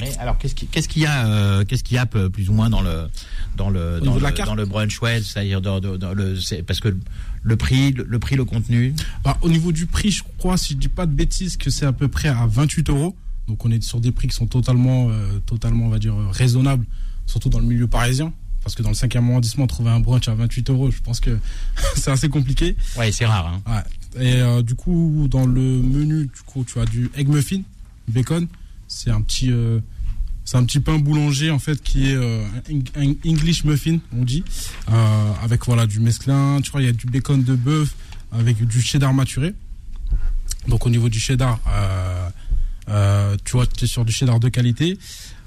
Mais 0.00 0.16
alors, 0.18 0.38
qu'est-ce 0.38 0.54
qui- 0.54 0.66
qu'est-ce 0.68 0.88
qu'il 0.88 1.02
y 1.02 1.06
a, 1.06 1.26
euh, 1.26 1.64
qu'est-ce 1.64 1.82
qu'il 1.82 1.96
y 1.96 1.98
a 1.98 2.06
plus 2.06 2.48
ou 2.48 2.52
moins 2.52 2.70
dans 2.70 2.80
le 2.82 3.08
dans 3.56 3.68
le 3.68 3.98
dans 4.00 4.14
le, 4.14 4.20
la 4.20 4.30
carte 4.30 4.48
dans 4.48 4.54
le 4.54 4.64
brunch, 4.64 5.02
ouais, 5.02 5.20
c'est-à-dire 5.20 5.60
dans, 5.60 5.80
dans- 5.80 5.96
dans 5.96 6.14
le, 6.14 6.38
c'est- 6.40 6.62
parce 6.62 6.78
que 6.78 6.96
le 7.42 7.56
prix, 7.56 7.90
le, 7.90 8.04
le 8.04 8.18
prix, 8.20 8.36
le 8.36 8.44
contenu. 8.44 8.94
Bah, 9.24 9.36
au 9.42 9.48
niveau 9.48 9.72
du 9.72 9.86
prix, 9.86 10.12
je 10.12 10.22
crois, 10.38 10.56
si 10.56 10.74
je 10.74 10.78
dis 10.78 10.86
pas 10.88 11.06
de 11.06 11.12
bêtises, 11.12 11.56
que 11.56 11.68
c'est 11.70 11.86
à 11.86 11.92
peu 11.92 12.06
près 12.06 12.28
à 12.28 12.46
28 12.46 12.90
euros. 12.90 13.16
Donc 13.48 13.64
on 13.64 13.70
est 13.70 13.82
sur 13.82 14.00
des 14.00 14.12
prix 14.12 14.28
qui 14.28 14.36
sont 14.36 14.46
totalement, 14.46 15.08
euh, 15.08 15.38
totalement, 15.46 15.86
on 15.86 15.88
va 15.88 15.98
dire, 15.98 16.14
euh, 16.14 16.28
raisonnables, 16.30 16.84
surtout 17.26 17.48
dans 17.48 17.58
le 17.58 17.64
milieu 17.64 17.86
parisien. 17.86 18.32
Parce 18.62 18.74
que 18.74 18.82
dans 18.82 18.90
le 18.90 18.94
5e 18.94 19.24
arrondissement, 19.30 19.66
trouver 19.66 19.90
un 19.90 20.00
brunch 20.00 20.28
à 20.28 20.34
28 20.34 20.68
euros, 20.70 20.90
je 20.90 21.00
pense 21.00 21.20
que 21.20 21.38
c'est 21.96 22.10
assez 22.10 22.28
compliqué. 22.28 22.76
Ouais, 22.96 23.10
c'est 23.10 23.24
rare. 23.24 23.46
Hein. 23.46 23.62
Ouais. 23.66 24.22
Et 24.22 24.42
euh, 24.42 24.62
du 24.62 24.74
coup, 24.74 25.26
dans 25.30 25.46
le 25.46 25.60
menu, 25.60 26.26
du 26.26 26.42
coup, 26.44 26.64
tu 26.64 26.78
as 26.78 26.84
du 26.84 27.10
egg 27.16 27.28
muffin, 27.28 27.62
bacon. 28.08 28.46
C'est 28.86 29.10
un 29.10 29.22
petit, 29.22 29.50
euh, 29.50 29.80
c'est 30.44 30.56
un 30.58 30.64
petit 30.64 30.80
pain 30.80 30.98
boulanger 30.98 31.50
en 31.50 31.58
fait 31.58 31.82
qui 31.82 32.10
est 32.10 32.16
un, 32.16 33.14
English 33.26 33.64
muffin, 33.64 33.98
on 34.16 34.24
dit, 34.24 34.44
avec 35.42 35.64
voilà 35.66 35.86
du 35.86 36.00
mesclin. 36.00 36.60
Tu 36.62 36.70
vois, 36.70 36.82
il 36.82 36.86
y 36.86 36.90
a 36.90 36.92
du 36.92 37.06
bacon 37.06 37.42
de 37.42 37.54
bœuf 37.54 37.94
avec 38.32 38.66
du 38.66 38.80
cheddar 38.80 39.12
maturé. 39.12 39.54
Donc 40.68 40.86
au 40.86 40.90
niveau 40.90 41.08
du 41.08 41.18
cheddar, 41.18 41.58
euh, 41.66 42.27
euh, 42.88 43.36
tu 43.44 43.52
vois, 43.52 43.66
tu 43.66 43.84
es 43.84 43.88
sur 43.88 44.04
du 44.04 44.12
cheddar 44.12 44.40
de 44.40 44.48
qualité. 44.48 44.98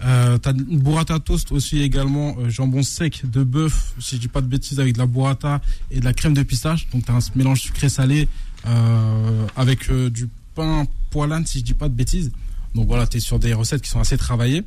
Euh, 0.03 0.37
t'as 0.37 0.53
une 0.53 0.79
burrata 0.79 1.19
toast 1.19 1.51
aussi 1.51 1.81
également, 1.81 2.35
euh, 2.39 2.49
jambon 2.49 2.83
sec 2.83 3.29
de 3.29 3.43
bœuf, 3.43 3.93
si 3.99 4.15
je 4.15 4.21
dis 4.21 4.27
pas 4.27 4.41
de 4.41 4.47
bêtises, 4.47 4.79
avec 4.79 4.93
de 4.93 4.99
la 4.99 5.05
burrata 5.05 5.61
et 5.91 5.99
de 5.99 6.05
la 6.05 6.13
crème 6.13 6.33
de 6.33 6.43
pistache. 6.43 6.87
Donc 6.91 7.05
t'as 7.05 7.13
un 7.13 7.19
mélange 7.35 7.61
sucré-salé 7.61 8.27
euh, 8.67 9.47
avec 9.55 9.91
du 9.91 10.27
pain 10.55 10.85
poilane, 11.09 11.45
si 11.45 11.59
je 11.59 11.63
dis 11.63 11.73
pas 11.73 11.89
de 11.89 11.93
bêtises. 11.93 12.31
Donc 12.75 12.87
voilà, 12.87 13.05
tu 13.05 13.17
es 13.17 13.19
sur 13.19 13.37
des 13.37 13.53
recettes 13.53 13.81
qui 13.81 13.89
sont 13.89 13.99
assez 13.99 14.17
travaillées. 14.17 14.63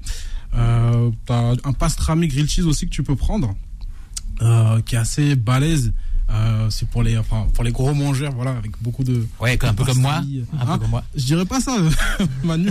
Euh, 0.55 1.11
t'as 1.27 1.55
un 1.65 1.73
pastrami 1.73 2.29
grilled 2.29 2.49
cheese 2.49 2.67
aussi 2.67 2.87
que 2.87 2.95
tu 2.95 3.03
peux 3.03 3.17
prendre, 3.17 3.57
qui 4.85 4.95
est 4.95 4.99
assez 4.99 5.37
balèze. 5.37 5.93
Euh, 6.31 6.69
c'est 6.71 6.89
pour 6.89 7.03
les, 7.03 7.19
enfin, 7.19 7.47
pour 7.53 7.65
les 7.65 7.71
gros 7.73 7.93
mangeurs, 7.95 8.33
voilà, 8.33 8.53
avec 8.53 8.73
beaucoup 8.81 9.05
de. 9.05 9.27
Ouais, 9.41 9.59
un 9.63 9.75
peu 9.75 9.85
comme 9.85 9.99
moi. 9.99 10.17
Un 10.17 10.23
peu 10.23 10.73
Hein 10.73 10.79
comme 10.79 10.91
moi. 10.91 11.05
je 11.15 11.25
dirais 11.25 11.45
pas 11.45 11.61
ça, 11.61 11.77
Manu. 12.45 12.71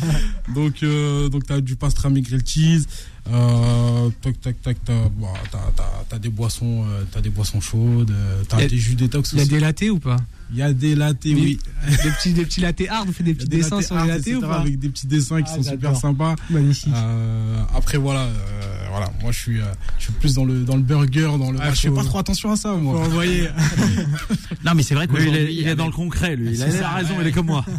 donc, 0.54 0.82
euh, 0.82 1.28
donc 1.28 1.46
t'as 1.46 1.60
du 1.60 1.76
pastrami 1.76 2.20
grilled 2.20 2.46
cheese. 2.46 2.86
Euh, 3.32 4.08
tac, 4.22 4.40
tac, 4.40 4.60
tac, 4.62 4.76
t'as, 4.84 5.08
bon, 5.08 5.26
t'as, 5.52 5.58
t'as- 5.76 6.04
t'as 6.08 6.18
des 6.18 6.30
boissons, 6.30 6.84
euh, 6.88 7.04
t'as 7.10 7.20
des 7.20 7.28
boissons 7.30 7.60
chaudes. 7.60 8.10
euh, 8.10 8.42
T'as 8.48 8.66
des 8.66 8.76
jus 8.78 8.94
détox 8.94 9.32
Il 9.32 9.38
y 9.38 9.42
a 9.42 9.46
des 9.46 9.60
latés 9.60 9.90
ou 9.90 9.98
pas? 9.98 10.16
Il 10.52 10.56
y 10.58 10.62
a 10.62 10.72
des 10.72 10.96
lattes, 10.96 11.18
oui. 11.26 11.58
des 11.88 11.96
petits, 12.10 12.32
des 12.32 12.44
petits 12.44 12.60
latés 12.60 12.88
hard, 12.88 13.06
vous 13.06 13.12
faites 13.12 13.26
des 13.26 13.34
petits 13.36 13.46
des 13.48 13.58
dessins 13.58 13.80
sur 13.82 13.96
les 14.02 14.08
latés 14.08 14.34
ou 14.34 14.40
pas? 14.40 14.60
avec 14.60 14.78
des 14.80 14.88
petits 14.88 15.06
dessins 15.06 15.42
qui 15.42 15.50
Ah, 15.52 15.56
sont 15.56 15.62
super 15.70 15.94
sympas. 15.96 16.34
Magnifique. 16.48 16.92
Euh, 16.94 17.62
après 17.76 17.98
voilà, 17.98 18.22
euh, 18.22 18.86
voilà, 18.90 19.12
moi 19.22 19.30
je 19.30 19.38
suis, 19.38 19.60
euh, 19.60 19.64
je 19.98 20.04
suis 20.04 20.12
plus 20.14 20.34
dans 20.34 20.44
le, 20.44 20.64
dans 20.64 20.76
le 20.76 20.82
burger, 20.82 21.30
dans 21.38 21.52
le. 21.52 21.58
Ah, 21.60 21.72
je 21.72 21.80
fais 21.80 21.88
faut- 21.88 21.94
pas 21.94 22.04
trop 22.04 22.18
attention 22.18 22.50
à 22.50 22.56
ça, 22.56 22.70
Faut 22.70 22.78
moi. 22.78 23.00
envoyer. 23.00 23.48
Non, 24.64 24.72
mais 24.74 24.82
c'est 24.82 24.94
vrai 24.94 25.06
Lui, 25.06 25.12
il 25.14 25.18
qu'aujourd'hui, 25.18 25.40
est, 25.42 25.54
il 25.62 25.68
est 25.68 25.76
dans 25.76 25.86
le 25.86 25.92
concret, 25.92 26.34
lui. 26.36 26.50
Il 26.54 26.62
a, 26.62 26.70
C'est 26.70 26.78
il 26.78 26.82
a 26.82 26.90
raison, 26.94 27.14
ouais. 27.16 27.22
il 27.22 27.26
est 27.28 27.32
comme 27.32 27.46
moi. 27.46 27.64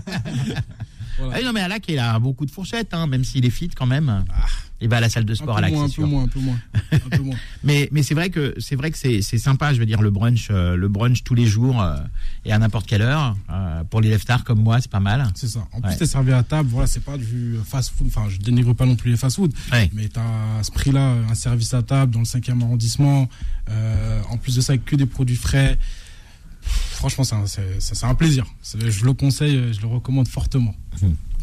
Ah 1.34 1.40
non, 1.44 1.52
mais 1.54 1.62
Alak, 1.62 1.84
il 1.88 2.00
a 2.00 2.18
beaucoup 2.18 2.48
de 2.48 2.52
fourchettes, 2.52 2.94
hein, 2.96 3.06
même 3.06 3.24
s'il 3.24 3.46
est 3.46 3.52
fit 3.52 3.68
quand 3.70 3.86
même. 3.86 4.24
Il 4.82 4.90
va 4.90 4.98
à 4.98 5.00
la 5.00 5.10
salle 5.10 5.26
de 5.26 5.32
Un 5.32 5.36
sport, 5.36 5.56
peu, 5.56 5.60
Alak, 5.60 5.74
moins, 5.74 5.86
un 5.86 5.90
peu 5.90 6.04
moins, 6.06 6.24
un 6.24 6.28
peu 6.28 6.40
moins, 6.40 6.60
un 6.92 6.98
peu 7.18 7.22
moins. 7.22 7.36
Mais, 7.64 7.88
mais 7.92 8.02
c'est 8.04 8.16
vrai 8.16 8.30
que 8.32 8.56
c'est 8.58 8.76
vrai 8.76 8.90
que 8.90 8.98
c'est 8.98 9.22
sympa, 9.38 9.74
je 9.74 9.80
veux 9.80 9.86
dire, 9.86 10.02
le 10.02 10.10
brunch, 10.10 10.48
euh, 10.50 10.76
le 10.76 10.88
brunch 10.88 11.24
tous 11.24 11.36
les 11.36 11.46
jours 11.46 11.82
euh, 11.82 11.98
et 12.46 12.52
à 12.52 12.58
n'importe 12.58 12.88
quelle 12.88 13.04
heure. 13.04 13.36
euh, 13.52 13.84
pour 13.84 14.02
les 14.02 14.10
leftards 14.10 14.44
comme 14.44 14.60
moi, 14.62 14.82
c'est 14.82 14.90
pas 14.92 15.00
mal. 15.00 15.28
C'est 15.36 15.48
ça. 15.48 15.68
En 15.72 15.82
plus, 15.82 15.92
Ouais. 15.92 15.98
t'es 15.98 16.06
servi 16.08 16.32
à 16.32 16.42
table. 16.44 16.70
Voilà, 16.70 16.88
c'est 16.88 17.04
pas 17.04 17.18
du 17.18 17.58
fast 17.66 17.92
food. 17.96 18.08
Enfin, 18.08 18.28
je 18.30 18.38
dénigre 18.38 18.74
pas 18.74 18.86
non 18.86 18.96
plus 18.96 19.12
les 19.12 19.18
fast 19.18 19.36
food. 19.36 19.54
Ouais. 19.72 19.90
Mais 19.94 20.08
t'as 20.10 20.22
à 20.60 20.64
ce 20.64 20.72
prix-là 20.72 21.16
un 21.30 21.36
service 21.36 21.74
à 21.74 21.84
table 21.84 22.12
dans 22.14 22.20
le 22.20 22.26
5e 22.26 22.62
arrondissement. 22.62 23.30
en 24.30 24.38
plus 24.38 24.56
de 24.56 24.62
ça, 24.62 24.74
avec 24.74 24.86
que 24.86 24.96
des 24.96 25.06
produits 25.06 25.36
frais. 25.36 25.78
Franchement, 26.64 27.24
c'est 27.24 28.04
un, 28.04 28.16
plaisir. 28.16 28.46
Je 28.74 29.06
le 29.06 29.14
conseille, 29.14 29.74
je 29.74 29.82
le 29.82 29.88
recommande 29.88 30.28
fortement. 30.28 30.76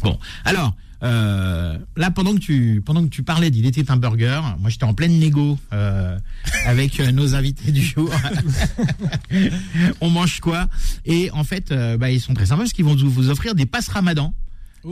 Bon, 0.01 0.17
alors 0.45 0.73
euh, 1.03 1.77
là 1.95 2.11
pendant 2.11 2.33
que 2.33 2.39
tu 2.39 2.81
pendant 2.85 3.03
que 3.03 3.09
tu 3.09 3.23
parlais 3.23 3.49
d'il 3.51 3.65
était 3.65 3.89
un 3.91 3.97
burger, 3.97 4.41
moi 4.59 4.69
j'étais 4.69 4.83
en 4.83 4.93
pleine 4.93 5.17
négo 5.19 5.57
euh, 5.73 6.17
avec 6.65 6.99
euh, 6.99 7.11
nos 7.11 7.35
invités 7.35 7.71
du 7.71 7.81
jour. 7.81 8.09
On 10.01 10.09
mange 10.09 10.39
quoi? 10.39 10.67
Et 11.05 11.31
en 11.31 11.43
fait, 11.43 11.73
bah, 11.99 12.11
ils 12.11 12.19
sont 12.21 12.33
très 12.33 12.45
sympas 12.47 12.63
parce 12.63 12.73
qu'ils 12.73 12.85
vont 12.85 12.95
vous 12.95 13.29
offrir 13.29 13.55
des 13.55 13.65
passes 13.65 13.87
Ramadan. 13.89 14.33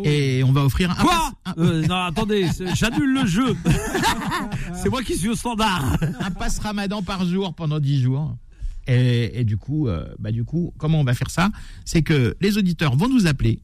Et 0.04 0.43
on 0.43 0.52
va 0.52 0.65
offrir 0.65 0.91
un 0.91 0.96
Quoi? 0.96 1.12
pass- 1.46 1.54
un- 1.58 1.62
Euh, 1.63 1.88
Non, 1.88 2.04
attendez, 2.04 2.46
j'annule 2.76 3.13
le 3.22 3.26
jeu. 3.26 3.56
c'est 4.84 4.89
moi 4.89 5.02
qui 5.02 5.15
suis 5.17 5.30
au 5.30 5.36
standard. 5.36 5.96
un 6.20 6.30
pass 6.32 6.60
ramadan 6.60 7.02
par 7.02 7.26
jour 7.26 7.54
pendant 7.56 7.80
10 7.80 8.02
jours. 8.02 8.36
Et, 8.88 9.39
et 9.39 9.43
du 9.46 9.56
coup, 9.56 9.88
euh, 9.88 10.06
bah 10.20 10.34
du 10.34 10.43
coup, 10.43 10.74
comment 10.78 11.00
on 11.00 11.06
va 11.06 11.13
faire 11.13 11.30
ça? 11.30 11.52
C'est 11.86 12.02
que 12.02 12.36
les 12.41 12.58
auditeurs 12.58 12.98
vont 12.98 13.08
nous 13.08 13.28
appeler. 13.28 13.62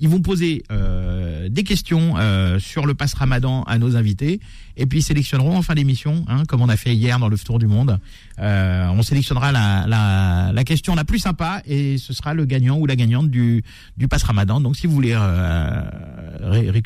Ils 0.00 0.08
vont 0.08 0.20
poser 0.22 0.62
euh, 0.70 1.25
des 1.48 1.64
questions 1.64 2.14
euh, 2.16 2.58
sur 2.58 2.86
le 2.86 2.94
pass 2.94 3.14
Ramadan 3.14 3.62
à 3.64 3.78
nos 3.78 3.96
invités, 3.96 4.40
et 4.76 4.86
puis 4.86 5.00
ils 5.00 5.02
sélectionneront 5.02 5.56
en 5.56 5.62
fin 5.62 5.74
d'émission, 5.74 6.24
hein, 6.28 6.44
comme 6.46 6.62
on 6.62 6.68
a 6.68 6.76
fait 6.76 6.94
hier 6.94 7.18
dans 7.18 7.28
le 7.28 7.38
Tour 7.38 7.58
du 7.58 7.66
Monde. 7.66 7.98
Euh, 8.38 8.86
on 8.88 9.02
sélectionnera 9.02 9.52
la, 9.52 9.86
la, 9.86 10.50
la 10.52 10.64
question 10.64 10.94
la 10.94 11.04
plus 11.04 11.18
sympa, 11.18 11.62
et 11.66 11.98
ce 11.98 12.12
sera 12.12 12.34
le 12.34 12.44
gagnant 12.44 12.78
ou 12.78 12.86
la 12.86 12.96
gagnante 12.96 13.30
du, 13.30 13.64
du 13.96 14.08
pass 14.08 14.22
Ramadan. 14.22 14.60
Donc, 14.60 14.76
si 14.76 14.86
vous 14.86 14.94
voulez 14.94 15.14
euh, 15.14 15.82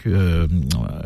euh, 0.06 0.46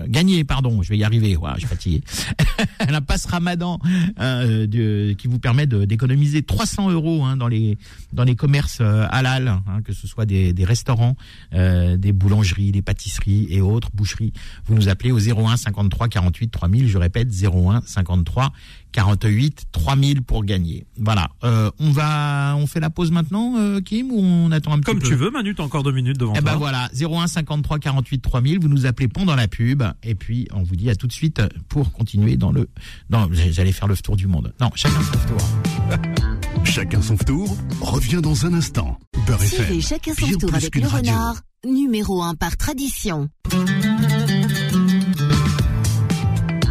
gagner, 0.06 0.44
pardon, 0.44 0.82
je 0.82 0.90
vais 0.90 0.98
y 0.98 1.04
arriver. 1.04 1.36
Je 1.54 1.60
suis 1.60 1.68
fatigué. 1.68 2.02
la 2.88 3.00
passe 3.00 3.26
Ramadan 3.26 3.78
euh, 4.20 5.14
qui 5.14 5.28
vous 5.28 5.38
permet 5.38 5.66
d'économiser 5.66 6.42
300 6.42 6.90
euros 6.90 7.24
hein, 7.24 7.36
dans 7.36 7.48
les 7.48 7.78
dans 8.12 8.24
les 8.24 8.36
commerces 8.36 8.78
euh, 8.80 9.06
halal, 9.10 9.48
hein, 9.48 9.82
que 9.84 9.92
ce 9.92 10.06
soit 10.06 10.26
des, 10.26 10.52
des 10.52 10.64
restaurants, 10.64 11.16
euh, 11.54 11.96
des 11.96 12.12
boulangeries, 12.12 12.72
des 12.72 12.82
pâtisseries 12.82 13.46
et 13.50 13.60
autres 13.60 13.90
boucheries. 13.94 14.32
Vous 14.66 14.74
nous 14.74 14.88
appelez 14.88 15.12
au 15.12 15.18
01 15.18 15.56
53 15.56 16.08
48 16.08 16.48
3000. 16.50 16.88
Je 16.88 16.98
répète 16.98 17.28
01 17.28 17.82
53 17.84 18.52
48 18.94 19.64
3000 19.72 20.22
pour 20.22 20.44
gagner. 20.44 20.86
Voilà. 20.98 21.28
Euh, 21.42 21.70
on 21.80 21.90
va 21.90 22.54
on 22.56 22.66
fait 22.68 22.78
la 22.78 22.90
pause 22.90 23.10
maintenant, 23.10 23.54
euh, 23.58 23.80
Kim, 23.80 24.12
ou 24.12 24.20
on 24.20 24.52
attend 24.52 24.72
un 24.72 24.78
petit 24.78 24.84
Comme 24.84 25.00
peu 25.00 25.08
tu 25.08 25.16
veux, 25.16 25.30
Manu, 25.30 25.54
t'as 25.54 25.64
encore 25.64 25.82
deux 25.82 25.92
minutes 25.92 26.16
devant 26.16 26.32
eh 26.36 26.40
toi. 26.40 26.52
ben 26.52 26.56
voilà, 26.56 26.88
01 26.98 27.26
53 27.26 27.80
48 27.80 28.20
3000, 28.20 28.60
vous 28.60 28.68
nous 28.68 28.86
appelez 28.86 29.08
pendant 29.08 29.34
la 29.34 29.48
pub 29.48 29.82
et 30.04 30.14
puis 30.14 30.46
on 30.54 30.62
vous 30.62 30.76
dit 30.76 30.88
à 30.90 30.94
tout 30.94 31.08
de 31.08 31.12
suite 31.12 31.42
pour 31.68 31.90
continuer 31.92 32.36
dans 32.36 32.52
le 32.52 32.68
dans 33.10 33.28
j'allais 33.32 33.72
faire 33.72 33.88
le 33.88 33.96
tour 33.96 34.16
du 34.16 34.28
monde. 34.28 34.54
Non, 34.60 34.70
chacun 34.74 35.02
son 35.02 35.28
tour. 35.28 35.48
Chacun 36.64 37.02
son 37.02 37.16
tour 37.16 37.56
revient 37.80 38.20
dans 38.22 38.46
un 38.46 38.54
instant. 38.54 38.98
Beurre 39.26 39.42
FM. 39.42 39.80
Chacun 39.82 40.14
son 40.14 40.38
tour 40.38 40.54
avec 40.54 40.74
le 40.74 40.86
radio. 40.86 41.12
renard, 41.12 41.40
numéro 41.66 42.22
1 42.22 42.36
par 42.36 42.56
tradition. 42.56 43.28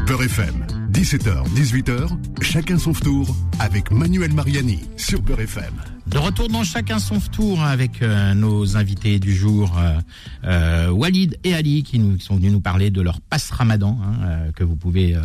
Beurre 0.07 0.23
FM. 0.23 0.72
17h, 0.93 1.43
18h, 1.55 2.07
chacun 2.43 2.77
son 2.77 2.93
tour 2.93 3.35
avec 3.59 3.89
Manuel 3.89 4.31
Mariani 4.31 4.79
sur 4.95 5.23
Beurre 5.23 5.41
FM. 5.41 5.73
De 6.05 6.19
retour 6.19 6.49
dans 6.49 6.63
chacun 6.63 6.99
son 6.99 7.19
tour 7.19 7.63
avec 7.63 8.03
euh, 8.03 8.35
nos 8.35 8.77
invités 8.77 9.17
du 9.17 9.33
jour, 9.33 9.75
euh, 9.75 9.99
euh, 10.43 10.89
Walid 10.91 11.39
et 11.43 11.55
Ali, 11.55 11.81
qui, 11.81 11.97
nous, 11.97 12.19
sont 12.19 12.35
venus 12.35 12.51
nous 12.51 12.61
parler 12.61 12.91
de 12.91 13.01
leur 13.01 13.21
passe 13.21 13.49
Ramadan 13.49 13.97
hein, 14.03 14.13
euh, 14.23 14.51
que 14.51 14.63
vous 14.63 14.75
pouvez 14.75 15.17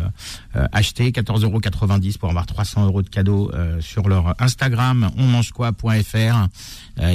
acheter 0.71 1.11
14,90 1.11 1.43
euros 1.43 1.59
pour 2.19 2.29
avoir 2.29 2.47
300 2.47 2.85
euros 2.85 3.03
de 3.03 3.09
cadeaux 3.09 3.51
sur 3.79 4.09
leur 4.09 4.41
Instagram 4.41 5.11
onmangequoi.fr. 5.17 6.47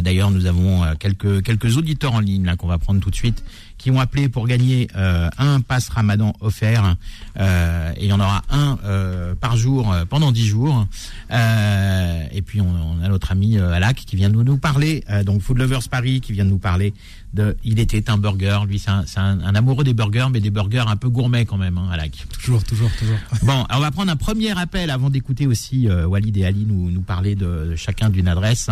D'ailleurs, 0.02 0.30
nous 0.30 0.46
avons 0.46 0.82
quelques 0.98 1.42
quelques 1.42 1.76
auditeurs 1.76 2.14
en 2.14 2.20
ligne 2.20 2.54
qu'on 2.56 2.68
va 2.68 2.78
prendre 2.78 3.00
tout 3.00 3.10
de 3.10 3.16
suite 3.16 3.42
qui 3.84 3.90
ont 3.90 4.00
appelé 4.00 4.30
pour 4.30 4.46
gagner 4.46 4.88
euh, 4.96 5.28
un 5.36 5.60
passe 5.60 5.90
Ramadan 5.90 6.32
offert. 6.40 6.96
Euh, 7.38 7.92
et 7.98 8.04
il 8.04 8.08
y 8.08 8.12
en 8.14 8.18
aura 8.18 8.40
un 8.48 8.78
euh, 8.86 9.34
par 9.34 9.58
jour 9.58 9.92
euh, 9.92 10.06
pendant 10.06 10.32
10 10.32 10.46
jours. 10.46 10.86
Euh, 11.30 12.22
et 12.32 12.40
puis 12.40 12.62
on, 12.62 12.66
on 12.70 13.04
a 13.04 13.08
notre 13.08 13.30
ami 13.32 13.58
euh, 13.58 13.72
Alak 13.74 13.96
qui 13.96 14.16
vient 14.16 14.30
de 14.30 14.34
nous, 14.36 14.42
nous 14.42 14.56
parler, 14.56 15.04
euh, 15.10 15.22
donc 15.22 15.42
Food 15.42 15.58
Lovers 15.58 15.86
Paris 15.90 16.22
qui 16.22 16.32
vient 16.32 16.46
de 16.46 16.50
nous 16.50 16.56
parler 16.56 16.94
de 17.34 17.58
Il 17.62 17.78
était 17.78 18.08
un 18.08 18.16
burger. 18.16 18.60
Lui, 18.66 18.78
c'est 18.78 18.88
un, 18.90 19.04
c'est 19.04 19.18
un- 19.20 19.40
un 19.40 19.54
amoureux 19.54 19.84
des 19.84 19.92
burgers, 19.92 20.28
mais 20.32 20.40
des 20.40 20.48
burgers 20.50 20.84
un 20.86 20.96
peu 20.96 21.10
gourmets 21.10 21.44
quand 21.44 21.58
même, 21.58 21.76
hein, 21.76 21.88
Alak. 21.92 22.26
Toujours, 22.42 22.64
toujours, 22.64 22.90
toujours. 22.98 23.18
Bon, 23.42 23.64
alors 23.64 23.80
on 23.80 23.80
va 23.80 23.90
prendre 23.90 24.10
un 24.10 24.16
premier 24.16 24.58
appel 24.58 24.88
avant 24.88 25.10
d'écouter 25.10 25.46
aussi 25.46 25.88
euh, 25.90 26.06
Walid 26.06 26.34
et 26.38 26.46
Ali 26.46 26.64
nous, 26.66 26.90
nous 26.90 27.02
parler 27.02 27.34
de, 27.34 27.66
de 27.72 27.76
chacun 27.76 28.08
d'une 28.08 28.28
adresse. 28.28 28.70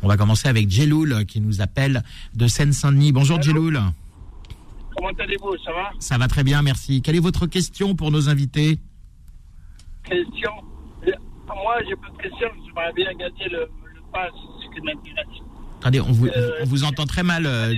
On 0.00 0.08
va 0.08 0.16
commencer 0.16 0.48
avec 0.48 0.70
Jeloul 0.70 1.26
qui 1.26 1.42
nous 1.42 1.60
appelle 1.60 2.02
de 2.34 2.46
Seine-Saint-Denis. 2.46 3.12
Bonjour 3.12 3.42
Jeloul. 3.42 3.78
Comment 5.04 5.18
allez-vous 5.18 5.58
Ça 5.62 5.70
va 5.70 5.90
Ça 5.98 6.16
va 6.16 6.28
très 6.28 6.42
bien, 6.42 6.62
merci. 6.62 7.02
Quelle 7.02 7.16
est 7.16 7.20
votre 7.20 7.46
question 7.46 7.94
pour 7.94 8.10
nos 8.10 8.30
invités 8.30 8.78
Question 10.02 10.50
Euh, 11.06 11.12
Moi, 11.46 11.76
j'ai 11.86 11.94
pas 11.96 12.08
de 12.08 12.22
question. 12.22 12.48
J'aimerais 12.64 12.92
bien 12.94 13.12
gagner 13.12 13.48
le, 13.50 13.68
le 13.94 14.00
pass, 14.10 14.32
ce 14.62 14.74
qui 14.74 14.80
m'intéresse. 14.80 15.26
Attendez, 15.80 16.00
on 16.00 16.10
vous, 16.10 16.26
Euh, 16.28 16.60
on 16.62 16.64
vous 16.64 16.84
entend 16.84 17.04
très 17.04 17.22
mal, 17.22 17.44
euh. 17.44 17.74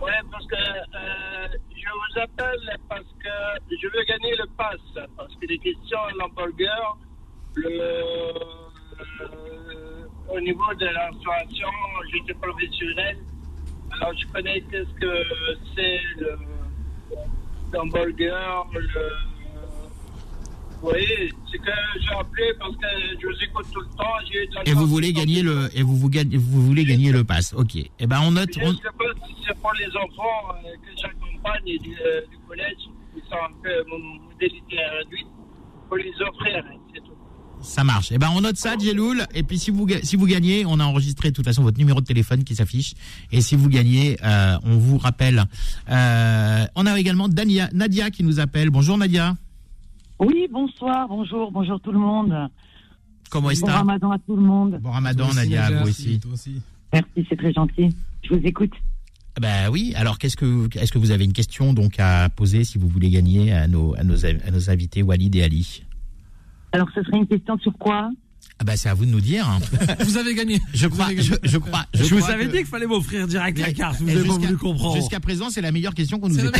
Ouais, 0.00 0.12
parce 0.30 0.46
que 0.46 0.54
euh, 0.54 1.48
je 1.74 1.90
vous 1.92 2.20
appelle 2.22 2.78
parce 2.88 3.04
que 3.22 3.28
je 3.70 3.86
veux 3.86 4.04
gagner 4.08 4.34
le 4.38 4.46
pass. 4.56 4.80
Parce 5.18 5.34
que 5.34 5.46
les 5.46 5.58
questions 5.58 5.98
l'hamburger, 6.18 6.96
le, 7.56 7.92
au 10.34 10.40
niveau 10.40 10.74
de 10.80 10.86
la 10.86 11.10
restauration, 11.10 11.68
j'étais 12.10 12.34
professionnel. 12.34 13.18
Alors, 14.00 14.12
je 14.18 14.26
connais 14.32 14.60
qu'est-ce 14.70 14.92
que 15.00 15.24
c'est 15.74 16.00
le 16.18 16.36
l'hamburger, 17.72 18.66
le. 18.72 18.80
Vous 20.82 20.90
voyez, 20.90 21.32
c'est 21.50 21.58
que 21.58 21.70
j'ai 22.00 22.14
appelé 22.14 22.52
parce 22.60 22.76
que 22.76 22.86
je 23.20 23.26
vous 23.26 23.42
écoute 23.42 23.66
tout 23.72 23.80
le 23.80 23.86
temps. 23.96 24.04
j'ai 24.30 24.44
eu 24.44 24.46
de 24.46 24.54
la 24.54 24.68
Et 24.68 24.72
vous 24.74 24.86
voulez 24.86 25.12
gagner 25.12 25.42
le 25.42 25.68
et 25.74 25.82
vous 25.82 25.96
vous 25.96 26.10
vous 26.10 26.62
voulez 26.66 26.84
gagner 26.84 27.10
le 27.12 27.24
pass. 27.24 27.54
OK. 27.54 27.76
Eh 27.98 28.06
ben 28.06 28.20
on 28.22 28.32
note 28.32 28.50
Je 28.54 28.60
on- 28.60 28.72
sais 28.74 28.82
pas 28.98 29.26
si 29.26 29.34
c'est 29.46 29.58
pour 29.58 29.72
les 29.72 29.88
enfants 29.96 30.54
euh, 30.64 30.74
que 30.76 31.00
j'accompagne 31.00 31.62
et 31.66 31.78
du, 31.78 31.96
euh, 32.04 32.20
du 32.30 32.36
collège, 32.46 32.76
qui 33.14 33.20
sont 33.28 33.36
un 33.36 33.52
peu 33.62 33.84
mon 33.88 33.98
modalité 33.98 34.76
réduite, 34.98 35.26
pour 35.88 35.96
les 35.96 36.12
offrir. 36.20 36.62
Ça 37.66 37.84
marche. 37.84 38.12
Eh 38.12 38.18
ben 38.18 38.28
on 38.34 38.40
note 38.40 38.56
ça 38.56 38.78
Jeloul 38.78 39.26
et 39.34 39.42
puis 39.42 39.58
si 39.58 39.70
vous 39.70 39.86
si 40.02 40.16
vous 40.16 40.26
gagnez, 40.26 40.64
on 40.66 40.78
a 40.78 40.84
enregistré 40.84 41.30
de 41.30 41.34
toute 41.34 41.44
façon 41.44 41.62
votre 41.62 41.78
numéro 41.78 42.00
de 42.00 42.06
téléphone 42.06 42.44
qui 42.44 42.54
s'affiche 42.54 42.94
et 43.32 43.40
si 43.40 43.56
vous 43.56 43.68
gagnez, 43.68 44.16
euh, 44.24 44.56
on 44.62 44.78
vous 44.78 44.98
rappelle. 44.98 45.44
Euh, 45.90 46.64
on 46.74 46.86
a 46.86 46.98
également 46.98 47.28
Dania, 47.28 47.68
Nadia 47.72 48.10
qui 48.10 48.22
nous 48.22 48.40
appelle. 48.40 48.70
Bonjour 48.70 48.96
Nadia. 48.96 49.36
Oui, 50.18 50.46
bonsoir, 50.50 51.08
bonjour, 51.08 51.50
bonjour 51.50 51.80
tout 51.80 51.92
le 51.92 51.98
monde. 51.98 52.34
Comment 53.30 53.50
est-ce 53.50 53.62
Bon 53.62 53.66
ramadan 53.66 54.12
à 54.12 54.18
tout 54.20 54.36
le 54.36 54.42
monde. 54.42 54.78
Bon 54.80 54.90
Ramadan 54.90 55.26
aussi, 55.26 55.36
Nadia, 55.36 55.62
Nadia. 55.62 55.82
vous 55.82 55.88
aussi. 55.88 56.20
Toi 56.20 56.32
aussi. 56.32 56.62
Merci, 56.92 57.26
c'est 57.28 57.36
très 57.36 57.52
gentil. 57.52 57.88
Je 58.22 58.34
vous 58.34 58.46
écoute. 58.46 58.72
Ben 59.40 59.68
oui. 59.70 59.92
Alors 59.96 60.18
qu'est-ce 60.18 60.36
que 60.36 60.68
est-ce 60.78 60.92
que 60.92 60.98
vous 60.98 61.10
avez 61.10 61.24
une 61.24 61.32
question 61.32 61.74
donc 61.74 61.98
à 61.98 62.30
poser 62.30 62.64
si 62.64 62.78
vous 62.78 62.88
voulez 62.88 63.10
gagner 63.10 63.52
à 63.52 63.66
nos 63.66 63.94
à 63.96 64.04
nos 64.04 64.24
à 64.24 64.50
nos 64.52 64.70
invités 64.70 65.02
Walid 65.02 65.34
et 65.34 65.42
Ali? 65.42 65.82
Alors, 66.72 66.88
ce 66.94 67.02
serait 67.02 67.18
une 67.18 67.26
question 67.26 67.56
sur 67.58 67.72
quoi 67.78 68.10
Ah 68.58 68.64
ben 68.64 68.76
c'est 68.76 68.88
à 68.88 68.94
vous 68.94 69.06
de 69.06 69.10
nous 69.10 69.20
dire. 69.20 69.48
hein. 69.48 69.58
Vous 70.04 70.16
avez 70.18 70.34
gagné. 70.34 70.60
Je 70.74 70.86
crois 70.88 71.08
je, 71.16 71.58
crois 71.58 71.84
Je, 71.94 72.02
vous 72.04 72.18
crois 72.18 72.30
avais 72.32 72.46
que- 72.46 72.50
dit 72.52 72.56
qu'il 72.58 72.66
fallait 72.66 72.86
m'offrir 72.86 73.26
direct 73.26 73.58
la 73.58 73.72
carte. 73.72 74.00
Vous 74.00 74.08
avez 74.10 74.26
pas 74.26 74.34
voulu 74.34 74.56
comprendre. 74.56 74.96
Jusqu'à 74.96 75.20
présent, 75.20 75.48
c'est 75.50 75.60
la 75.62 75.72
meilleure 75.72 75.94
question 75.94 76.18
qu'on 76.18 76.28
nous 76.28 76.38
ait 76.38 76.42
chose. 76.42 76.52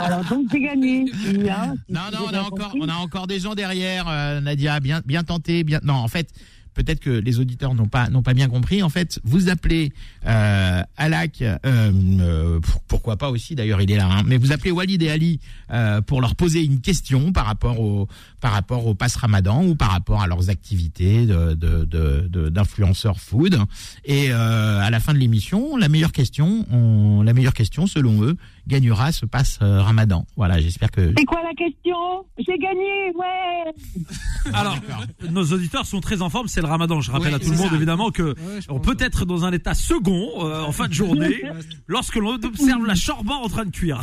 Alors, 0.00 0.24
donc, 0.24 0.46
j'ai 0.52 0.60
gagné. 0.60 1.04
Hein, 1.50 1.74
Non, 1.88 2.00
non, 2.12 2.18
on 2.24 2.28
a 2.28 2.30
bien 2.30 2.40
encore, 2.42 2.70
compris. 2.70 2.80
on 2.82 2.88
a 2.88 2.94
encore 2.94 3.26
des 3.26 3.40
gens 3.40 3.54
derrière, 3.54 4.06
euh, 4.08 4.40
Nadia. 4.40 4.80
Bien, 4.80 5.00
bien 5.04 5.22
tenté, 5.24 5.64
bien. 5.64 5.80
Non, 5.82 5.94
en 5.94 6.08
fait, 6.08 6.28
peut-être 6.74 7.00
que 7.00 7.10
les 7.10 7.38
auditeurs 7.40 7.74
n'ont 7.74 7.86
pas 7.88 8.08
n'ont 8.10 8.22
pas 8.22 8.34
bien 8.34 8.48
compris. 8.48 8.82
En 8.82 8.88
fait, 8.88 9.20
vous 9.24 9.48
appelez 9.48 9.92
euh, 10.26 10.82
Alak, 10.96 11.40
euh, 11.42 11.56
euh, 11.66 12.60
pour- 12.60 12.80
pourquoi 12.82 13.16
pas 13.16 13.30
aussi 13.30 13.54
d'ailleurs, 13.54 13.80
il 13.80 13.90
est 13.90 13.96
là. 13.96 14.08
hein, 14.10 14.22
mais 14.26 14.36
vous 14.36 14.52
appelez 14.52 14.70
Walid 14.70 15.02
et 15.02 15.10
Ali 15.10 15.40
euh, 15.70 16.00
pour 16.00 16.20
leur 16.20 16.34
poser 16.36 16.64
une 16.64 16.80
question 16.80 17.32
par 17.32 17.46
rapport 17.46 17.80
au 17.80 18.08
par 18.40 18.52
rapport 18.52 18.86
au 18.86 18.94
pass 18.94 19.16
Ramadan 19.16 19.64
ou 19.64 19.74
par 19.74 19.90
rapport 19.90 20.20
à 20.22 20.26
leurs 20.26 20.50
activités 20.50 21.26
de 21.26 21.54
de- 21.54 21.84
de- 21.84 22.26
de- 22.28 22.48
d'influenceurs 22.48 23.18
food. 23.20 23.58
Et 24.04 24.30
euh, 24.32 24.80
à 24.80 24.90
la 24.90 25.00
fin 25.00 25.12
de 25.14 25.18
l'émission, 25.18 25.76
la 25.76 25.88
meilleure 25.88 26.12
question, 26.12 26.66
on, 26.70 27.22
la 27.22 27.32
meilleure 27.32 27.54
question 27.54 27.86
selon 27.86 28.22
eux, 28.22 28.36
gagnera 28.66 29.12
ce 29.12 29.26
pass 29.26 29.58
euh, 29.62 29.80
Ramadan. 29.82 30.26
Voilà, 30.36 30.60
j'espère 30.60 30.90
que 30.90 31.12
C'est 31.16 31.24
quoi 31.24 31.40
la 31.42 31.54
question? 31.54 31.96
J'ai 32.38 32.58
gagné, 32.58 33.12
ouais 33.14 33.72
Alors, 34.52 34.76
nos 35.30 35.44
auditeurs 35.52 35.86
sont 35.86 36.00
très 36.00 36.22
en 36.22 36.30
forme, 36.30 36.48
c'est 36.48 36.60
le 36.64 36.70
ramadan. 36.70 37.00
Je 37.00 37.10
rappelle 37.10 37.34
à 37.34 37.38
tout 37.38 37.50
le 37.50 37.56
monde 37.56 37.68
ça. 37.70 37.76
évidemment 37.76 38.10
que 38.10 38.22
Ouais, 38.34 38.60
on 38.68 38.80
peut 38.80 38.96
être 38.98 39.24
dans 39.24 39.44
un 39.44 39.52
état 39.52 39.74
second 39.74 40.28
euh, 40.44 40.62
en 40.64 40.72
fin 40.72 40.88
de 40.88 40.92
journée 40.92 41.42
lorsque 41.86 42.16
l'on 42.16 42.34
observe 42.34 42.84
la 42.86 42.94
chorba 42.94 43.34
en 43.34 43.48
train 43.48 43.64
de 43.64 43.70
cuire. 43.70 44.00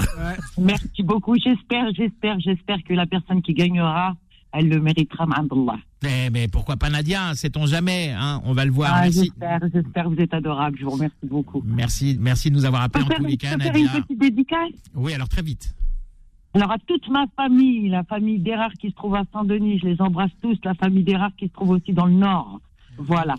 Merci 0.57 1.03
beaucoup. 1.03 1.35
J'espère, 1.35 1.85
j'espère, 1.95 2.39
j'espère 2.39 2.77
que 2.87 2.93
la 2.93 3.05
personne 3.05 3.41
qui 3.41 3.53
gagnera, 3.53 4.15
elle 4.53 4.69
le 4.69 4.79
méritera, 4.81 5.25
Ma'amdallah. 5.25 5.79
Mais, 6.03 6.29
mais 6.31 6.47
pourquoi 6.47 6.77
pas 6.77 6.89
Nadia? 6.89 7.33
Sait-on 7.35 7.65
jamais 7.67 8.13
hein? 8.17 8.41
On 8.43 8.53
va 8.53 8.65
le 8.65 8.71
voir. 8.71 8.91
Ah, 8.93 9.09
j'espère, 9.09 9.59
j'espère, 9.73 10.09
vous 10.09 10.17
êtes 10.19 10.33
adorable. 10.33 10.77
Je 10.79 10.85
vous 10.85 10.91
remercie 10.91 11.15
beaucoup. 11.23 11.61
Merci, 11.65 12.17
merci 12.19 12.49
de 12.49 12.55
nous 12.55 12.65
avoir 12.65 12.89
peux 12.89 13.01
en 13.01 13.05
tous 13.05 13.23
les 13.25 13.37
cas, 13.37 13.49
faire 13.57 13.75
une 13.75 13.85
Nadia. 13.85 14.01
petite 14.01 14.19
dédicace? 14.19 14.71
Oui, 14.95 15.13
alors 15.13 15.29
très 15.29 15.41
vite. 15.41 15.73
Alors 16.53 16.71
à 16.71 16.77
toute 16.79 17.07
ma 17.09 17.25
famille, 17.37 17.87
la 17.89 18.03
famille 18.03 18.39
d'Erard 18.39 18.73
qui 18.73 18.89
se 18.89 18.95
trouve 18.95 19.15
à 19.15 19.23
Saint-Denis, 19.31 19.79
je 19.79 19.87
les 19.87 20.01
embrasse 20.01 20.31
tous, 20.41 20.57
la 20.65 20.73
famille 20.73 21.03
d'Erard 21.03 21.31
qui 21.37 21.47
se 21.47 21.53
trouve 21.53 21.69
aussi 21.69 21.93
dans 21.93 22.05
le 22.05 22.13
Nord. 22.13 22.59
Voilà. 22.97 23.35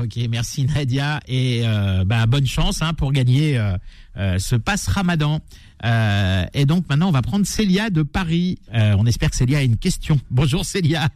Ok, 0.00 0.16
merci 0.30 0.64
Nadia 0.66 1.20
et 1.26 1.62
euh, 1.66 2.04
bah, 2.04 2.24
bonne 2.26 2.46
chance 2.46 2.80
hein, 2.80 2.94
pour 2.94 3.12
gagner 3.12 3.58
euh, 3.58 3.76
euh, 4.16 4.38
ce 4.38 4.54
passe 4.56 4.86
Ramadan. 4.86 5.40
Euh, 5.84 6.46
et 6.54 6.64
donc 6.64 6.88
maintenant, 6.88 7.08
on 7.08 7.12
va 7.12 7.20
prendre 7.20 7.44
Célia 7.44 7.90
de 7.90 8.02
Paris. 8.02 8.58
Euh, 8.72 8.94
on 8.98 9.04
espère 9.06 9.30
que 9.30 9.36
Célia 9.36 9.58
a 9.58 9.62
une 9.62 9.76
question. 9.76 10.18
Bonjour 10.30 10.64
Célia. 10.64 11.08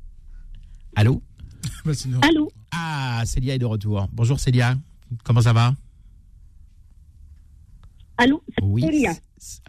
Allô? 0.96 1.22
Bah, 1.84 1.94
sinon- 1.94 2.20
Allô? 2.20 2.50
Ah, 2.72 3.22
Célia 3.24 3.54
est 3.54 3.58
de 3.58 3.64
retour. 3.64 4.08
Bonjour 4.12 4.38
Célia. 4.40 4.74
Comment 5.24 5.40
ça 5.40 5.52
va? 5.52 5.72
Allô? 8.18 8.42
Oui. 8.60 8.82
Célia. 8.82 9.12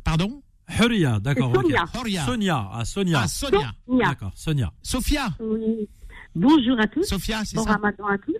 Pardon? 0.03 0.41
Huria, 0.69 1.19
d'accord. 1.19 1.53
Sonia. 1.53 1.85
Sonia, 2.25 2.69
ah 2.71 2.85
Sonia. 2.85 3.19
Ah, 3.23 3.27
Sonia. 3.27 3.73
Sonia. 3.87 4.05
D'accord, 4.05 4.31
Sonia. 4.35 4.71
Sophia. 4.81 5.29
Oui. 5.39 5.87
Bonjour 6.35 6.79
à 6.79 6.87
tous. 6.87 7.03
Sophia, 7.03 7.41
c'est 7.43 7.57
Bon 7.57 7.63
ça 7.63 7.71
ramadan 7.73 8.05
à 8.07 8.17
tous, 8.17 8.35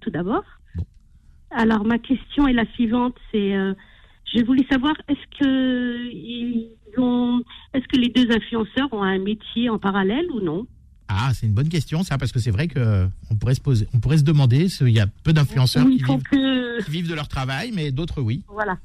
tout 0.00 0.10
d'abord. 0.10 0.44
Bon. 0.74 0.84
Alors, 1.50 1.84
ma 1.84 1.98
question 1.98 2.46
est 2.46 2.52
la 2.52 2.66
suivante. 2.74 3.16
C'est, 3.32 3.54
euh, 3.54 3.72
je 4.34 4.44
voulais 4.44 4.66
savoir, 4.70 4.94
est-ce 5.08 5.38
que 5.38 6.12
ils 6.12 6.70
ont, 6.98 7.42
est-ce 7.72 7.86
que 7.88 7.96
les 7.96 8.08
deux 8.08 8.30
influenceurs 8.30 8.92
ont 8.92 9.02
un 9.02 9.18
métier 9.18 9.70
en 9.70 9.78
parallèle 9.78 10.26
ou 10.32 10.40
non? 10.40 10.66
Ah, 11.08 11.32
c'est 11.34 11.46
une 11.46 11.54
bonne 11.54 11.68
question 11.68 12.04
ça, 12.04 12.18
parce 12.18 12.30
que 12.30 12.38
c'est 12.38 12.52
vrai 12.52 12.68
que 12.68 13.08
on 13.30 13.34
pourrait 13.34 13.56
se 13.56 13.60
poser, 13.60 13.88
on 13.94 13.98
pourrait 13.98 14.18
se 14.18 14.22
demander, 14.22 14.68
il 14.80 14.90
y 14.90 15.00
a 15.00 15.06
peu 15.24 15.32
d'influenceurs 15.32 15.84
qui 15.84 15.98
que, 15.98 16.84
qui 16.84 16.90
vivent 16.90 17.08
de 17.08 17.14
leur 17.14 17.26
travail, 17.26 17.72
mais 17.74 17.90
d'autres 17.90 18.20
oui. 18.20 18.44
voilà. 18.48 18.78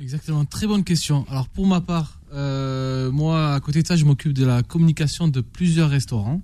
Exactement, 0.00 0.44
très 0.44 0.66
bonne 0.66 0.84
question. 0.84 1.26
Alors 1.30 1.48
pour 1.48 1.66
ma 1.66 1.80
part, 1.80 2.20
euh, 2.32 3.10
moi 3.10 3.54
à 3.54 3.60
côté 3.60 3.82
de 3.82 3.86
ça, 3.86 3.96
je 3.96 4.04
m'occupe 4.04 4.32
de 4.32 4.46
la 4.46 4.62
communication 4.62 5.28
de 5.28 5.40
plusieurs 5.40 5.90
restaurants. 5.90 6.40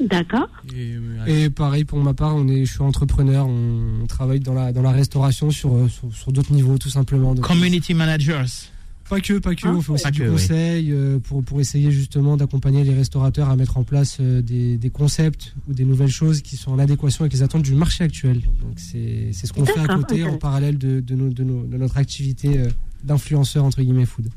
D'accord. 0.00 0.48
Et, 0.74 0.94
euh, 0.94 1.26
Et 1.26 1.50
pareil 1.50 1.84
pour 1.84 1.98
ma 1.98 2.14
part, 2.14 2.34
on 2.34 2.48
est, 2.48 2.64
je 2.64 2.72
suis 2.72 2.82
entrepreneur, 2.82 3.46
on 3.46 4.06
travaille 4.06 4.40
dans 4.40 4.54
la 4.54 4.72
dans 4.72 4.82
la 4.82 4.92
restauration 4.92 5.50
sur 5.50 5.74
euh, 5.74 5.88
sur, 5.88 6.14
sur 6.14 6.32
d'autres 6.32 6.52
niveaux 6.52 6.78
tout 6.78 6.88
simplement. 6.90 7.34
Donc, 7.34 7.44
Community 7.44 7.92
managers. 7.92 8.70
Pas 9.10 9.20
que, 9.20 9.38
pas 9.38 9.54
que, 9.54 9.60
Ah, 9.66 9.74
on 9.74 9.82
fait 9.82 9.92
aussi 9.92 10.04
pas 10.04 10.10
du 10.10 10.20
que, 10.20 10.30
conseil 10.30 10.90
euh, 10.92 11.18
pour 11.18 11.44
pour 11.44 11.60
essayer 11.60 11.90
justement 11.90 12.38
d'accompagner 12.38 12.82
les 12.84 12.94
restaurateurs 12.94 13.50
à 13.50 13.56
mettre 13.56 13.76
en 13.76 13.84
place 13.84 14.16
euh, 14.20 14.40
des, 14.40 14.78
des 14.78 14.90
concepts 14.90 15.54
ou 15.68 15.74
des 15.74 15.84
nouvelles 15.84 16.08
choses 16.10 16.40
qui 16.40 16.56
sont 16.56 16.70
en 16.72 16.78
adéquation 16.78 17.24
avec 17.24 17.34
les 17.34 17.42
attentes 17.42 17.62
du 17.64 17.74
marché 17.74 18.04
actuel. 18.04 18.40
Donc 18.62 18.78
c'est 18.78 19.32
ce 19.32 19.52
qu'on 19.52 19.66
fait 19.66 19.78
à 19.80 19.88
côté 19.94 20.24
en 20.24 20.38
parallèle 20.38 20.78
de 20.78 21.00
de, 21.00 21.14
nos- 21.14 21.28
de, 21.28 21.44
nos- 21.44 21.64
de 21.64 21.76
notre 21.76 21.98
activité 21.98 22.58
euh, 22.58 22.68
d'influenceur 23.04 23.64
entre 23.64 23.82
guillemets 23.82 24.06
food. 24.06 24.28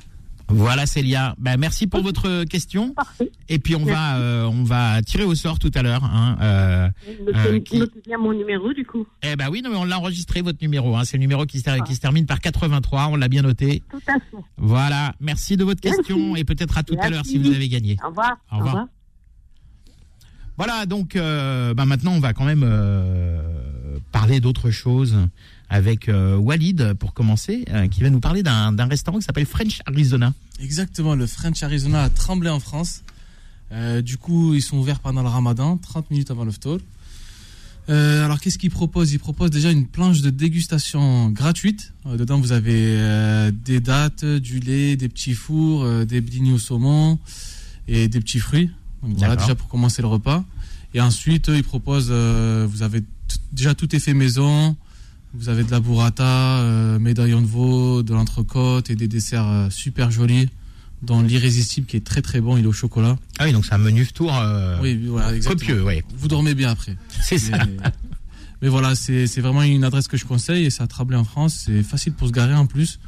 Voilà 0.50 0.86
Célia. 0.86 1.36
Ben, 1.40 1.58
merci 1.58 1.88
pour 1.88 2.02
votre 2.04 2.44
question. 2.44 2.94
Parfait. 2.94 3.32
Et 3.50 3.60
puis 3.60 3.76
on 3.76 3.86
va 3.86 4.18
euh, 4.18 4.44
on 4.46 4.64
va 4.64 5.02
tirer 5.02 5.24
au 5.24 5.34
sort 5.36 5.58
tout 5.58 5.72
à 5.74 5.82
l'heure. 5.82 6.04
Hein, 6.04 6.38
euh, 6.42 6.90
Euh, 7.36 7.60
qui- 7.60 7.80
notez 7.80 8.02
bien 8.06 8.18
mon 8.18 8.34
numéro 8.34 8.72
du 8.74 8.86
coup. 8.86 9.08
eh 9.24 9.36
ben 9.36 9.50
oui, 9.50 9.62
non, 9.64 9.70
mais 9.72 9.78
on 9.78 9.86
l'a 9.86 9.98
enregistré 9.98 10.42
votre 10.42 10.60
numéro. 10.62 10.96
Hein, 10.96 11.04
c'est 11.06 11.18
le 11.18 11.22
numéro 11.22 11.46
qui 11.46 11.60
se, 11.60 11.84
qui 11.86 11.96
se 11.96 12.02
termine 12.02 12.26
par 12.26 12.40
83. 12.40 13.08
On 13.08 13.16
l'a 13.16 13.28
bien 13.30 13.42
noté. 13.42 13.82
Tout 13.90 13.98
à 14.08 14.14
fait. 14.20 14.38
Voilà. 14.58 15.14
Merci 15.20 15.58
de 15.58 15.64
votre 15.64 15.82
Merci. 15.84 15.98
question 16.00 16.36
et 16.36 16.44
peut-être 16.44 16.78
à 16.78 16.84
tout 16.84 16.98
à 17.00 17.10
l'heure 17.10 17.26
si 17.26 17.38
vous 17.38 17.52
avez 17.52 17.70
gagné. 17.70 17.98
Au 18.04 18.10
revoir. 18.10 18.38
Au 18.52 18.58
revoir. 18.58 18.86
Voilà, 20.58 20.86
donc 20.86 21.16
euh, 21.16 21.74
bah, 21.74 21.86
maintenant 21.86 22.12
on 22.14 22.20
va 22.20 22.34
quand 22.34 22.46
même 22.46 22.62
euh, 22.64 23.98
parler 24.12 24.40
d'autre 24.40 24.70
chose 24.70 25.18
avec 25.74 26.08
euh, 26.08 26.38
Walid 26.38 26.94
pour 27.00 27.16
commencer, 27.16 27.66
euh, 27.72 27.88
qui 27.88 28.04
va 28.04 28.12
nous 28.12 28.20
parler 28.20 28.44
d'un 28.44 28.86
restaurant 28.86 29.18
qui 29.18 29.26
s'appelle 29.26 29.48
French 29.48 29.82
Arizona. 29.88 30.32
Exactement, 30.60 31.16
le 31.16 31.26
French 31.26 31.64
Arizona 31.64 32.04
a 32.04 32.10
tremblé 32.12 32.52
en 32.52 32.60
France. 32.60 33.02
Euh, 33.72 34.04
du 34.04 34.18
coup, 34.18 34.54
ils 34.54 34.62
sont 34.62 34.78
ouverts 34.78 35.00
pendant 35.00 35.24
le 35.24 35.30
ramadan, 35.30 35.78
30 35.78 36.12
minutes 36.12 36.30
avant 36.30 36.46
le 36.46 36.52
ftour. 36.52 36.78
Euh, 37.90 38.24
alors, 38.24 38.40
qu'est-ce 38.40 38.60
qu'ils 38.60 38.70
proposent? 38.70 39.14
Ils 39.14 39.20
proposent 39.20 39.50
déjà 39.50 39.72
une 39.72 39.88
planche 39.88 40.22
de 40.22 40.30
dégustation 40.30 41.32
gratuite. 41.32 41.92
Dedans, 42.06 42.40
vous 42.40 42.52
avez 42.52 43.52
des 43.66 43.80
dattes, 43.80 44.26
du 44.26 44.60
lait, 44.60 44.96
des 44.96 45.10
petits 45.10 45.34
fours, 45.34 46.06
des 46.06 46.22
blinis 46.22 46.54
au 46.54 46.60
saumon 46.60 47.18
et 47.88 48.08
des 48.08 48.20
petits 48.20 48.40
fruits. 48.40 48.70
Donc, 49.02 49.18
voilà, 49.18 49.36
déjà 49.38 49.56
pour 49.56 49.70
commencer 49.70 50.04
le 50.04 50.08
repas. 50.08 50.46
Et 50.94 51.02
ensuite, 51.02 51.48
ils 51.48 51.64
proposent, 51.64 52.12
vous 52.12 52.84
avez 52.84 53.04
déjà 53.52 53.74
tout 53.74 53.96
est 53.96 54.00
fait 54.00 54.14
maison. 54.14 54.78
Vous 55.34 55.50
avez 55.50 55.64
de 55.64 55.72
la 55.72 55.80
burrata, 55.80 56.60
euh, 56.60 57.00
médaillon 57.00 57.42
de 57.42 57.48
veau, 57.48 58.04
de 58.04 58.14
l'entrecôte 58.14 58.90
et 58.92 58.96
des 58.96 59.08
desserts 59.08 59.48
euh, 59.48 59.70
super 59.72 60.12
jolis, 60.12 60.48
dont 61.02 61.22
l'irrésistible 61.22 61.88
qui 61.88 61.98
est 61.98 62.06
très 62.06 62.22
très 62.22 62.40
bon, 62.40 62.56
il 62.56 62.66
est 62.66 62.68
au 62.68 62.72
chocolat. 62.74 63.18
Ah 63.40 63.46
oui, 63.46 63.52
donc 63.54 63.66
c'est 63.66 63.74
un 63.74 63.80
menu 63.80 64.06
tour 64.08 64.32
euh, 64.36 64.78
oui, 64.82 65.08
voilà, 65.08 65.38
copieux, 65.40 65.84
ouais. 65.84 66.04
Vous 66.16 66.28
dormez 66.28 66.54
bien 66.54 66.70
après. 66.70 66.96
C'est 67.22 67.40
ça. 67.40 67.58
Mais, 68.62 68.70
voilà, 68.70 68.96
c'est 68.96 69.28
c'est 69.28 69.42
vraiment 69.42 69.64
une 69.64 69.84
adresse 69.84 70.08
que 70.08 70.16
je 70.18 70.24
conseille 70.26 70.66
et 70.66 70.70
c'est 70.70 70.84
à 70.84 70.88
Tremblay 70.88 71.18
en 71.18 71.26
France. 71.26 71.64
C'est 71.66 71.84
facile 71.84 72.14
pour 72.14 72.28
se 72.28 72.32
garer 72.34 72.54
en 72.56 72.66
plus. 72.68 73.00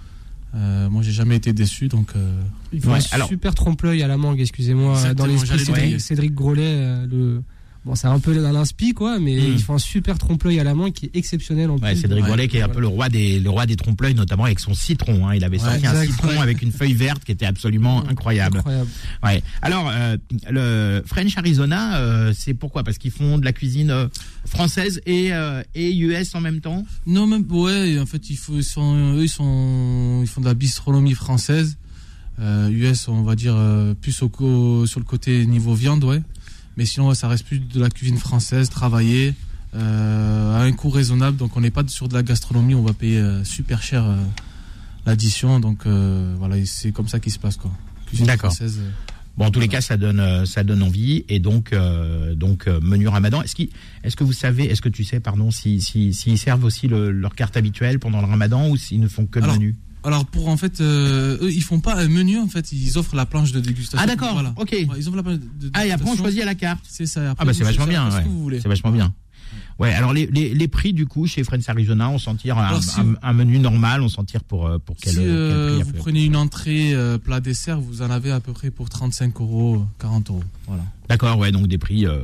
Euh, 0.56 0.90
moi, 0.90 1.02
j'ai 1.04 1.12
jamais 1.12 1.36
été 1.36 1.54
déçu, 1.54 1.88
donc 1.90 2.10
euh, 2.16 2.42
Il 2.74 2.82
faut 2.82 2.90
Ouais, 2.90 3.00
un 3.00 3.16
alors- 3.16 3.28
super 3.30 3.54
trompe-l'œil 3.56 4.02
à 4.04 4.08
la 4.08 4.18
mangue, 4.18 4.40
excusez-moi, 4.42 5.14
dans 5.14 5.26
l'esprit 5.28 5.48
j'allais 5.60 5.60
le 5.60 5.66
Cédric. 5.66 6.02
Cédric 6.02 6.34
Grolet, 6.34 6.62
euh, 6.66 7.08
le 7.08 7.44
bon, 7.86 7.96
c'est 7.96 8.08
un 8.08 8.20
peu 8.20 8.36
un 8.46 8.56
inspi 8.56 8.94
quoi, 8.94 9.20
mais 9.20 9.36
Mm. 9.36 9.54
il 9.54 9.62
faut 9.62 9.74
un 9.74 9.78
super 9.78 10.18
trompe-l'œil 10.18 10.60
à 10.60 10.64
la 10.64 10.74
mangue 10.74 10.92
qui 10.94 11.06
est 11.06 11.16
exceptionnel 11.16 11.70
en 11.70 11.78
Ouais, 11.78 11.92
plus. 11.94 12.02
Cédric 12.02 12.24
Ouais, 12.24 12.28
Grolet 12.30 12.48
qui 12.48 12.58
est 12.58 12.62
un 12.62 12.70
peu 12.70 12.80
le 12.82 12.88
roi 12.88 13.10
des 13.10 13.40
le 13.40 13.50
roi 13.50 13.66
des 13.66 13.76
trompe-l'œil, 13.76 14.16
notamment 14.16 14.46
avec 14.46 14.60
son 14.60 14.74
citron. 14.74 15.28
Hein. 15.28 15.36
Il 15.36 15.44
avait 15.44 15.62
Ouais, 15.62 15.70
sorti 15.70 15.86
un 15.88 16.04
citron 16.04 16.42
avec 16.42 16.62
une 16.62 16.72
feuille 16.72 16.94
verte 16.94 17.24
qui 17.24 17.32
était 17.32 17.46
absolument 17.46 18.06
incroyable. 18.08 18.58
Incroyable. 18.58 18.90
Ouais. 19.24 19.44
Alors, 19.62 19.90
euh, 19.94 20.18
le 20.50 21.04
French 21.06 21.38
Arizona, 21.38 21.98
euh, 22.00 22.34
c'est 22.36 22.54
pourquoi? 22.54 22.84
Parce 22.84 22.98
qu'ils 22.98 23.12
font 23.12 23.38
de 23.38 23.46
la 23.46 23.54
cuisine 23.54 23.92
euh, 23.92 24.08
française 24.46 25.02
et, 25.06 25.32
euh, 25.34 25.62
et 25.76 25.96
US 25.96 26.34
en 26.36 26.42
même 26.42 26.62
temps? 26.62 26.86
Non, 27.06 27.28
même 27.28 27.46
ouais. 27.52 28.00
En 28.00 28.06
fait, 28.06 28.30
il 28.30 28.36
faut, 28.38 28.58
ils 28.58 28.64
sont, 28.64 29.16
eux, 29.16 29.24
ils 29.24 29.30
sont, 29.30 30.20
ils 30.24 30.28
font 30.28 30.42
de 30.42 30.46
la 30.48 30.54
bistronomie 30.54 31.14
française. 31.14 31.78
Euh, 32.40 32.68
US, 32.70 33.08
on 33.08 33.22
va 33.22 33.36
dire 33.36 33.54
euh, 33.56 33.94
plus 33.94 34.22
au, 34.22 34.86
sur 34.86 35.00
le 35.00 35.06
côté 35.06 35.46
niveau 35.46 35.74
viande, 35.74 36.04
ouais. 36.04 36.22
Mais 36.78 36.86
sinon, 36.86 37.10
ouais, 37.10 37.16
ça 37.16 37.28
reste 37.28 37.46
plus 37.46 37.60
de 37.60 37.80
la 37.80 37.90
cuisine 37.90 38.18
française, 38.18 38.70
travaillée 38.70 39.34
euh, 39.76 40.56
à 40.58 40.62
un 40.64 40.72
coût 40.72 40.90
raisonnable. 40.90 41.38
Donc, 41.38 41.56
on 41.58 41.62
n'est 41.62 41.72
pas 41.72 41.84
sur 41.88 42.08
de 42.08 42.14
la 42.14 42.24
gastronomie. 42.24 42.76
On 42.76 42.84
va 42.84 42.94
payer 42.94 43.18
euh, 43.20 43.44
super 43.44 43.82
cher 43.82 44.04
euh, 44.06 44.16
l'addition. 45.06 45.60
Donc, 45.60 45.86
voilà, 45.86 46.56
c'est 46.66 46.92
comme 46.92 47.08
ça 47.08 47.20
qu'il 47.20 47.32
se 47.32 47.40
passe, 47.40 47.58
quoi. 47.58 47.72
Cuisine 48.08 48.28
française. 48.38 48.80
Bon, 49.38 49.46
en 49.48 49.52
tous 49.52 49.60
les 49.60 49.68
cas, 49.68 49.82
ça 49.82 49.98
donne, 49.98 50.46
ça 50.46 50.64
donne 50.64 50.82
envie. 50.82 51.26
Et 51.28 51.40
donc, 51.40 51.74
euh, 51.74 52.36
donc 52.36 52.68
menu 52.68 53.08
Ramadan. 53.10 53.42
Est-ce 53.42 53.56
est-ce 54.04 54.16
que 54.16 54.24
vous 54.24 54.32
savez, 54.34 54.66
est-ce 54.66 54.82
que 54.82 54.88
tu 54.88 55.04
sais, 55.04 55.20
pardon, 55.20 55.52
si, 55.52 55.82
si, 55.82 56.14
s'ils 56.14 56.38
servent 56.38 56.64
aussi 56.64 56.88
le- 56.88 57.12
leur 57.12 57.36
carte 57.36 57.58
habituelle 57.58 58.00
pendant 58.00 58.22
le 58.22 58.28
Ramadan 58.28 58.70
ou 58.70 58.78
s'ils 58.78 59.02
ne 59.02 59.10
font 59.10 59.26
que 59.26 59.40
le 59.40 59.44
Alors, 59.46 59.56
menu? 59.58 59.76
Alors 60.06 60.26
pour 60.26 60.48
en 60.48 60.58
fait, 60.58 60.80
euh, 60.82 61.38
eux 61.42 61.52
ils 61.52 61.62
font 61.64 61.80
pas 61.80 61.96
un 61.96 62.08
menu 62.08 62.38
en 62.40 62.48
fait, 62.48 62.72
ils 62.72 62.98
offrent 62.98 63.16
la 63.16 63.26
planche 63.26 63.52
de 63.52 63.60
dégustation. 63.60 63.98
Ah 64.02 64.08
d'accord. 64.08 64.34
Voilà. 64.34 64.54
Ok. 64.58 64.72
Ouais, 64.72 64.88
ils 64.98 65.08
offrent 65.08 65.18
la 65.18 65.24
planche 65.24 65.38
de 65.40 65.72
Ah 65.74 65.86
et 65.86 65.92
après 65.92 66.04
on 66.06 66.12
dégustation. 66.14 66.24
choisit 66.24 66.42
à 66.42 66.46
la 66.46 66.56
carte. 66.56 66.86
C'est 66.88 67.06
ça. 67.06 67.24
et 67.24 67.26
après, 67.28 67.42
Ah 67.42 67.46
bah 67.46 67.54
c'est 67.54 67.64
vachement 67.64 67.88
bien. 67.88 68.10
ce 68.12 68.18
ouais. 68.18 68.24
que 68.24 68.28
vous 68.30 68.42
voulez. 68.44 68.62
C'est 68.62 68.70
vachement 68.70 68.92
bien. 68.92 69.14
Ouais. 69.78 69.94
Alors 69.94 70.14
les, 70.14 70.28
les, 70.28 70.54
les 70.54 70.68
prix 70.70 70.94
du 70.94 71.06
coup 71.06 71.28
chez 71.28 71.44
Friends 71.44 71.60
Arizona, 71.68 72.10
on 72.10 72.18
s'en 72.18 72.36
tire 72.36 72.58
un, 72.58 72.80
si 72.82 73.00
un- 73.00 73.04
vous- 73.04 73.16
un 73.22 73.34
menu 73.34 73.60
normal, 73.60 74.02
on 74.02 74.10
s'en 74.10 74.24
tire 74.24 74.44
pour 74.44 74.68
euh, 74.68 74.78
pour 74.80 74.96
quel, 74.96 75.14
si 75.14 75.20
quel 75.20 75.28
euh, 75.30 75.80
prix 75.80 75.84
vous 75.84 75.94
prenez 75.98 76.24
une 76.26 76.36
entrée 76.38 76.94
euh, 76.94 77.18
plat 77.18 77.40
dessert, 77.42 77.80
vous 77.82 78.02
en 78.02 78.10
avez 78.10 78.32
à 78.32 78.40
peu 78.40 78.54
près 78.54 78.72
pour 78.72 78.90
35 78.90 79.40
euros, 79.42 79.86
40 80.00 80.30
euros. 80.30 80.44
Voilà. 80.68 80.84
D'accord, 81.10 81.38
ouais, 81.38 81.52
donc 81.52 81.68
des 81.68 81.78
prix 81.78 82.06
euh, 82.06 82.20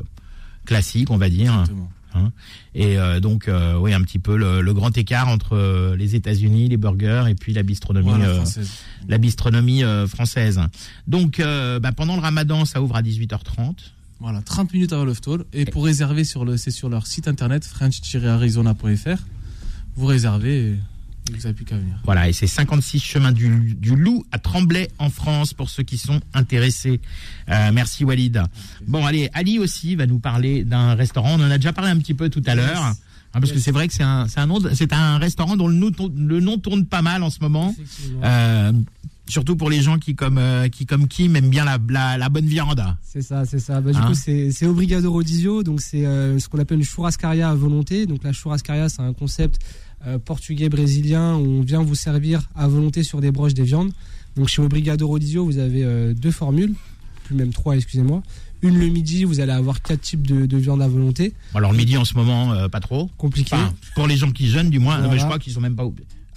classique, 0.66 1.10
on 1.12 1.18
va 1.18 1.30
dire. 1.30 1.52
Exactement. 1.54 1.90
Hein. 2.14 2.32
Et 2.76 2.98
euh, 2.98 3.20
donc, 3.20 3.48
euh, 3.48 3.78
oui, 3.78 3.94
un 3.94 4.02
petit 4.02 4.20
peu 4.20 4.36
le, 4.36 4.62
le 4.62 4.74
grand 4.74 4.98
écart 4.98 5.28
entre 5.28 5.56
euh, 5.56 5.96
les 5.96 6.16
États-Unis, 6.16 6.70
les 6.70 6.78
burgers, 6.78 7.26
et 7.30 7.36
puis 7.36 7.54
la 7.54 7.64
bistronomie, 7.64 8.10
Voilà, 8.10 8.36
française. 8.36 8.70
la 9.08 9.18
bistronomie 9.18 9.84
française. 10.08 10.60
Donc, 11.08 11.40
bah, 11.42 11.92
pendant 11.92 12.16
le 12.16 12.22
Ramadan, 12.22 12.66
ça 12.66 12.82
ouvre 12.82 12.96
à 12.96 13.02
18h30. 13.02 13.76
Voilà, 14.20 14.42
30 14.42 14.74
minutes 14.74 14.94
avant 14.94 15.06
l'oftal. 15.06 15.46
Et 15.52 15.66
pour 15.66 15.86
réserver, 15.86 16.24
sur 16.24 16.46
le, 16.46 16.56
c'est 16.58 16.70
sur 16.72 16.90
leur 16.90 17.08
site 17.08 17.28
internet 17.28 17.66
french-arizona.fr. 17.66 19.18
Vous 19.96 20.06
réservez 20.06 20.68
et 20.72 20.76
vous 21.36 21.42
n'avez 21.44 21.54
plus 21.54 21.66
qu'à 21.66 21.78
venir. 21.78 21.96
Voilà, 22.04 22.30
et 22.30 22.34
c'est 22.34 22.48
56 22.48 23.00
chemin 23.00 23.32
du, 23.32 23.74
du 23.76 23.96
Loup 23.96 24.26
à 24.32 24.40
Tremblay 24.40 24.90
en 25.00 25.10
France 25.10 25.54
pour 25.54 25.70
ceux 25.70 25.84
qui 25.84 25.98
sont 25.98 26.20
intéressés. 26.34 27.00
Euh, 27.50 27.72
merci 27.74 28.04
Walid. 28.04 28.42
Bon, 28.88 29.06
allez, 29.06 29.30
Ali 29.34 29.60
aussi 29.60 29.96
va 29.96 30.06
nous 30.08 30.20
parler 30.20 30.64
d'un 30.64 30.96
restaurant. 30.96 31.32
On 31.40 31.44
en 31.44 31.52
a 31.52 31.58
déjà 31.58 31.74
parlé 31.74 31.92
un 31.92 31.98
petit 31.98 32.14
peu 32.14 32.30
tout 32.30 32.44
à 32.46 32.56
l'heure. 32.56 32.84
hein, 32.84 32.96
parce 33.40 33.52
que 33.52 33.60
c'est 33.60 33.72
vrai 33.72 33.88
que 33.88 33.94
c'est 33.94 34.04
un, 34.04 34.28
c'est 34.28 34.92
un, 34.94 35.18
restaurant 35.18 35.56
dont 35.56 35.68
le 35.68 35.76
nom, 35.76 35.92
tourne- 35.92 36.28
le 36.28 36.40
nom 36.42 36.58
tourne 36.58 36.86
pas 36.86 37.02
mal 37.02 37.24
en 37.24 37.30
ce 37.30 37.40
moment. 37.40 37.74
Euh, 38.24 38.74
surtout 39.28 39.56
pour 39.56 39.70
les 39.70 39.82
gens 39.82 39.98
qui, 39.98 40.16
comme, 40.16 40.38
euh, 40.38 40.68
qui, 40.68 40.86
comme 40.86 41.08
Kim, 41.08 41.36
aiment 41.36 41.50
bien 41.50 41.64
la, 41.66 41.78
la, 41.90 42.18
la 42.18 42.30
bonne 42.30 42.46
viande. 42.46 42.84
C'est 43.02 43.22
ça, 43.22 43.46
c'est 43.46 43.60
ça. 43.60 43.80
Bah, 43.82 43.92
du 43.92 43.98
Hein 43.98 44.08
coup, 44.08 44.14
c'est 44.16 44.66
Obrigado 44.68 45.12
Rodizio, 45.12 45.64
donc 45.64 45.82
c'est 45.82 46.06
euh, 46.06 46.38
ce 46.40 46.50
qu'on 46.50 46.60
appelle 46.60 46.80
une 46.80 46.84
churrascaria 46.86 47.50
à 47.50 47.56
volonté. 47.56 48.06
Donc 48.06 48.24
la 48.24 48.34
churrascaria, 48.34 48.90
c'est 48.90 49.02
un 49.02 49.14
concept 49.14 49.60
euh, 50.06 50.18
portugais 50.20 50.70
brésilien 50.70 51.36
où 51.36 51.46
on 51.46 51.62
vient 51.62 51.82
vous 51.84 51.96
servir 51.96 52.42
à 52.56 52.68
volonté 52.68 53.04
sur 53.04 53.22
des 53.22 53.32
broches 53.32 53.54
des 53.54 53.64
viandes. 53.64 53.92
Donc 54.36 54.48
chez 54.48 54.62
Obrigado 54.62 55.08
Rodizio, 55.08 55.46
vous 55.46 55.58
avez 55.58 56.14
deux 56.14 56.32
formules, 56.32 56.74
plus 57.26 57.36
même 57.36 57.52
trois, 57.52 57.76
excusez-moi. 57.76 58.24
Une 58.64 58.78
le 58.78 58.88
midi, 58.90 59.24
vous 59.24 59.40
allez 59.40 59.52
avoir 59.52 59.82
quatre 59.82 60.02
types 60.02 60.26
de, 60.28 60.46
de 60.46 60.58
viande 60.58 60.82
à 60.84 60.88
volonté. 60.88 61.34
Alors 61.56 61.72
le 61.72 61.78
midi 61.80 61.98
en 61.98 62.06
ce 62.06 62.14
moment, 62.16 62.54
euh, 62.54 62.68
pas 62.70 62.80
trop. 62.80 63.10
Compliqué. 63.18 63.56
Enfin, 63.56 63.74
pour 63.96 64.06
les 64.08 64.16
gens 64.18 64.32
qui 64.32 64.48
jeûnent, 64.48 64.70
du 64.70 64.78
moins. 64.78 64.98
Non, 64.98 65.02
mais 65.02 65.08
Voilà. 65.08 65.22
je 65.22 65.26
crois 65.26 65.40
qu'ils 65.40 65.52
sont 65.54 65.62
même 65.62 65.76
pas. 65.76 65.84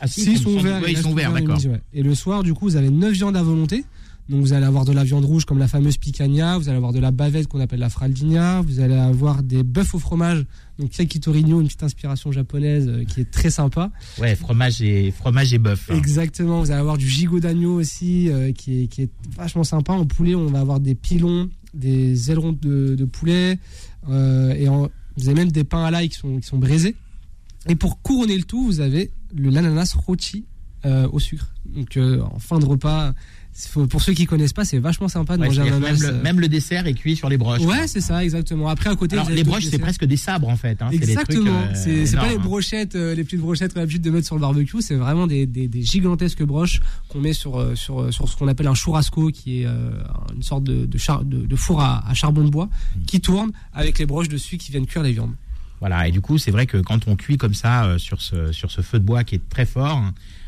Ah 0.00 0.06
si, 0.06 0.22
ils 0.32 0.38
sont 0.38 0.50
ouverts. 0.50 0.82
ouais, 0.82 0.92
il 0.92 0.98
ils 0.98 1.02
sont 1.02 1.12
ouverts, 1.12 1.32
d'accord. 1.32 1.58
ouais. 1.66 1.80
Et 1.92 2.02
le 2.02 2.14
soir, 2.14 2.42
du 2.42 2.52
coup, 2.54 2.66
vous 2.66 2.76
avez 2.76 2.90
9 2.90 3.12
viandes 3.12 3.36
à 3.36 3.42
volonté. 3.42 3.84
Donc, 4.30 4.40
vous 4.40 4.54
allez 4.54 4.64
avoir 4.64 4.86
de 4.86 4.92
la 4.92 5.04
viande 5.04 5.26
rouge 5.26 5.44
comme 5.44 5.58
la 5.58 5.68
fameuse 5.68 5.98
picanha, 5.98 6.56
vous 6.56 6.70
allez 6.70 6.78
avoir 6.78 6.94
de 6.94 6.98
la 6.98 7.10
bavette 7.10 7.46
qu'on 7.46 7.60
appelle 7.60 7.80
la 7.80 7.90
fraldinha, 7.90 8.62
vous 8.62 8.80
allez 8.80 8.94
avoir 8.94 9.42
des 9.42 9.62
bœufs 9.62 9.94
au 9.94 9.98
fromage, 9.98 10.46
donc 10.78 10.96
yakitorino, 10.96 11.60
une 11.60 11.66
petite 11.66 11.82
inspiration 11.82 12.32
japonaise 12.32 12.88
euh, 12.88 13.04
qui 13.04 13.20
est 13.20 13.30
très 13.30 13.50
sympa. 13.50 13.90
Ouais, 14.18 14.34
fromage 14.34 14.80
et, 14.80 15.10
fromage 15.10 15.52
et 15.52 15.58
bœuf. 15.58 15.90
hein. 15.90 15.96
Exactement, 15.98 16.60
vous 16.60 16.70
allez 16.70 16.80
avoir 16.80 16.96
du 16.96 17.06
gigot 17.06 17.38
d'agneau 17.38 17.74
aussi, 17.78 18.30
euh, 18.30 18.50
qui, 18.52 18.84
est, 18.84 18.86
qui 18.86 19.02
est 19.02 19.10
vachement 19.36 19.62
sympa. 19.64 19.92
En 19.92 20.06
poulet, 20.06 20.34
on 20.34 20.46
va 20.46 20.60
avoir 20.60 20.80
des 20.80 20.94
pilons, 20.94 21.50
des 21.74 22.30
ailerons 22.30 22.52
de, 22.58 22.94
de 22.94 23.04
poulet, 23.04 23.58
euh, 24.08 24.54
et 24.54 24.68
en- 24.70 24.88
vous 25.18 25.28
avez 25.28 25.34
même 25.38 25.52
des 25.52 25.64
pains 25.64 25.84
à 25.84 25.90
l'ail 25.90 26.08
qui 26.08 26.16
sont, 26.18 26.38
qui 26.40 26.46
sont 26.46 26.56
braisés. 26.58 26.96
Et 27.68 27.76
pour 27.76 28.00
couronner 28.02 28.36
le 28.36 28.44
tout, 28.44 28.64
vous 28.64 28.80
avez 28.80 29.10
le 29.34 29.50
l'ananas 29.50 29.94
rôti 29.94 30.44
euh, 30.84 31.08
au 31.12 31.18
sucre. 31.18 31.48
Donc 31.66 31.96
euh, 31.96 32.20
en 32.20 32.38
fin 32.38 32.58
de 32.58 32.66
repas, 32.66 33.14
faut- 33.54 33.86
pour 33.86 34.02
ceux 34.02 34.12
qui 34.12 34.26
connaissent 34.26 34.52
pas, 34.52 34.66
c'est 34.66 34.78
vachement 34.78 35.08
sympa 35.08 35.36
de 35.38 35.40
Ouais, 35.42 35.46
manger 35.48 35.62
un 35.62 35.66
ananas. 35.68 35.80
même, 35.92 36.00
le, 36.02 36.08
euh, 36.08 36.22
même 36.22 36.40
le 36.40 36.48
dessert 36.48 36.86
est 36.86 36.92
cuit 36.92 37.16
sur 37.16 37.30
les 37.30 37.38
broches. 37.38 37.62
Ouais, 37.62 37.86
c'est 37.86 38.02
ça, 38.02 38.22
exactement. 38.22 38.68
Après, 38.68 38.90
à 38.90 38.96
côté, 38.96 39.16
Alors, 39.16 39.30
les 39.30 39.44
broches, 39.44 39.64
c'est 39.64 39.78
presque 39.78 40.04
des 40.04 40.18
sabres 40.18 40.48
en 40.50 40.56
fait. 40.58 40.82
Hein. 40.82 40.90
Exactement. 40.92 41.50
euh, 41.50 41.72
c'est 41.74 42.04
c'est 42.04 42.16
pas 42.16 42.28
les 42.28 42.34
hein. 42.34 42.38
brochettes, 42.38 42.96
euh, 42.96 43.14
les 43.14 43.24
petites 43.24 43.40
brochettes 43.40 43.72
qu'on 43.72 43.78
a 43.80 43.82
l'habitude 43.84 44.02
de 44.02 44.10
mettre 44.10 44.26
sur 44.26 44.34
le 44.34 44.42
barbecue. 44.42 44.82
C'est 44.82 44.96
vraiment 44.96 45.26
des, 45.26 45.46
des, 45.46 45.68
des 45.68 45.82
gigantesques 45.82 46.42
broches 46.42 46.82
qu'on 47.08 47.20
met 47.20 47.32
sur, 47.32 47.58
euh, 47.58 47.74
sur, 47.74 48.02
euh, 48.02 48.10
sur 48.10 48.28
ce 48.28 48.36
qu'on 48.36 48.48
appelle 48.48 48.66
un 48.66 48.74
churrasco, 48.74 49.30
qui 49.30 49.62
est 49.62 49.66
euh, 49.66 49.90
une 50.36 50.42
sorte 50.42 50.64
de, 50.64 50.84
de, 50.84 50.98
char- 50.98 51.24
de, 51.24 51.46
de 51.46 51.56
four 51.56 51.80
à, 51.80 52.06
à 52.06 52.12
charbon 52.12 52.44
de 52.44 52.50
bois, 52.50 52.66
Mm. 52.96 53.04
qui 53.06 53.20
tourne 53.22 53.52
avec 53.72 53.98
les 53.98 54.04
broches 54.04 54.28
dessus 54.28 54.58
qui 54.58 54.70
viennent 54.70 54.86
cuire 54.86 55.02
les 55.02 55.12
viandes. 55.12 55.32
Voilà, 55.84 56.08
et 56.08 56.12
du 56.12 56.22
coup, 56.22 56.38
c'est 56.38 56.50
vrai 56.50 56.64
que 56.66 56.78
quand 56.78 57.08
on 57.08 57.14
cuit 57.16 57.36
comme 57.36 57.52
ça 57.52 57.84
euh, 57.84 57.98
sur 57.98 58.22
ce 58.22 58.52
sur 58.52 58.70
ce 58.70 58.80
feu 58.80 58.98
de 58.98 59.04
bois 59.04 59.22
qui 59.22 59.34
est 59.34 59.48
très 59.50 59.66
fort, 59.66 60.02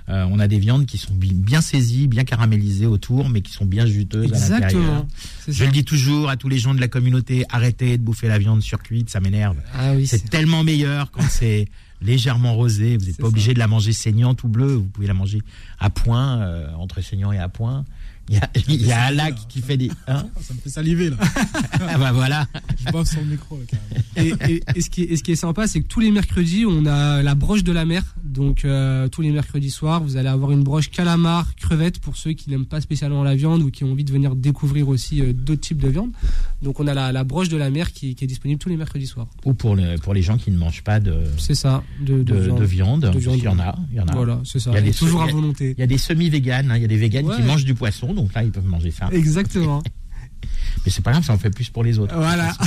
euh, 0.09 0.25
on 0.31 0.39
a 0.39 0.49
des 0.49 0.59
viandes 0.59 0.87
qui 0.87 0.97
sont 0.97 1.13
bi- 1.13 1.35
bien 1.35 1.61
saisies, 1.61 2.07
bien 2.07 2.25
caramélisées 2.25 2.87
autour, 2.87 3.29
mais 3.29 3.43
qui 3.43 3.53
sont 3.53 3.67
bien 3.67 3.85
juteuses 3.85 4.33
à 4.33 4.49
l'intérieur. 4.49 4.65
Exactement. 4.65 5.09
Je 5.47 5.53
ça. 5.53 5.65
le 5.67 5.73
dis 5.73 5.85
toujours 5.85 6.31
à 6.31 6.37
tous 6.39 6.49
les 6.49 6.59
gens 6.59 6.75
de 6.75 6.81
la 6.81 6.89
communauté, 6.89 7.45
arrêtez 7.51 7.99
de 7.99 8.03
bouffer 8.03 8.29
la 8.29 8.39
viande 8.39 8.63
surcuite, 8.63 9.11
ça 9.11 9.21
m'énerve. 9.21 9.57
Ah 9.75 9.93
oui, 9.95 10.07
C'est 10.07 10.31
tellement 10.31 10.65
meilleur 10.65 11.11
quand 11.11 11.23
c'est 11.29 11.67
légèrement 12.01 12.55
rosé. 12.55 12.97
Vous 12.97 13.05
n'êtes 13.07 13.17
pas 13.17 13.25
ça. 13.25 13.29
obligé 13.29 13.53
de 13.53 13.59
la 13.59 13.67
manger 13.67 13.93
saignante 13.93 14.43
ou 14.45 14.49
bleue. 14.49 14.75
Vous 14.75 14.85
pouvez 14.85 15.07
la 15.07 15.15
manger 15.15 15.43
à 15.81 15.91
point, 15.91 16.39
euh, 16.41 16.69
entre 16.79 17.03
saignant 17.03 17.33
et 17.33 17.39
à 17.39 17.49
point. 17.49 17.85
Il 18.29 18.35
y 18.35 18.39
a, 18.39 18.51
il 18.69 18.87
y 18.87 18.93
a 18.93 19.07
un 19.07 19.11
lac 19.13 19.37
qui 19.49 19.61
fait 19.61 19.77
des. 19.77 19.91
Hein 20.09 20.27
Ça 20.41 20.53
me 20.55 20.59
fait 20.59 20.69
saliver 20.71 21.11
là. 21.11 21.17
ah 21.89 21.97
bah 21.99 22.11
voilà. 22.13 22.47
Je 22.85 22.91
bave 22.93 23.07
sur 23.07 23.21
le 23.21 23.27
micro 23.27 23.57
là, 23.59 23.65
carrément. 23.69 24.37
et, 24.49 24.53
et- 24.55 24.63
et 24.75 24.81
ce 24.81 24.91
qui 24.91 25.03
est, 25.03 25.13
et 25.13 25.17
ce 25.17 25.23
qui 25.23 25.33
est 25.33 25.37
sympa, 25.37 25.67
c'est 25.69 25.81
que 25.81 25.87
tous 25.87 26.01
les 26.01 26.11
mercredis, 26.11 26.65
on 26.67 26.87
a 26.87 27.23
la 27.23 27.35
broche 27.37 27.63
de 27.63 27.73
la 27.73 27.85
mer. 27.85 28.03
Donc, 28.25 28.65
euh, 28.65 29.09
tous 29.09 29.23
les 29.23 29.31
mercredis 29.31 29.71
soirs, 29.71 30.03
vous 30.03 30.17
allez 30.17 30.29
avoir 30.29 30.51
une 30.53 30.63
broche 30.63 30.91
calamar, 30.91 31.55
crevette 31.55 32.01
pour 32.01 32.17
ceux 32.17 32.33
qui 32.33 32.51
n'aiment 32.51 32.67
pas 32.67 32.81
spécialement 32.81 33.23
la 33.23 33.35
viande 33.35 33.63
ou 33.63 33.71
qui 33.71 33.85
ont 33.85 33.93
envie 33.93 34.05
de 34.05 34.13
venir 34.13 34.35
découvrir 34.35 34.89
aussi 34.89 35.23
euh, 35.23 35.33
d'autres 35.33 35.61
types 35.63 35.79
de 35.81 35.89
viande. 35.89 36.11
Donc, 36.63 36.81
on 36.81 36.87
a 36.87 36.95
la, 36.95 37.13
la 37.13 37.25
broche 37.25 37.49
de 37.49 37.57
la 37.57 37.71
mer 37.71 37.93
qui, 37.93 38.15
qui 38.15 38.25
est 38.25 38.27
disponible 38.27 38.59
tous 38.59 38.69
les 38.69 38.77
mercredis 38.77 39.07
soirs. 39.07 39.29
Ou 39.45 39.55
pour, 39.55 39.77
le, 39.77 39.97
pour 39.99 40.13
les 40.15 40.23
gens 40.23 40.37
qui 40.37 40.51
ne 40.51 40.59
mangent 40.59 40.83
pas 40.83 41.01
de, 41.01 41.15
C'est 41.39 41.55
ça, 41.55 41.83
de, 42.01 42.23
de, 42.23 42.51
de 42.51 42.65
viande. 42.65 43.03
De 43.03 43.07
parce 43.09 43.19
viande. 43.19 43.35
qu'il 43.37 43.45
y 43.45 43.49
en 43.49 43.59
a. 43.59 43.77
Il 43.93 43.97
y 43.97 44.01
en 44.01 44.07
a. 44.09 44.13
Voilà, 44.15 44.41
c'est 44.45 44.59
ça. 44.59 44.71
Il 44.73 44.75
y 44.75 44.79
a 44.79 44.83
des 44.83 44.93
toujours 44.93 45.23
à 45.23 45.27
il 45.29 45.33
volonté. 45.33 45.75
Il 45.77 45.81
y 45.81 45.85
a 45.85 45.87
des 45.87 45.99
semi-véganes. 45.99 46.71
hein. 46.71 46.77
Il 46.77 46.83
y 46.83 46.85
a 46.85 46.89
des 46.89 46.97
véganes 46.97 47.31
qui 47.37 47.43
mangent 47.43 47.65
du 47.65 47.75
poisson. 47.75 48.15
Donc 48.17 48.35
là, 48.35 48.43
ils 48.43 48.51
peuvent 48.53 48.65
manger 48.67 48.91
ça. 48.91 49.09
Exactement. 49.13 49.83
Mais 50.85 50.91
c'est 50.93 51.03
pas 51.03 51.11
grave, 51.13 51.25
ça 51.25 51.33
en 51.33 51.39
fait 51.39 51.51
plus 51.51 51.69
pour 51.71 51.83
les 51.85 51.99
autres. 51.99 52.15
Voilà. 52.17 52.53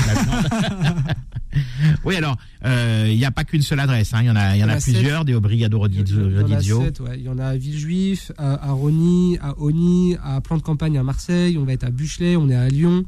Oui, 2.06 2.16
alors, 2.16 2.38
euh, 2.66 3.08
il 3.10 3.18
n'y 3.18 3.26
a 3.26 3.32
pas 3.32 3.44
qu'une 3.44 3.62
seule 3.64 3.80
adresse. 3.80 4.14
hein. 4.14 4.20
Il 4.22 4.28
y 4.28 4.30
en 4.30 4.36
a, 4.36 4.56
y 4.56 4.64
en 4.64 4.68
plusieurs, 4.80 5.26
des 5.26 5.34
Obrigado 5.34 5.84
Il 5.88 5.96
y 5.96 6.00
en 6.00 6.38
a 6.38 6.42
Rodizio. 6.42 6.80
ouais. 6.80 7.16
Il 7.18 7.24
y 7.24 7.30
en 7.30 7.40
a 7.40 7.46
à 7.46 7.58
Villejuif, 7.58 8.32
à, 8.38 8.70
à 8.70 8.72
Rony, 8.72 9.38
à 9.42 9.58
Oni, 9.60 10.16
à 10.24 10.42
Plan 10.42 10.58
de 10.58 10.62
Campagne 10.62 10.98
à 10.98 11.04
Marseille. 11.04 11.58
On 11.58 11.66
va 11.66 11.74
être 11.74 11.84
à 11.86 11.90
Buchelet, 11.90 12.36
on 12.36 12.50
est 12.50 12.56
à 12.56 12.68
Lyon. 12.70 13.04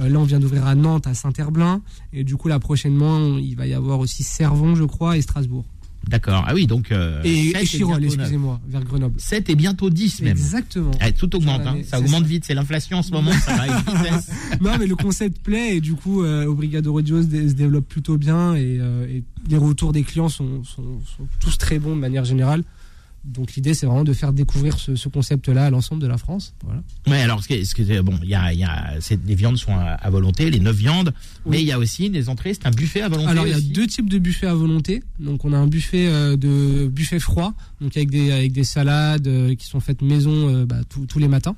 Euh, 0.00 0.10
là, 0.10 0.18
on 0.18 0.24
vient 0.24 0.40
d'ouvrir 0.40 0.66
à 0.66 0.74
Nantes, 0.74 1.06
à 1.06 1.14
Saint-Herblain. 1.14 1.80
Et 2.12 2.22
du 2.22 2.36
coup, 2.36 2.48
là, 2.48 2.58
prochainement, 2.58 3.38
il 3.38 3.56
va 3.56 3.66
y 3.66 3.72
avoir 3.72 3.98
aussi 3.98 4.22
Servon, 4.22 4.74
je 4.74 4.84
crois, 4.84 5.16
et 5.16 5.22
Strasbourg. 5.22 5.64
D'accord. 6.08 6.44
Ah 6.46 6.54
oui, 6.54 6.66
donc. 6.66 6.92
Euh, 6.92 7.20
et, 7.24 7.52
Chirol, 7.66 8.04
excusez-moi, 8.04 8.60
vers 8.68 8.84
Grenoble. 8.84 9.14
7 9.18 9.50
et 9.50 9.54
bientôt 9.56 9.90
10 9.90 10.22
même. 10.22 10.32
Exactement. 10.36 10.92
Eh, 11.04 11.12
tout 11.12 11.34
augmente, 11.34 11.62
hein. 11.66 11.78
ça 11.84 11.98
augmente 11.98 12.22
ça. 12.22 12.28
vite, 12.28 12.44
c'est 12.44 12.54
l'inflation 12.54 12.98
en 12.98 13.02
ce 13.02 13.10
moment, 13.10 13.32
ça 13.32 13.56
va 13.56 13.66
une 13.66 13.74
non, 14.60 14.72
mais 14.78 14.86
le 14.86 14.94
concept 14.94 15.42
plaît 15.42 15.76
et 15.76 15.80
du 15.80 15.94
coup, 15.94 16.22
euh, 16.22 16.46
Obrigado 16.46 16.94
Radio 16.94 17.20
se, 17.22 17.26
dé- 17.26 17.48
se 17.48 17.54
développe 17.54 17.88
plutôt 17.88 18.18
bien 18.18 18.54
et, 18.54 18.78
euh, 18.80 19.06
et 19.08 19.24
les 19.50 19.56
retours 19.56 19.92
des 19.92 20.02
clients 20.04 20.28
sont, 20.28 20.62
sont- 20.64 21.00
sont 21.16 21.26
tous 21.40 21.58
très 21.58 21.78
bons 21.80 21.96
de 21.96 22.00
manière 22.00 22.24
générale. 22.24 22.62
Donc 23.26 23.54
l'idée, 23.54 23.74
c'est 23.74 23.86
vraiment 23.86 24.04
de 24.04 24.12
faire 24.12 24.32
découvrir 24.32 24.78
ce, 24.78 24.94
ce 24.94 25.08
concept-là 25.08 25.66
à 25.66 25.70
l'ensemble 25.70 26.00
de 26.00 26.06
la 26.06 26.16
France. 26.16 26.54
Voilà. 26.64 26.82
Ouais, 27.08 27.20
alors 27.22 27.42
ce 27.42 27.48
est- 27.52 28.02
bon, 28.02 28.18
il 28.22 28.28
y 28.28 28.34
a, 28.34 28.52
y 28.52 28.62
a 28.64 28.94
les 29.26 29.34
viandes 29.34 29.56
sont 29.58 29.72
à, 29.74 29.82
à 29.94 30.10
volonté, 30.10 30.48
les 30.50 30.60
neuf 30.60 30.76
viandes, 30.76 31.12
mais 31.44 31.60
il 31.60 31.66
y 31.66 31.72
a 31.72 31.78
aussi 31.78 32.08
des 32.08 32.28
entrées, 32.28 32.54
c'est 32.54 32.66
un 32.66 32.70
buffet 32.70 33.00
à 33.02 33.08
volonté. 33.08 33.28
Alors 33.30 33.46
il 33.46 33.50
y 33.50 33.56
a 33.56 33.60
deux 33.60 33.86
types 33.86 34.08
de 34.08 34.18
buffets 34.18 34.46
à 34.46 34.54
volonté. 34.54 35.02
Donc 35.18 35.44
on 35.44 35.52
a 35.52 35.56
un 35.58 35.66
buffet 35.66 36.06
euh, 36.06 36.36
de 36.36 36.86
buffet 36.86 37.18
froid, 37.18 37.52
donc 37.80 37.96
avec 37.96 38.10
des 38.10 38.30
avec 38.30 38.52
des 38.52 38.64
salades 38.64 39.26
euh, 39.26 39.54
qui 39.54 39.66
sont 39.66 39.80
faites 39.80 40.02
maison 40.02 40.48
euh, 40.48 40.64
bah, 40.66 40.80
tous- 40.88 41.06
tous 41.06 41.18
les 41.18 41.28
matins. 41.28 41.56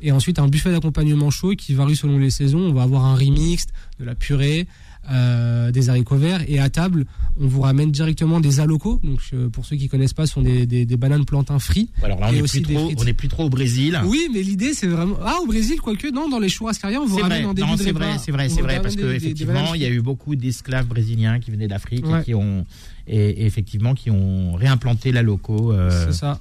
Et 0.00 0.12
ensuite 0.12 0.38
un 0.38 0.46
buffet 0.46 0.70
d'accompagnement 0.70 1.30
chaud 1.30 1.54
qui 1.56 1.74
varie 1.74 1.96
selon 1.96 2.18
les 2.18 2.30
saisons. 2.30 2.60
On 2.60 2.72
va 2.72 2.82
avoir 2.84 3.04
un 3.04 3.16
riz 3.16 3.32
mixte, 3.32 3.70
de 3.98 4.04
la 4.04 4.14
purée, 4.14 4.68
euh, 5.10 5.70
des 5.70 5.88
haricots 5.90 6.16
verts. 6.16 6.42
Et 6.48 6.58
à 6.58 6.68
table, 6.70 7.06
on 7.40 7.46
vous 7.46 7.60
ramène 7.62 7.90
directement 7.90 8.40
des 8.40 8.60
alocos. 8.60 9.00
Donc 9.02 9.20
euh, 9.32 9.48
pour 9.48 9.64
ceux 9.66 9.76
qui 9.76 9.88
connaissent 9.88 10.12
pas, 10.14 10.26
ce 10.26 10.34
sont 10.34 10.42
des, 10.42 10.66
des, 10.66 10.84
des 10.86 10.96
bananes 10.96 11.24
plantains 11.24 11.58
frits. 11.58 11.88
Alors 12.02 12.20
là, 12.20 12.26
on 12.28 12.32
et 12.32 12.36
n'est 12.36 12.42
aussi 12.42 12.60
plus 12.60 12.68
des 12.68 12.74
trop, 12.74 12.86
frites. 12.86 13.00
on 13.00 13.04
n'est 13.04 13.12
plus 13.12 13.28
trop 13.28 13.44
au 13.44 13.48
Brésil. 13.50 13.98
Oui, 14.04 14.28
mais 14.32 14.42
l'idée 14.42 14.74
c'est 14.74 14.86
vraiment 14.86 15.16
ah 15.24 15.36
au 15.42 15.46
Brésil 15.46 15.80
quoique 15.80 16.08
non 16.12 16.28
dans 16.28 16.38
les 16.38 16.48
churrascarias 16.48 17.00
on 17.00 17.06
vous 17.06 17.16
ramène 17.16 17.38
vrai, 17.42 17.44
en 17.50 17.54
début 17.54 17.68
non, 17.68 17.74
de 17.76 17.82
c'est 17.82 17.92
vrai, 17.92 18.18
c'est 18.18 18.32
vrai, 18.32 18.48
c'est 18.48 18.62
vrai, 18.62 18.80
parce 18.82 18.96
des- 18.96 19.02
que 19.02 19.06
des- 19.06 19.18
des 19.18 19.24
effectivement, 19.26 19.52
bananes 19.54 19.72
il 19.76 19.82
y 19.82 19.86
a 19.86 19.90
eu 19.90 20.00
beaucoup 20.00 20.36
d'esclaves 20.36 20.86
brésiliens 20.86 21.38
qui 21.40 21.50
venaient 21.50 21.68
d'Afrique 21.68 22.06
Ouais. 22.06 22.20
et 22.20 22.24
qui 22.24 22.34
ont 22.34 22.64
et, 23.06 23.16
et 23.16 23.46
effectivement 23.46 23.94
qui 23.94 24.10
ont 24.10 24.52
réimplanté 24.54 25.12
la 25.12 25.22
loco 25.22 25.72
euh, 25.72 26.06
C'est 26.06 26.12
ça. 26.18 26.40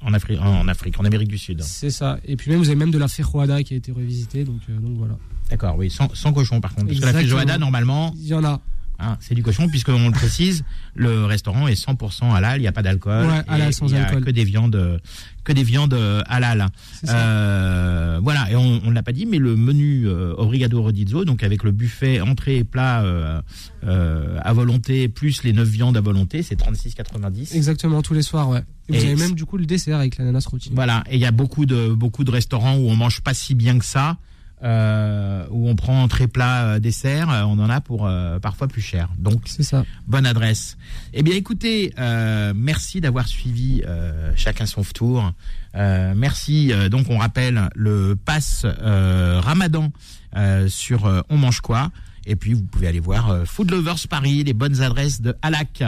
en 0.00 0.12
Afrique, 0.14 0.40
en 0.40 0.66
Afrique, 0.68 0.98
en 0.98 1.04
Amérique 1.04 1.28
du 1.28 1.38
Sud. 1.38 1.62
C'est 1.62 1.90
ça. 1.90 2.18
Et 2.24 2.36
puis 2.36 2.50
même, 2.50 2.58
vous 2.60 2.68
avez 2.68 2.76
même 2.76 2.90
de 2.90 2.98
la 2.98 3.06
feijoada 3.08 3.62
qui 3.62 3.74
a 3.74 3.76
été 3.76 3.92
revisitée. 3.92 4.44
Donc, 4.44 4.60
euh, 4.70 4.78
donc 4.80 4.96
voilà. 4.96 5.16
D'accord, 5.50 5.76
oui, 5.78 5.90
sans, 5.90 6.14
sans 6.14 6.32
cochon 6.32 6.60
par 6.60 6.74
contre, 6.74 6.88
parce 6.88 7.00
que 7.00 7.04
la 7.06 7.12
feijoada 7.12 7.58
normalement, 7.58 8.12
Il 8.16 8.26
y 8.26 8.34
en 8.34 8.44
a. 8.44 8.60
hein, 8.98 9.16
c'est 9.20 9.34
du 9.34 9.42
cochon 9.42 9.68
puisque 9.68 9.88
on 9.88 10.06
le 10.06 10.12
précise, 10.12 10.64
le 10.94 11.24
restaurant 11.24 11.68
est 11.68 11.80
100% 11.82 12.34
halal, 12.34 12.58
il 12.58 12.62
n'y 12.62 12.68
a 12.68 12.72
pas 12.72 12.82
d'alcool, 12.82 13.26
Ouais, 13.26 13.42
halal, 13.48 13.72
sans 13.72 13.90
y 13.92 13.96
a 13.96 14.06
alcool. 14.06 14.24
que 14.24 14.30
des 14.30 14.44
viandes, 14.44 15.00
que 15.44 15.52
des 15.52 15.62
viandes 15.62 15.94
euh, 15.94 16.22
halal. 16.26 16.66
Euh, 17.08 18.20
voilà, 18.22 18.50
et 18.50 18.56
on 18.56 18.80
ne 18.82 18.92
l'a 18.92 19.02
pas 19.02 19.12
dit, 19.12 19.24
mais 19.26 19.38
le 19.38 19.56
menu 19.56 20.06
euh, 20.06 20.34
Obrigado 20.36 20.82
Rodizio, 20.82 21.24
donc 21.24 21.42
avec 21.42 21.62
le 21.64 21.70
buffet 21.72 22.20
entrée 22.20 22.56
et 22.58 22.64
plat 22.64 23.02
euh, 23.02 23.40
euh, 23.84 24.38
à 24.42 24.52
volonté, 24.52 25.08
plus 25.08 25.42
les 25.44 25.52
9 25.52 25.66
viandes 25.68 25.96
à 25.96 26.00
volonté, 26.00 26.42
c'est 26.42 26.58
36,90. 26.60 27.54
Exactement, 27.56 28.02
tous 28.02 28.14
les 28.14 28.22
soirs, 28.22 28.48
ouais. 28.50 28.62
Et, 28.88 28.94
Et 28.94 28.98
vous 28.98 29.04
avez 29.04 29.16
même 29.16 29.34
du 29.34 29.44
coup 29.44 29.56
le 29.58 29.66
dessert 29.66 29.98
avec 29.98 30.18
l'ananas 30.18 30.46
rôti. 30.50 30.70
Voilà, 30.74 31.04
et 31.10 31.16
il 31.16 31.20
y 31.20 31.26
a 31.26 31.30
beaucoup 31.30 31.66
de, 31.66 31.88
beaucoup 31.92 32.24
de 32.24 32.30
restaurants 32.30 32.76
où 32.76 32.88
on 32.88 32.96
mange 32.96 33.20
pas 33.22 33.34
si 33.34 33.54
bien 33.54 33.78
que 33.78 33.84
ça. 33.84 34.16
Euh, 34.62 35.44
où 35.50 35.68
on 35.68 35.76
prend 35.76 36.02
entrée 36.02 36.26
plat 36.28 36.64
euh, 36.64 36.78
dessert, 36.78 37.30
euh, 37.30 37.42
on 37.42 37.58
en 37.58 37.70
a 37.70 37.80
pour 37.80 38.06
euh, 38.06 38.38
parfois 38.38 38.68
plus 38.68 38.82
cher. 38.82 39.08
Donc 39.18 39.42
C'est 39.46 39.62
ça. 39.62 39.84
bonne 40.06 40.26
adresse. 40.26 40.76
Eh 41.14 41.22
bien 41.22 41.34
écoutez, 41.34 41.92
euh, 41.98 42.52
merci 42.56 43.00
d'avoir 43.00 43.28
suivi 43.28 43.82
euh, 43.86 44.32
chacun 44.36 44.66
son 44.66 44.82
tour. 44.82 45.32
Euh, 45.74 46.14
merci. 46.16 46.72
euh, 46.72 46.88
donc 46.88 47.06
on 47.10 47.18
rappelle 47.18 47.68
le 47.74 48.16
pass 48.16 48.62
euh, 48.64 49.40
Ramadan 49.42 49.92
euh, 50.36 50.68
sur 50.68 51.06
euh, 51.06 51.20
On 51.28 51.36
mange 51.36 51.60
quoi. 51.60 51.90
Et 52.26 52.36
puis 52.36 52.52
vous 52.52 52.62
pouvez 52.62 52.88
aller 52.88 53.00
voir 53.00 53.30
euh, 53.30 53.44
Food 53.46 53.70
Lovers 53.70 54.06
Paris, 54.10 54.44
les 54.44 54.52
bonnes 54.52 54.82
adresses 54.82 55.20
de 55.22 55.34
Alac. 55.40 55.82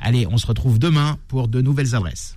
Allez, 0.00 0.26
on 0.30 0.38
se 0.38 0.46
retrouve 0.46 0.78
demain 0.78 1.18
pour 1.28 1.48
de 1.48 1.60
nouvelles 1.60 1.94
adresses. 1.94 2.36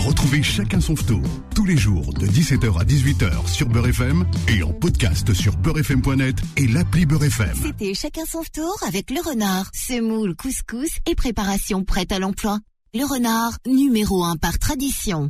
Retrouvez 0.00 0.42
chacun 0.42 0.80
son 0.80 0.94
tour 0.94 1.20
tous 1.54 1.66
les 1.66 1.76
jours 1.76 2.14
de 2.14 2.26
17h 2.26 2.80
à 2.80 2.84
18h 2.84 3.46
sur 3.46 3.68
Beurre 3.68 3.88
FM 3.88 4.24
et 4.48 4.62
en 4.62 4.72
podcast 4.72 5.34
sur 5.34 5.58
beurrefm.net 5.58 6.36
et 6.56 6.66
l'appli 6.66 7.04
Beurre 7.04 7.24
FM. 7.24 7.54
C'était 7.62 7.92
chacun 7.92 8.24
son 8.24 8.40
tour 8.50 8.78
avec 8.88 9.10
le 9.10 9.20
renard, 9.20 9.70
semoule, 9.74 10.34
couscous 10.34 10.90
et 11.06 11.14
préparation 11.14 11.84
prête 11.84 12.12
à 12.12 12.18
l'emploi. 12.18 12.60
Le 12.94 13.04
renard, 13.04 13.58
numéro 13.66 14.24
un 14.24 14.36
par 14.36 14.58
tradition. 14.58 15.28